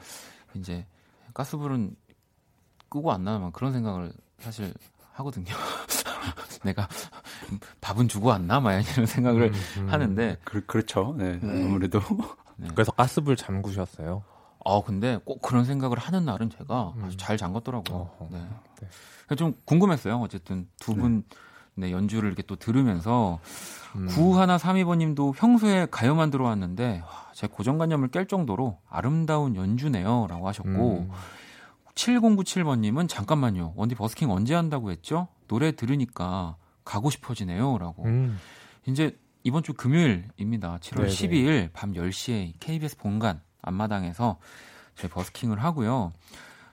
이제 0.53 0.86
가스불은 1.32 1.96
끄고 2.90 3.11
안 3.11 3.24
나면 3.24 3.53
그런 3.53 3.72
생각을 3.72 4.12
사실 4.38 4.74
하거든요. 5.12 5.55
내가 6.62 6.86
밥은 7.80 8.07
주고 8.09 8.32
안 8.32 8.46
남아야 8.46 8.80
이런 8.80 9.07
생각을 9.07 9.44
음, 9.44 9.55
음. 9.78 9.88
하는데 9.88 10.36
그, 10.44 10.66
그렇죠. 10.66 11.14
네, 11.16 11.38
네. 11.38 11.64
아무래도 11.64 12.01
그래서 12.74 12.92
가스불 12.92 13.36
잠그셨어요. 13.36 14.24
아 14.65 14.81
근데 14.85 15.19
꼭 15.25 15.41
그런 15.41 15.65
생각을 15.65 15.99
하는 15.99 16.25
날은 16.25 16.51
제가 16.51 16.95
음. 16.97 17.05
아주 17.05 17.17
잘 17.17 17.37
잠갔더라고요. 17.37 17.97
어허. 17.97 18.29
네. 18.31 18.47
네. 19.29 19.37
좀 19.37 19.55
궁금했어요. 19.65 20.17
어쨌든 20.17 20.69
두분 20.81 21.25
네, 21.75 21.93
연주를 21.93 22.29
이렇게 22.29 22.43
또 22.43 22.57
들으면서 22.57 23.39
음. 23.95 24.07
9132번님도 24.09 25.35
평소에 25.35 25.87
가요만 25.91 26.31
들어왔는데 26.31 27.03
와, 27.05 27.31
제 27.33 27.47
고정관념을 27.47 28.09
깰 28.09 28.29
정도로 28.29 28.79
아름다운 28.89 29.57
연주네요라고 29.57 30.47
하셨고 30.49 31.09
음. 31.09 31.11
7097번님은 31.95 33.09
잠깐만요. 33.09 33.75
원디 33.77 33.95
버스킹 33.95 34.31
언제 34.31 34.55
한다고 34.55 34.91
했죠? 34.91 35.29
노래 35.49 35.73
들으니까 35.73 36.57
가고 36.85 37.11
싶어지네요라고. 37.11 38.05
음. 38.05 38.39
이제 38.87 39.19
이번 39.43 39.63
주 39.63 39.75
금요일입니다. 39.75 40.79
7월 40.79 41.09
네네. 41.09 41.09
12일 41.09 41.71
밤 41.73 41.93
10시에 41.93 42.55
KBS 42.61 42.97
본관 42.97 43.41
앞마당에서 43.63 44.39
저희 44.97 45.11
버스킹을 45.11 45.63
하고요. 45.63 46.13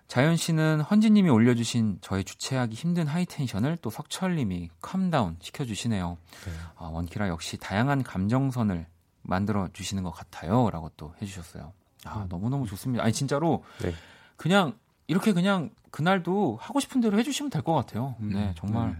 자연 0.07 0.37
씨는 0.37 0.81
헌지님이 0.81 1.29
올려주신 1.29 1.99
저의 2.01 2.23
주체하기 2.23 2.73
힘든 2.75 3.07
하이텐션을 3.07 3.77
또 3.81 3.89
석철님이 3.89 4.69
캄다운 4.81 5.35
시켜주시네요. 5.41 6.17
네. 6.45 6.51
아, 6.77 6.85
원키라 6.85 7.27
역시 7.27 7.57
다양한 7.57 8.03
감정선을 8.03 8.85
만들어 9.23 9.67
주시는 9.73 10.03
것 10.03 10.11
같아요.라고 10.11 10.89
또 10.95 11.13
해주셨어요. 11.21 11.73
아 12.05 12.19
음. 12.19 12.29
너무 12.29 12.49
너무 12.49 12.65
좋습니다. 12.67 13.03
아니 13.03 13.11
진짜로 13.11 13.63
네. 13.81 13.93
그냥 14.37 14.77
이렇게 15.07 15.33
그냥 15.33 15.71
그날도 15.91 16.57
하고 16.61 16.79
싶은 16.79 17.01
대로 17.01 17.17
해주시면 17.19 17.49
될 17.49 17.61
것 17.61 17.73
같아요. 17.73 18.15
음, 18.21 18.29
네 18.31 18.53
정말. 18.57 18.91
네. 18.91 18.95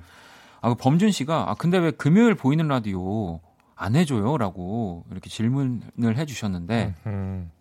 아, 0.60 0.70
그 0.70 0.76
범준 0.76 1.12
씨가, 1.12 1.52
아, 1.52 1.54
근데 1.54 1.78
왜 1.78 1.92
금요일 1.92 2.34
보이는 2.34 2.68
라디오 2.68 3.40
안 3.76 3.96
해줘요? 3.96 4.38
라고 4.40 5.06
이렇게 5.12 5.30
질문을 5.30 6.18
해주셨는데, 6.18 6.96
음. 7.06 7.52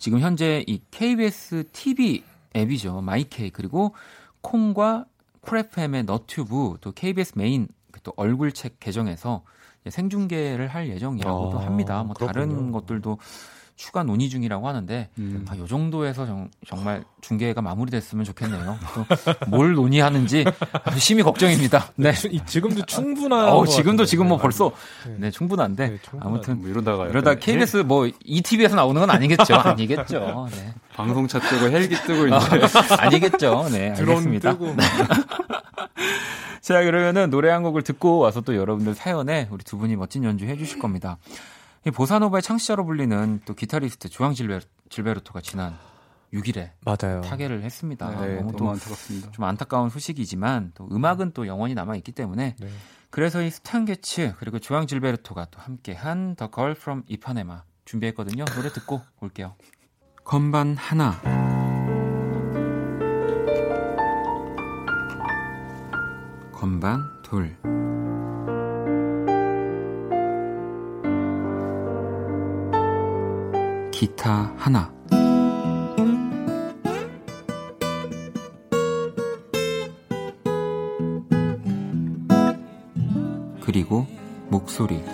지금 0.00 0.18
현재 0.20 0.64
이 0.66 0.80
KBS 0.90 1.64
TV 1.72 2.24
앱이죠. 2.56 3.02
my 3.02 3.26
K, 3.26 3.50
그리고 3.50 3.94
콩과 4.40 5.04
Cool 5.42 5.73
FM의 5.73 6.04
너튜브, 6.04 6.78
또 6.80 6.90
KBS 6.90 7.34
메인 7.36 7.68
그또 7.92 8.14
얼굴책 8.16 8.80
계정에서 8.80 9.44
생중계를 9.88 10.68
할 10.68 10.88
예정이라고도 10.88 11.58
아, 11.58 11.66
합니다. 11.66 12.02
뭐 12.02 12.14
다른 12.14 12.48
그렇군요. 12.48 12.72
것들도 12.72 13.18
추가 13.80 14.02
논의 14.02 14.28
중이라고 14.28 14.68
하는데, 14.68 15.08
음. 15.18 15.46
아, 15.48 15.56
요 15.56 15.66
정도에서 15.66 16.26
정, 16.26 16.50
말 16.84 17.02
중계가 17.22 17.62
마무리됐으면 17.62 18.26
좋겠네요. 18.26 18.78
또 18.94 19.06
뭘 19.48 19.72
논의하는지 19.72 20.44
아주 20.84 20.98
심히 20.98 21.22
걱정입니다. 21.22 21.90
네. 21.96 22.12
추- 22.12 22.28
이- 22.28 22.40
지금도 22.44 22.84
충분한. 22.84 23.48
어, 23.48 23.60
것 23.60 23.66
지금도. 23.66 24.04
지금 24.04 24.28
뭐 24.28 24.36
벌써 24.36 24.70
네. 25.06 25.14
네 25.18 25.30
충분한데 25.30 25.88
네. 25.88 25.98
아무튼 26.20 26.60
뭐 26.60 26.68
이러다가 26.68 27.06
이러다 27.08 27.36
KBS 27.36 27.78
뭐 27.78 28.06
ETV에서 28.22 28.76
나오는 28.76 29.00
건 29.00 29.08
아니겠죠? 29.10 29.54
아니겠죠? 29.56 30.48
네. 30.50 30.74
방송차 30.94 31.38
뜨고 31.40 31.70
헬기 31.70 31.94
뜨고 31.94 32.26
있는데 32.26 32.66
아니겠죠? 33.00 33.68
네, 33.72 33.90
알겠습니다. 33.96 34.52
뜨고. 34.52 34.76
자, 36.60 36.82
그러면은 36.84 37.30
노래 37.30 37.48
한 37.50 37.62
곡을 37.62 37.82
듣고 37.82 38.18
와서 38.18 38.42
또 38.42 38.54
여러분들 38.54 38.94
사연에 38.94 39.48
우리 39.50 39.64
두 39.64 39.78
분이 39.78 39.96
멋진 39.96 40.22
연주 40.24 40.44
해주실 40.44 40.78
겁니다. 40.78 41.16
이 41.86 41.90
보사노바의 41.90 42.42
창시자로 42.42 42.84
불리는 42.84 43.40
또 43.46 43.54
기타리스트 43.54 44.08
조항 44.10 44.34
질베, 44.34 44.60
질베르토가 44.90 45.40
지난 45.40 45.78
6일에 46.32 46.72
맞아요. 46.84 47.22
타계를 47.22 47.62
했습니다. 47.62 48.08
네, 48.20 48.36
너무 48.36 48.48
너무 48.48 48.56
또 48.56 48.70
안타깝습니다. 48.70 49.30
좀 49.30 49.44
안타까운 49.46 49.88
소식이지만 49.88 50.72
또 50.74 50.88
음악은 50.92 51.32
또 51.32 51.46
영원히 51.46 51.74
남아 51.74 51.96
있기 51.96 52.12
때문에 52.12 52.54
네. 52.58 52.68
그래서 53.08 53.42
이 53.42 53.50
스탄 53.50 53.86
게츠 53.86 54.34
그리고 54.38 54.58
조항 54.58 54.86
질베르토가 54.86 55.46
또 55.50 55.58
함께한 55.60 56.36
The 56.36 56.50
Girl 56.54 56.72
from 56.72 57.02
이파네마 57.08 57.64
준비했거든요. 57.86 58.44
노래 58.44 58.68
듣고 58.68 59.00
올게요. 59.20 59.54
건반 60.22 60.76
하나 60.76 61.18
건반 66.52 67.00
둘 67.22 67.56
기타 74.00 74.50
하나 74.56 74.90
그리고 83.60 84.06
목소리. 84.48 85.04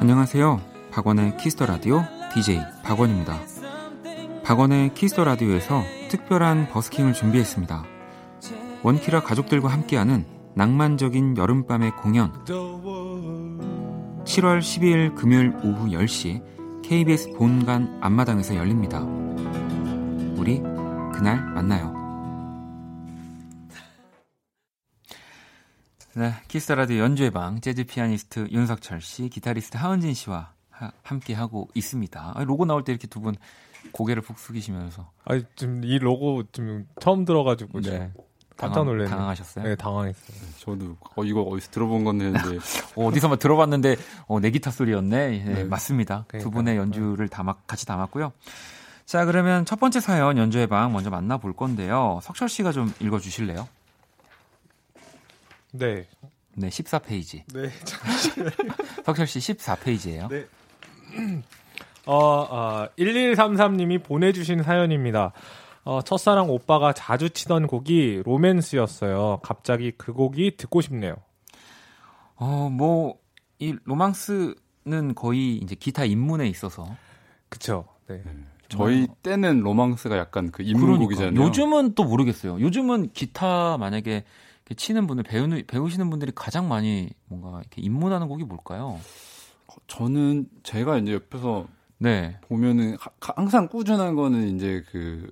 안녕하세요. 0.00 0.60
박원의 0.90 1.36
Kiss 1.36 1.53
the 1.53 1.66
Radio 1.66 2.02
DJ 2.34 2.58
박원입니다. 2.82 3.38
박원의 4.42 4.94
Kiss 4.94 5.10
the 5.10 5.22
Radio에서 5.22 5.84
특별한 6.10 6.70
버스킹을 6.70 7.12
준비했습니다. 7.12 7.99
원키라 8.82 9.22
가족들과 9.22 9.68
함께하는 9.68 10.24
낭만적인 10.54 11.36
여름밤의 11.36 11.96
공연 11.96 12.32
7월 12.44 14.60
12일 14.60 15.14
금요일 15.14 15.52
오후 15.64 15.86
10시 15.88 16.82
KBS 16.82 17.32
본관 17.34 17.98
앞마당에서 18.02 18.56
열립니다. 18.56 19.00
우리 20.36 20.58
그날 21.12 21.44
만나요. 21.54 21.98
네, 26.16 26.32
Kiss 26.48 26.63
the 26.63 26.74
Radio 26.74 26.98
연주의 26.98 27.30
방 27.30 27.60
재즈 27.60 27.84
피아니스트 27.84 28.48
윤석철 28.50 29.00
씨, 29.00 29.28
기타리스트 29.28 29.76
하헌진 29.76 30.12
씨와 30.14 30.52
하- 30.70 30.90
함께 31.04 31.34
하고 31.34 31.68
있습니다. 31.74 32.32
아, 32.34 32.44
로고 32.44 32.64
나올 32.64 32.82
때 32.82 32.92
이렇게 32.92 33.06
두 33.06 33.20
분 33.20 33.36
고개를 33.92 34.22
푹 34.22 34.38
숙이시면서 34.38 35.10
아니 35.24 35.42
지금 35.56 35.82
이 35.84 35.98
로고 35.98 36.42
지금 36.52 36.86
처음 37.00 37.24
들어가지고 37.24 37.80
네. 37.80 37.90
지금 37.90 38.12
깜짝 38.60 38.84
놀랐네요. 38.84 39.08
당황하셨어요? 39.08 39.64
네, 39.64 39.74
당황했어요. 39.76 40.36
저도 40.58 40.96
어 41.16 41.24
이거 41.24 41.42
어디서 41.42 41.70
들어본 41.70 42.04
건데 42.04 42.32
어, 42.96 43.06
어디서 43.06 43.28
막 43.28 43.38
들어봤는데 43.38 43.96
어, 44.26 44.40
내 44.40 44.50
기타 44.50 44.70
소리였네. 44.70 45.28
네, 45.44 45.44
네. 45.44 45.64
맞습니다. 45.64 46.24
두 46.28 46.50
그러니까요. 46.50 46.50
분의 46.52 46.76
연주를 46.76 47.28
담아, 47.28 47.54
같이 47.66 47.86
담았고요. 47.86 48.32
자, 49.06 49.24
그러면 49.24 49.64
첫 49.64 49.80
번째 49.80 49.98
사연 49.98 50.38
연주의 50.38 50.66
방 50.68 50.92
먼저 50.92 51.10
만나 51.10 51.36
볼 51.36 51.52
건데요. 51.52 52.20
석철 52.22 52.48
씨가 52.48 52.70
좀 52.70 52.92
읽어 53.00 53.18
주실래요? 53.18 53.66
네. 55.72 56.06
네, 56.54 56.68
14페이지. 56.68 57.42
네. 57.52 57.70
석철 59.04 59.26
씨 59.26 59.38
14페이지예요. 59.38 60.28
네. 60.28 60.46
어, 62.06 62.16
어, 62.16 62.88
1133님이 62.98 64.02
보내주신 64.02 64.62
사연입니다. 64.62 65.32
어, 65.84 66.02
첫사랑 66.02 66.50
오빠가 66.50 66.92
자주 66.92 67.30
치던 67.30 67.66
곡이 67.66 68.22
로맨스였어요. 68.24 69.40
갑자기 69.42 69.92
그 69.96 70.12
곡이 70.12 70.56
듣고 70.56 70.80
싶네요. 70.80 71.16
어, 72.36 72.68
뭐, 72.70 73.18
이 73.58 73.74
로망스는 73.84 75.14
거의 75.14 75.56
이제 75.56 75.74
기타 75.74 76.04
입문에 76.04 76.48
있어서. 76.48 76.86
그쵸. 77.48 77.86
네. 78.06 78.22
저희 78.68 79.08
때는 79.22 79.60
로망스가 79.60 80.16
약간 80.16 80.50
그 80.50 80.62
입문곡이잖아요. 80.62 81.32
그러니까. 81.32 81.44
요즘은 81.44 81.94
또 81.94 82.04
모르겠어요. 82.04 82.60
요즘은 82.60 83.10
기타 83.12 83.76
만약에 83.78 84.24
치는 84.76 85.08
분들, 85.08 85.24
배우, 85.24 85.48
배우시는 85.66 86.08
분들이 86.10 86.30
가장 86.32 86.68
많이 86.68 87.10
뭔가 87.26 87.58
이렇게 87.58 87.82
입문하는 87.82 88.28
곡이 88.28 88.44
뭘까요? 88.44 89.00
저는 89.88 90.48
제가 90.62 90.98
이제 90.98 91.14
옆에서 91.14 91.66
네. 91.98 92.38
보면은 92.42 92.96
항상 93.20 93.68
꾸준한 93.68 94.14
거는 94.14 94.54
이제 94.54 94.84
그, 94.90 95.28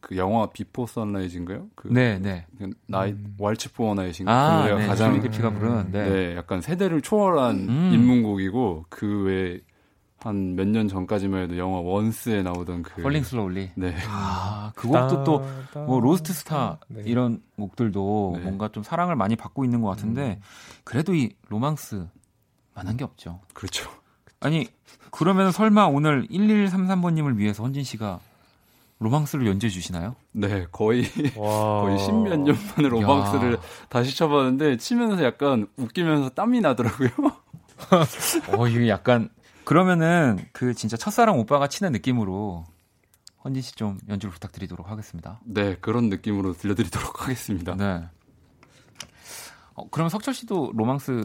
그 0.00 0.16
영화 0.16 0.46
Before 0.46 0.86
Sunrise인가요? 0.86 1.66
그, 1.74 1.88
네, 1.88 2.18
네. 2.18 2.46
그 2.58 2.70
나이 2.86 3.14
Waltz 3.38 3.72
for 3.72 3.94
a 3.94 3.97
Night인가? 3.97 4.32
아, 4.32 4.62
그거가 4.64 4.80
네. 4.80 4.86
가장 4.86 5.20
델피가 5.20 5.50
부른 5.50 5.90
네. 5.92 6.08
네. 6.08 6.36
약간 6.36 6.60
세대를 6.60 7.00
초월한 7.02 7.56
음. 7.68 7.90
입문곡이고 7.92 8.86
그 8.88 9.24
외에 9.24 9.60
한 10.20 10.56
몇 10.56 10.66
년 10.66 10.88
전까지만 10.88 11.42
해도 11.42 11.58
영화 11.58 11.78
Once에 11.80 12.42
나오던 12.42 12.82
그 12.82 13.02
Falling 13.02 13.22
Slowly. 13.22 13.70
네. 13.76 13.94
아, 14.08 14.72
그 14.74 14.88
곡도 14.88 15.22
또 15.24 15.42
뭐 15.86 16.00
Lost 16.00 16.32
Star 16.32 16.78
네. 16.88 17.02
이런 17.04 17.40
곡들도 17.56 18.32
네. 18.38 18.42
뭔가 18.42 18.68
좀 18.68 18.82
사랑을 18.82 19.14
많이 19.14 19.36
받고 19.36 19.64
있는 19.64 19.80
것 19.80 19.88
같은데 19.90 20.40
그래도 20.84 21.14
이 21.14 21.30
로망스 21.48 22.06
만한 22.74 22.96
게 22.96 23.04
없죠. 23.04 23.40
그렇죠. 23.54 23.88
아니 24.40 24.66
그러면 25.12 25.52
설마 25.52 25.86
오늘 25.86 26.26
1133번 26.28 27.12
님을 27.14 27.38
위해서 27.38 27.62
헌진 27.62 27.84
씨가 27.84 28.18
로망스를 29.00 29.46
연주해 29.46 29.70
주시나요? 29.70 30.16
네, 30.32 30.66
거의 30.72 31.04
와. 31.36 31.82
거의 31.82 31.98
십몇 31.98 32.40
년 32.40 32.56
만에 32.76 32.88
로망스를 32.88 33.54
야. 33.54 33.58
다시 33.88 34.16
쳐봤는데 34.16 34.76
치면서 34.78 35.22
약간 35.24 35.68
웃기면서 35.76 36.30
땀이 36.30 36.60
나더라고요. 36.60 37.10
어 38.58 38.66
이게 38.66 38.88
약간 38.88 39.28
그러면은 39.64 40.38
그 40.52 40.74
진짜 40.74 40.96
첫사랑 40.96 41.38
오빠가 41.38 41.68
치는 41.68 41.92
느낌으로 41.92 42.64
헌진 43.44 43.62
씨 43.62 43.72
좀 43.76 43.98
연주를 44.08 44.32
부탁드리도록 44.32 44.90
하겠습니다. 44.90 45.40
네, 45.44 45.76
그런 45.76 46.08
느낌으로 46.08 46.54
들려드리도록 46.54 47.22
하겠습니다. 47.22 47.76
네. 47.76 48.02
어, 49.74 49.88
그럼 49.90 50.08
석철 50.08 50.34
씨도 50.34 50.72
로망스 50.74 51.22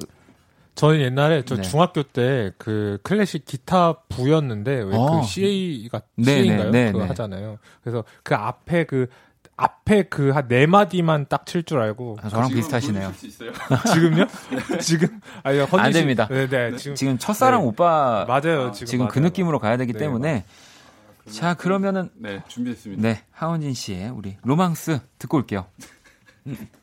저는 0.76 1.02
옛날에 1.02 1.44
저 1.46 1.56
네. 1.56 1.62
중학교 1.62 2.02
때 2.04 2.52
그 2.58 2.98
클래식 3.04 3.46
기타 3.46 3.94
부였는데 4.10 4.72
왜 4.84 4.96
어. 4.96 5.22
그 5.22 5.28
CA가 5.28 6.02
네, 6.16 6.26
CA인가요? 6.44 6.72
네, 6.72 6.86
네, 6.86 6.92
그거 6.92 7.04
네. 7.04 7.08
하잖아요. 7.10 7.60
그래서 7.84 8.04
그 8.24 8.34
앞에 8.36 8.86
그 8.86 9.08
앞에 9.56 10.04
그 10.04 10.32
한 10.34 10.48
네 10.48 10.66
마디만 10.66 11.28
딱 11.30 11.46
칠 11.46 11.64
줄 11.64 11.80
알고 11.80 12.18
아, 12.24 12.28
저랑 12.30 12.50
비슷하시네요. 12.50 13.14
지금요? 13.94 14.26
지금 14.82 15.22
아니 15.44 15.60
헌진 15.60 15.80
안 15.80 15.92
씨- 15.92 16.00
됩니다. 16.00 16.28
네, 16.30 16.48
네. 16.48 16.76
지금 16.76 16.96
지금 16.96 17.18
첫사랑 17.20 17.62
네. 17.62 17.68
오빠 17.68 18.26
맞아요. 18.28 18.72
지금, 18.72 18.86
지금 18.88 19.08
그 19.08 19.20
맞아요. 19.20 19.28
느낌으로 19.30 19.60
가야 19.60 19.78
되기 19.78 19.94
네, 19.94 20.00
때문에 20.00 20.46
자 21.30 21.54
그러면은 21.54 22.10
네, 22.16 22.42
준비했습니다. 22.48 23.02
네 23.02 23.22
하원진 23.32 23.76
씨의 23.76 24.10
우리 24.10 24.38
로망스 24.44 25.00
듣고 25.20 25.38
올게요. 25.38 25.68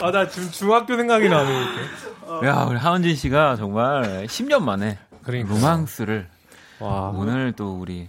아, 0.00 0.10
나 0.10 0.28
지금 0.28 0.50
중학교 0.50 0.96
생각이 0.96 1.28
나네. 1.28 1.50
이렇게. 1.50 2.46
야 2.46 2.64
우리 2.64 2.76
하원진 2.78 3.14
씨가 3.16 3.56
정말 3.56 4.26
10년 4.26 4.62
만에 4.62 4.98
그러니까. 5.22 5.54
로망스를 5.54 6.28
와. 6.80 7.10
오늘 7.10 7.52
또 7.52 7.74
우리 7.78 8.08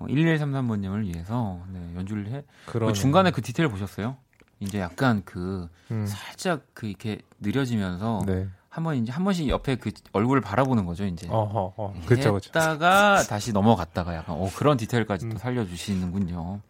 1133번님을 0.00 1.04
위해서 1.06 1.60
네, 1.72 1.80
연주를 1.96 2.28
해. 2.28 2.44
그 2.66 2.92
중간에 2.92 3.30
그 3.30 3.42
디테일 3.42 3.68
보셨어요? 3.68 4.16
이제 4.60 4.80
약간 4.80 5.22
그 5.24 5.68
음. 5.90 6.06
살짝 6.06 6.62
그 6.74 6.86
이렇게 6.86 7.18
느려지면서 7.40 8.22
네. 8.26 8.48
한번 8.76 8.96
이제 8.96 9.10
한 9.10 9.24
번씩 9.24 9.48
옆에 9.48 9.76
그 9.76 9.90
얼굴을 10.12 10.42
바라보는 10.42 10.84
거죠 10.84 11.06
이제. 11.06 11.26
어허, 11.30 11.72
어. 11.76 11.94
그쵸, 12.04 12.34
그쵸. 12.34 12.48
했다가 12.48 13.22
다시 13.22 13.52
넘어갔다가 13.52 14.14
약간 14.14 14.36
어, 14.36 14.50
그런 14.54 14.76
디테일까지 14.76 15.26
음. 15.26 15.32
또 15.32 15.38
살려주시는군요. 15.38 16.60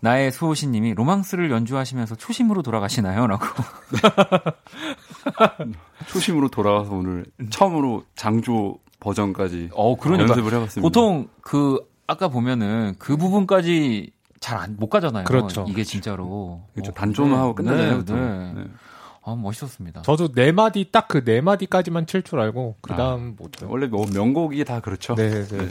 나의 0.00 0.32
수호신님이 0.32 0.94
로망스를 0.94 1.52
연주하시면서 1.52 2.16
초심으로 2.16 2.62
돌아가시나요?라고. 2.62 3.44
초심으로 6.08 6.48
돌아와서 6.48 6.90
오늘 6.92 7.24
처음으로 7.50 8.02
장조 8.16 8.78
버전까지 8.98 9.70
어 9.72 9.96
그러니까 9.96 10.30
연습을 10.30 10.52
해봤습니다. 10.52 10.80
보통 10.82 11.28
그 11.42 11.78
아까 12.08 12.26
보면은 12.28 12.96
그 12.98 13.16
부분까지 13.16 14.10
잘 14.40 14.68
못 14.76 14.88
가잖아요. 14.88 15.24
그렇죠. 15.24 15.64
이게 15.68 15.84
진짜로. 15.84 16.62
그렇죠. 16.74 16.90
어, 16.90 16.94
단조만 16.94 17.32
네, 17.32 17.38
하고 17.38 17.54
끝나잖아요. 17.54 17.90
네, 17.90 17.96
보통. 17.96 18.54
네. 18.56 18.64
네. 19.26 19.32
아 19.32 19.34
멋있었습니다. 19.36 20.02
저도 20.02 20.32
네 20.32 20.52
마디 20.52 20.90
딱 20.90 21.08
그 21.08 21.24
네 21.24 21.40
마디까지만 21.40 22.06
칠 22.06 22.22
줄 22.22 22.40
알고 22.40 22.76
그 22.80 22.92
아. 22.92 22.96
다음 22.96 23.34
못 23.36 23.60
해요. 23.60 23.68
원래 23.70 23.86
뭐 23.86 24.06
명곡이 24.06 24.64
다 24.64 24.80
그렇죠. 24.80 25.14
네, 25.14 25.44
네. 25.44 25.68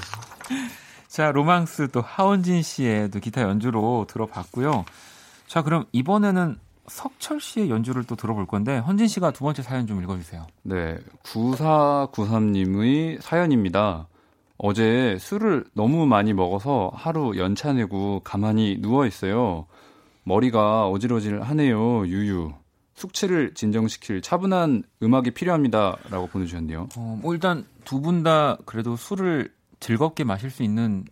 자 1.08 1.32
로망스 1.32 1.90
또 1.92 2.02
하원진 2.02 2.62
씨의 2.62 3.12
또 3.12 3.20
기타 3.20 3.42
연주로 3.42 4.06
들어봤고요. 4.10 4.86
자 5.48 5.62
그럼 5.62 5.86
이번에는 5.94 6.58
석철 6.88 7.40
씨의 7.42 7.70
연주를 7.70 8.04
또 8.04 8.16
들어볼 8.16 8.46
건데 8.46 8.78
헌진 8.78 9.08
씨가 9.08 9.32
두 9.32 9.44
번째 9.44 9.62
사연 9.64 9.88
좀 9.88 10.04
읽어주세요. 10.04 10.46
네, 10.64 10.98
9493님의 11.24 13.22
사연입니다. 13.22 14.08
어제 14.58 15.18
술을 15.20 15.66
너무 15.74 16.06
많이 16.06 16.34
먹어서 16.34 16.92
하루 16.94 17.38
연차 17.38 17.74
내고 17.74 18.22
가만히 18.24 18.78
누워 18.80 19.06
있어요. 19.06 19.66
머리가 20.24 20.88
어질어질하네요. 20.90 22.08
유유. 22.08 22.54
숙취를 22.96 23.54
진정시킬 23.54 24.22
차분한 24.22 24.84
음악이 25.04 25.32
필요합니다라고 25.32 26.28
보내주셨네요. 26.28 26.90
어, 26.98 27.20
뭐 27.22 27.34
일단 27.34 27.66
두 27.84 28.00
분 28.02 28.24
다 28.24 28.58
그래도 28.66 28.96
술을 28.96 29.52
즐겁게 29.80 30.24
마실 30.24 30.50
수 30.50 30.64
있는 30.64 31.06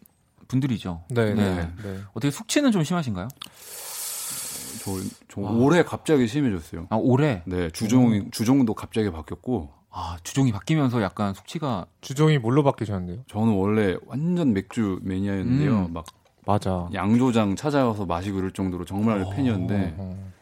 분들이죠. 0.48 1.04
네, 1.10 1.34
네. 1.34 1.56
네. 1.56 1.70
네. 1.84 2.00
어떻게 2.14 2.32
숙취는 2.32 2.72
좀 2.72 2.84
심하신가요? 2.84 3.28
저, 4.84 4.92
저 5.30 5.42
올해 5.42 5.84
갑자기 5.84 6.28
심해졌어요. 6.28 6.88
아 6.90 6.96
올해 6.96 7.42
네, 7.46 7.70
주종 7.70 8.32
주종도 8.32 8.74
갑자기 8.74 9.12
바뀌었고 9.12 9.72
아 9.92 10.18
주종이 10.24 10.52
바뀌면서 10.52 11.02
약간 11.02 11.34
숙취가 11.34 11.86
주종이 12.02 12.38
뭘로 12.38 12.64
바뀌셨는데요? 12.64 13.24
저는 13.28 13.54
원래 13.54 13.96
완전 14.06 14.54
맥주 14.54 15.00
매니아였는데요. 15.04 15.86
음. 15.88 15.94
막 15.94 16.06
맞아. 16.46 16.90
양조장 16.94 17.56
찾아가서 17.56 18.06
마시고 18.06 18.40
이럴 18.40 18.52
정도로 18.52 18.84
정말 18.86 19.26
팬이었는데 19.34 19.96
어. 19.98 20.33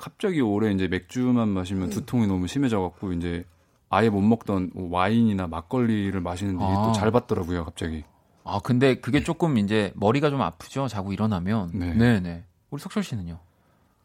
갑자기 0.00 0.40
올해 0.40 0.72
이제 0.72 0.88
맥주만 0.88 1.48
마시면 1.48 1.90
두통이 1.90 2.26
너무 2.26 2.46
심해져 2.46 2.80
갖고 2.80 3.12
이제 3.12 3.44
아예 3.90 4.08
못 4.08 4.22
먹던 4.22 4.70
뭐 4.74 4.88
와인이나 4.90 5.46
막걸리를 5.46 6.18
마시는데 6.20 6.64
아. 6.64 6.86
또잘 6.86 7.10
받더라고요, 7.10 7.64
갑자기. 7.64 8.04
아 8.44 8.58
근데 8.64 8.94
그게 8.94 9.22
조금 9.22 9.58
이제 9.58 9.92
머리가 9.96 10.30
좀 10.30 10.40
아프죠. 10.40 10.88
자고 10.88 11.12
일어나면. 11.12 11.72
네. 11.74 11.92
네 11.94 12.20
네. 12.20 12.44
우리 12.70 12.80
석철 12.80 13.02
씨는요? 13.04 13.38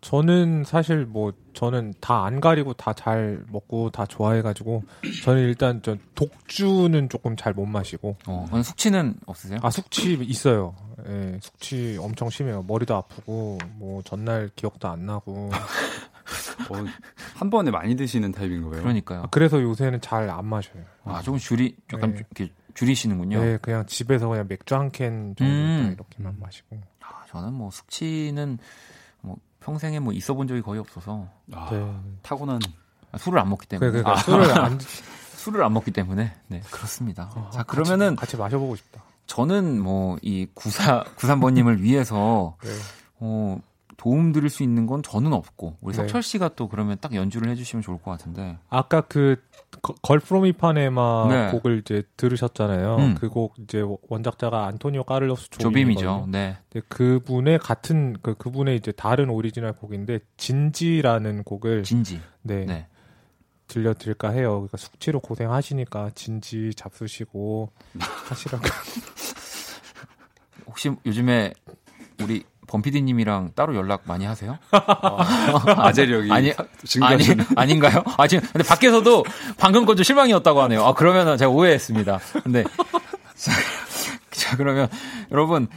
저는 0.02 0.66
사실 0.66 1.06
뭐 1.06 1.34
저는 1.54 1.94
다 2.00 2.26
안 2.26 2.40
가리고 2.40 2.74
다 2.74 2.94
잘 2.94 3.44
먹고 3.52 3.90
다 3.90 4.06
좋아해가지고 4.06 4.84
저는 5.24 5.42
일단 5.44 5.82
저 5.82 5.98
독주는 6.14 7.10
조금 7.10 7.36
잘 7.36 7.54
못 7.56 7.66
마시고 7.66 8.16
어, 8.28 8.48
숙취는 8.64 9.16
없으세요? 9.26 9.60
아 9.64 9.70
숙취 9.72 10.14
있어요. 10.22 10.76
예, 11.08 11.40
숙취 11.42 11.98
엄청 12.02 12.30
심해요. 12.30 12.64
머리도 12.64 12.96
아프고 12.96 13.58
뭐 13.76 14.02
전날 14.04 14.50
기억도 14.56 14.88
안 14.88 15.06
나고 15.06 15.50
어, 16.70 16.84
한 17.36 17.50
번에 17.50 17.70
많이 17.72 17.96
드시는 17.96 18.32
타입인 18.32 18.64
거예요. 18.64 18.82
그러니까요. 18.82 19.24
아, 19.24 19.28
그래서 19.30 19.62
요새는 19.62 20.02
잘 20.02 20.30
안 20.30 20.46
마셔요. 20.46 20.84
아 21.04 21.22
조금 21.22 21.38
줄이 21.40 21.76
약간 21.94 22.12
네. 22.12 22.18
이렇게 22.18 22.54
줄이시는군요. 22.74 23.40
네, 23.42 23.58
그냥 23.62 23.86
집에서 23.86 24.28
그냥 24.28 24.46
맥주 24.50 24.76
한 24.76 24.90
캔 24.92 25.36
정도 25.38 25.44
음. 25.54 25.92
이렇게만 25.94 26.38
마시고. 26.40 26.82
아, 27.02 27.24
저는 27.30 27.54
뭐 27.54 27.70
숙취는 27.72 28.58
뭐 29.22 29.38
평생에 29.60 30.00
뭐 30.00 30.12
있어 30.14 30.34
본 30.34 30.48
적이 30.48 30.62
거의 30.62 30.80
없어서 30.80 31.28
아, 31.54 31.70
네. 31.72 31.96
타고난 32.24 32.60
아, 33.12 33.18
술을 33.18 33.40
안 33.40 33.50
먹기 33.50 33.68
때문에 33.68 33.92
그래, 33.92 34.02
그러니까 34.02 34.24
술을 34.24 34.52
안 34.60 34.80
술을 35.36 35.64
안 35.64 35.74
먹기 35.74 35.92
때문에 35.92 36.34
네 36.48 36.62
그렇습니다. 36.72 37.30
아, 37.36 37.50
자 37.52 37.64
그러면은 37.64 38.16
같이, 38.16 38.32
같이 38.32 38.38
마셔 38.38 38.58
보고 38.58 38.76
싶다. 38.76 39.04
저는 39.28 39.82
뭐 39.82 40.18
이 40.22 40.48
구사 40.54 41.04
구삼번님을 41.16 41.82
위해서 41.82 42.58
네. 42.64 42.70
어, 43.20 43.60
도움 43.98 44.32
드릴 44.32 44.50
수 44.50 44.64
있는 44.64 44.86
건 44.88 45.02
저는 45.04 45.34
없고 45.34 45.78
우리 45.82 45.96
네. 45.96 46.02
석철 46.02 46.22
씨가 46.22 46.50
또 46.56 46.68
그러면 46.68 46.98
딱 47.00 47.14
연주를 47.16 47.50
해주시면 47.50 47.82
좋을 47.82 47.98
것 48.02 48.12
같은데 48.12 48.58
아까 48.70 49.02
그 49.02 49.38
Girl 50.02 50.36
from 50.36 50.69
Ipanema 50.69 51.28
네. 51.30 51.52
곡을 51.52 51.80
이제 51.80 52.04
들으셨잖아요. 52.18 52.96
음. 52.98 53.16
그곡 53.16 53.56
이제 53.60 53.84
원작자가 54.10 54.66
안토니오 54.68 55.04
까를로스 55.04 55.50
조빔이죠. 55.50 56.00
조빔이죠. 56.02 56.28
네. 56.30 56.58
그분의 56.90 57.60
같은 57.60 58.18
그 58.22 58.36
그분의 58.36 58.76
이제 58.76 58.92
다른 58.92 59.30
오리지널 59.30 59.74
곡인데 59.74 60.20
진지라는 60.38 61.44
곡을 61.44 61.84
진지. 61.84 62.20
네, 62.42 62.66
네. 62.66 62.88
들려드릴까 63.68 64.30
해요. 64.30 64.54
그러니까 64.54 64.78
숙취로 64.78 65.20
고생하시니까 65.20 66.12
진지 66.16 66.72
잡수시고 66.76 67.72
하시라고. 68.30 68.64
혹시 70.68 70.92
요즘에 71.06 71.54
우리 72.22 72.44
범피디님이랑 72.68 73.52
따로 73.56 73.76
연락 73.76 74.02
많이 74.06 74.26
하세요? 74.26 74.58
아재력이 74.72 76.32
아니, 76.32 76.52
아니 76.52 76.68
증가하시는 76.84 77.46
아닌가요? 77.56 78.04
아 78.18 78.28
지금 78.28 78.48
근데 78.52 78.68
밖에서도 78.68 79.24
방금 79.58 79.86
건 79.86 79.96
좀 79.96 80.04
실망이었다고 80.04 80.62
하네요. 80.64 80.84
아 80.84 80.94
그러면은 80.94 81.38
제가 81.38 81.52
오해했습니다. 81.52 82.20
근데 82.44 82.64
자, 83.36 83.52
자 84.32 84.58
그러면 84.58 84.90
여러분 85.32 85.68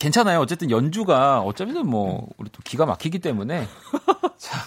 괜찮아요. 0.00 0.40
어쨌든 0.40 0.70
연주가 0.70 1.40
어차피는 1.40 1.86
뭐 1.86 2.28
우리 2.36 2.50
또 2.50 2.58
기가 2.64 2.84
막히기 2.86 3.20
때문에 3.20 3.66
자, 4.38 4.58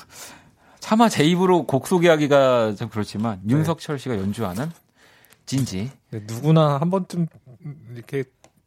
차마 0.92 1.08
제 1.08 1.24
입으로 1.24 1.66
곡 1.66 1.88
소개하기가 1.88 2.76
좀 2.76 2.90
그렇지만 2.90 3.40
윤석철 3.48 3.98
씨가 3.98 4.18
연주하는 4.18 4.70
진지 5.46 5.90
네, 6.10 6.22
누구나 6.28 6.80
한 6.80 6.90
번쯤 6.90 7.28
이렇게 7.96 8.26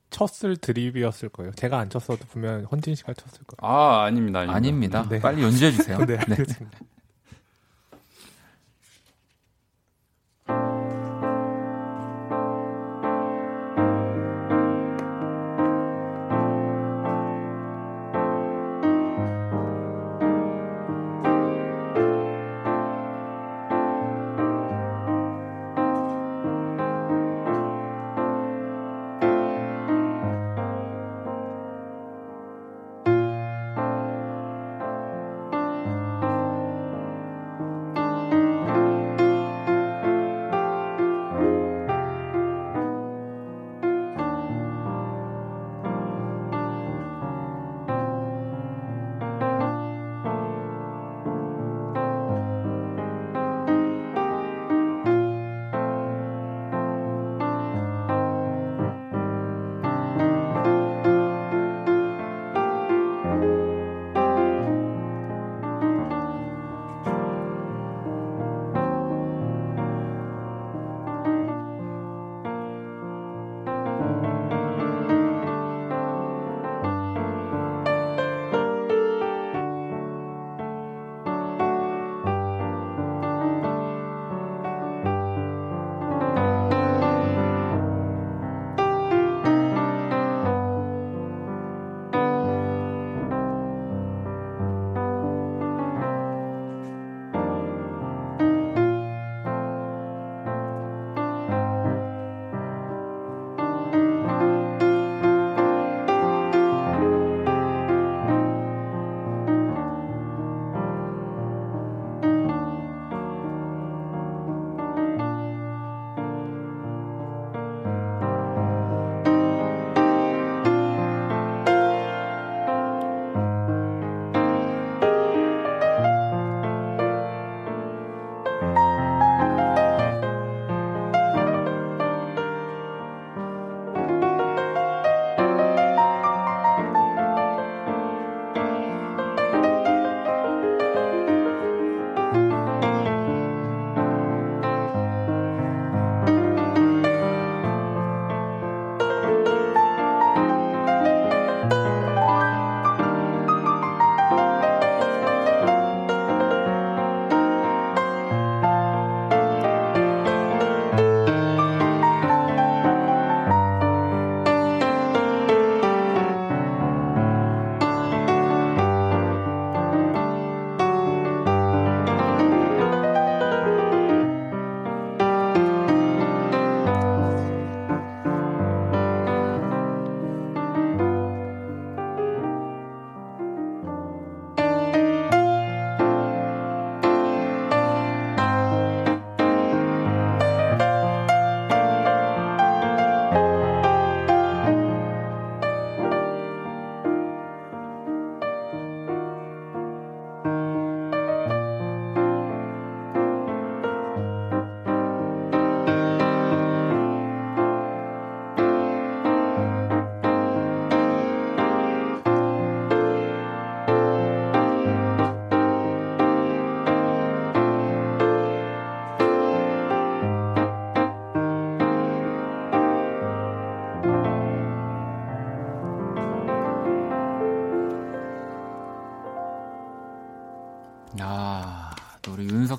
쳤을 0.08 0.56
드립이었을 0.56 1.28
거예요. 1.28 1.52
제가 1.52 1.78
안 1.78 1.90
쳤어도 1.90 2.24
분명 2.30 2.66
헌진 2.72 2.94
씨가 2.94 3.12
쳤을 3.12 3.44
거예요. 3.44 3.70
아 3.70 4.04
아닙니다 4.04 4.38
아닙니다. 4.38 4.56
아닙니다. 4.56 5.06
네. 5.10 5.20
빨리 5.20 5.42
연주해 5.42 5.70
주세요. 5.72 5.98
네, 6.08 6.16
알겠습니다. 6.16 6.78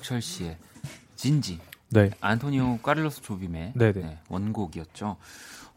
김석철 0.06 0.22
씨의 0.22 0.56
진지, 1.16 1.60
네. 1.90 2.10
안토니오 2.20 2.78
까를로스 2.78 3.22
조빔의 3.22 3.72
네네. 3.74 3.92
네, 3.92 4.18
원곡이었죠. 4.28 5.16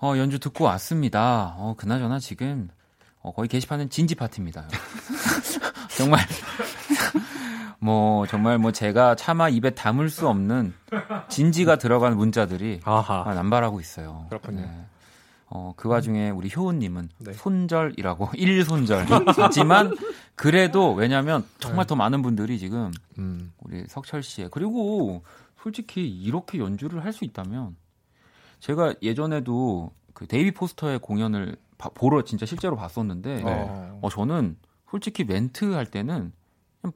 어, 0.01 0.13
연주 0.17 0.39
듣고 0.39 0.65
왔습니다. 0.65 1.55
어, 1.57 1.75
그나저나 1.77 2.19
지금 2.19 2.69
어, 3.21 3.33
거의 3.33 3.49
게시판은 3.49 3.89
진지 3.89 4.15
파티입니다. 4.15 4.67
정말 5.97 6.21
뭐 7.79 8.25
정말 8.27 8.57
뭐 8.57 8.71
제가 8.71 9.15
차마 9.15 9.49
입에 9.49 9.71
담을 9.71 10.09
수 10.09 10.27
없는 10.27 10.73
진지가 11.29 11.77
들어간 11.77 12.15
문자들이 12.15 12.81
아하. 12.85 13.23
아, 13.25 13.33
남발하고 13.33 13.79
있어요. 13.79 14.27
그렇군요. 14.29 14.61
네. 14.61 14.85
어, 15.51 15.73
그 15.75 15.89
와중에 15.89 16.29
우리 16.29 16.49
효은님은 16.55 17.09
네. 17.19 17.33
손절이라고 17.33 18.29
일손절 18.37 19.05
하지만 19.35 19.95
그래도 20.35 20.93
왜냐하면 20.93 21.43
정말 21.59 21.85
더 21.87 21.95
많은 21.95 22.21
분들이 22.21 22.59
지금 22.59 22.91
음. 23.17 23.51
우리 23.59 23.83
석철 23.87 24.21
씨의 24.23 24.49
그리고 24.51 25.23
솔직히 25.61 26.07
이렇게 26.07 26.59
연주를 26.59 27.03
할 27.03 27.11
수 27.13 27.25
있다면 27.25 27.75
제가 28.59 28.93
예전에도 29.01 29.91
그 30.13 30.27
데이비드 30.27 30.51
포스터의 30.51 30.99
공연을 30.99 31.55
바- 31.77 31.89
보러 31.89 32.23
진짜 32.23 32.45
실제로 32.45 32.75
봤었는데 32.75 33.35
네. 33.37 33.43
어. 33.45 33.99
어, 34.01 34.09
저는 34.09 34.57
솔직히 34.91 35.23
멘트 35.23 35.73
할 35.73 35.85
때는 35.85 36.31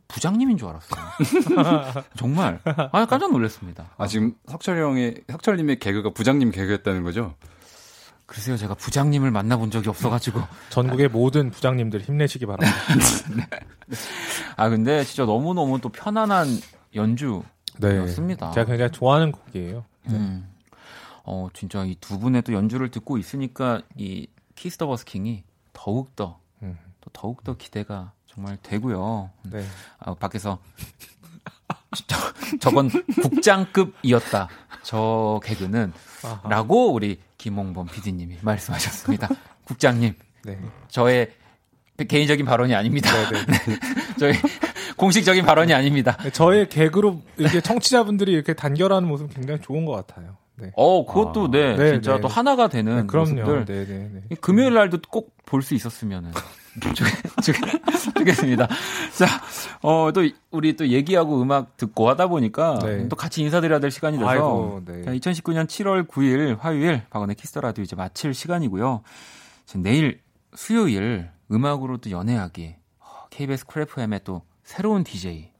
부장님인 0.07 0.57
줄 0.57 0.69
알았어요. 0.69 1.01
정말 2.17 2.59
아 2.65 3.05
깜짝 3.05 3.31
놀랐습니다. 3.31 3.89
아 3.97 4.07
지금 4.07 4.33
석철 4.47 4.79
형의 4.81 5.21
석철님의 5.29 5.79
개그가 5.79 6.11
부장님 6.11 6.51
개그였다는 6.51 7.03
거죠? 7.03 7.35
글쎄요 8.33 8.57
제가 8.57 8.73
부장님을 8.73 9.29
만나본 9.29 9.69
적이 9.69 9.89
없어가지고 9.89 10.41
전국의 10.71 11.09
모든 11.09 11.51
부장님들 11.51 12.01
힘내시기 12.01 12.47
바랍니다. 12.47 12.75
아 14.57 14.69
근데 14.69 15.03
진짜 15.03 15.25
너무 15.25 15.53
너무 15.53 15.79
또 15.79 15.89
편안한 15.89 16.47
연주 16.95 17.43
네. 17.77 18.05
제가 18.07 18.65
굉장히 18.65 18.91
좋아하는 18.91 19.31
곡이에요. 19.31 19.85
음. 20.09 20.49
어, 21.25 21.47
진짜 21.53 21.83
이 21.85 21.95
두 22.01 22.19
분의 22.19 22.41
또 22.41 22.53
연주를 22.53 22.89
듣고 22.91 23.17
있으니까 23.17 23.81
이 23.95 24.27
키스 24.55 24.77
더 24.77 24.87
버스킹이 24.87 25.43
더욱더 25.71 26.39
음. 26.63 26.77
또 27.01 27.09
더욱더 27.13 27.55
기대가 27.55 28.11
정말 28.27 28.57
되고요. 28.61 29.29
네. 29.43 29.63
아, 29.99 30.13
밖에서 30.15 30.59
저, 32.07 32.17
저건 32.59 32.89
국장급이었다. 33.21 34.49
저 34.81 35.39
개그는 35.43 35.93
아하. 36.23 36.49
라고 36.49 36.91
우리 36.93 37.19
김홍범 37.37 37.87
PD님이 37.87 38.37
말씀하셨습니다. 38.41 39.29
국장님, 39.65 40.13
네. 40.45 40.59
저의 40.89 41.31
개인적인 42.07 42.45
발언이 42.45 42.73
아닙니다. 42.75 43.09
네, 43.29 43.77
저희 44.19 44.33
공식적인 44.97 45.45
발언이 45.45 45.73
아닙니다. 45.73 46.17
네. 46.23 46.29
저의 46.31 46.67
개그로 46.69 47.21
이렇게 47.37 47.61
청취자분들이 47.61 48.31
이렇게 48.31 48.53
단결하는 48.53 49.07
모습 49.07 49.33
굉장히 49.33 49.61
좋은 49.61 49.85
것 49.85 49.93
같아요. 49.93 50.37
네. 50.55 50.71
어, 50.75 51.05
그것도 51.05 51.45
아, 51.45 51.51
네, 51.51 51.75
네, 51.75 51.91
진짜 51.93 52.15
네. 52.15 52.21
또 52.21 52.27
하나가 52.27 52.67
되는 52.67 53.01
네, 53.01 53.07
그럼요. 53.07 53.31
모습들. 53.41 53.65
네, 53.65 53.85
네, 53.85 54.09
네. 54.13 54.21
이 54.31 54.35
금요일 54.35 54.73
날도 54.73 54.99
꼭 55.09 55.33
볼 55.45 55.61
수 55.61 55.75
있었으면은 55.75 56.31
주겠습니다. 58.13 58.67
자, 58.67 59.25
어, 59.81 60.11
또 60.13 60.21
우리 60.51 60.75
또 60.75 60.87
얘기하고 60.87 61.41
음악 61.41 61.77
듣고 61.77 62.09
하다 62.09 62.27
보니까 62.27 62.79
네. 62.79 63.07
또 63.07 63.15
같이 63.15 63.41
인사드려야 63.41 63.79
될 63.79 63.91
시간이 63.91 64.17
돼서 64.17 64.29
아이고, 64.29 64.81
네. 64.85 65.03
자, 65.03 65.11
2019년 65.11 65.67
7월 65.67 66.07
9일 66.07 66.57
화요일 66.59 67.03
박원의 67.09 67.35
Kiss 67.35 67.50
the 67.50 67.61
Radio 67.61 67.83
이제 67.83 67.95
마칠 67.95 68.33
시간이고요. 68.33 69.01
지금 69.65 69.81
내일 69.81 70.21
수요일 70.55 71.29
음악으로 71.51 71.97
또 71.97 72.09
연애하기 72.11 72.75
어, 72.99 73.05
KBS 73.29 73.65
Cool 73.65 73.83
FM의 73.83 74.21
또 74.23 74.41
새로운 74.63 75.03
DJ 75.03 75.51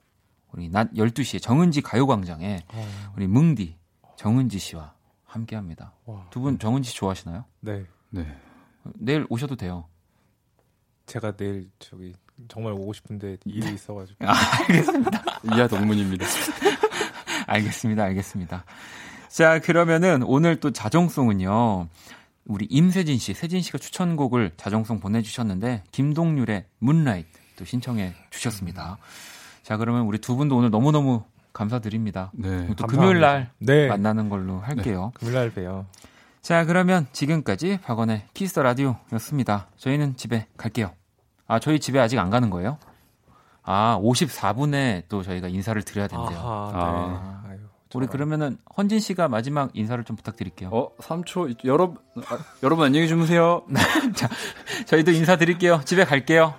우리 0.51 0.69
낮 0.69 0.91
12시에 0.93 1.41
정은지 1.41 1.81
가요광장에 1.81 2.63
어, 2.73 3.11
우리 3.15 3.27
뭉디 3.27 3.77
정은지 4.17 4.59
씨와 4.59 4.93
함께 5.25 5.55
합니다. 5.55 5.93
와. 6.05 6.27
두분 6.29 6.59
정은지 6.59 6.89
씨 6.89 6.95
좋아하시나요? 6.95 7.45
네. 7.61 7.85
네. 8.09 8.27
내일 8.95 9.25
오셔도 9.29 9.55
돼요. 9.55 9.85
제가 11.05 11.35
내일 11.35 11.69
저기 11.79 12.13
정말 12.47 12.73
오고 12.73 12.93
싶은데 12.93 13.37
일이 13.45 13.73
있어가지고. 13.73 14.25
아, 14.25 14.33
알겠습니다. 14.61 15.23
이하 15.45 15.67
동문입니다. 15.67 16.25
알겠습니다. 17.47 18.03
알겠습니다. 18.03 18.65
자, 19.29 19.59
그러면은 19.59 20.23
오늘 20.23 20.59
또 20.59 20.71
자정송은요. 20.71 21.87
우리 22.45 22.65
임세진 22.69 23.17
씨, 23.19 23.33
세진 23.33 23.61
씨가 23.61 23.77
추천곡을 23.77 24.51
자정송 24.57 24.99
보내주셨는데 24.99 25.83
김동률의 25.91 26.65
문라이트 26.79 27.29
또 27.57 27.65
신청해 27.65 28.13
주셨습니다. 28.31 28.97
자, 29.61 29.77
그러면 29.77 30.03
우리 30.03 30.17
두 30.17 30.35
분도 30.35 30.57
오늘 30.57 30.69
너무너무 30.69 31.23
감사드립니다. 31.53 32.31
네. 32.33 32.49
또 32.49 32.85
감사합니다. 32.85 32.87
금요일 32.87 33.19
날 33.19 33.51
네. 33.59 33.87
만나는 33.87 34.27
걸로 34.29 34.59
할게요. 34.59 35.11
금요일 35.15 35.35
날 35.35 35.49
봬요. 35.51 35.85
자, 36.43 36.65
그러면 36.65 37.07
지금까지 37.13 37.79
박원의 37.85 38.27
키스 38.33 38.53
터 38.53 38.63
라디오였습니다. 38.63 39.67
저희는 39.77 40.17
집에 40.17 40.45
갈게요. 40.57 40.91
아, 41.47 41.57
저희 41.59 41.79
집에 41.79 41.99
아직 42.01 42.19
안 42.19 42.29
가는 42.29 42.49
거예요? 42.49 42.77
아, 43.63 43.97
54분에 44.03 45.03
또 45.07 45.23
저희가 45.23 45.47
인사를 45.47 45.81
드려야 45.83 46.09
된대요. 46.09 46.37
아하, 46.37 46.71
네. 46.73 46.77
아. 46.77 47.43
아유, 47.47 47.59
우리. 47.93 48.07
그러면은 48.07 48.57
헌진 48.75 48.99
씨가 48.99 49.29
마지막 49.29 49.71
인사를 49.73 50.03
좀 50.03 50.17
부탁드릴게요. 50.17 50.69
어, 50.73 50.93
3초 50.97 51.63
여러분 51.63 51.97
아, 52.27 52.37
여러분 52.61 52.85
안녕히 52.85 53.07
주무세요. 53.07 53.63
저희도 54.87 55.11
인사드릴게요. 55.11 55.79
집에 55.85 56.03
갈게요. 56.03 56.55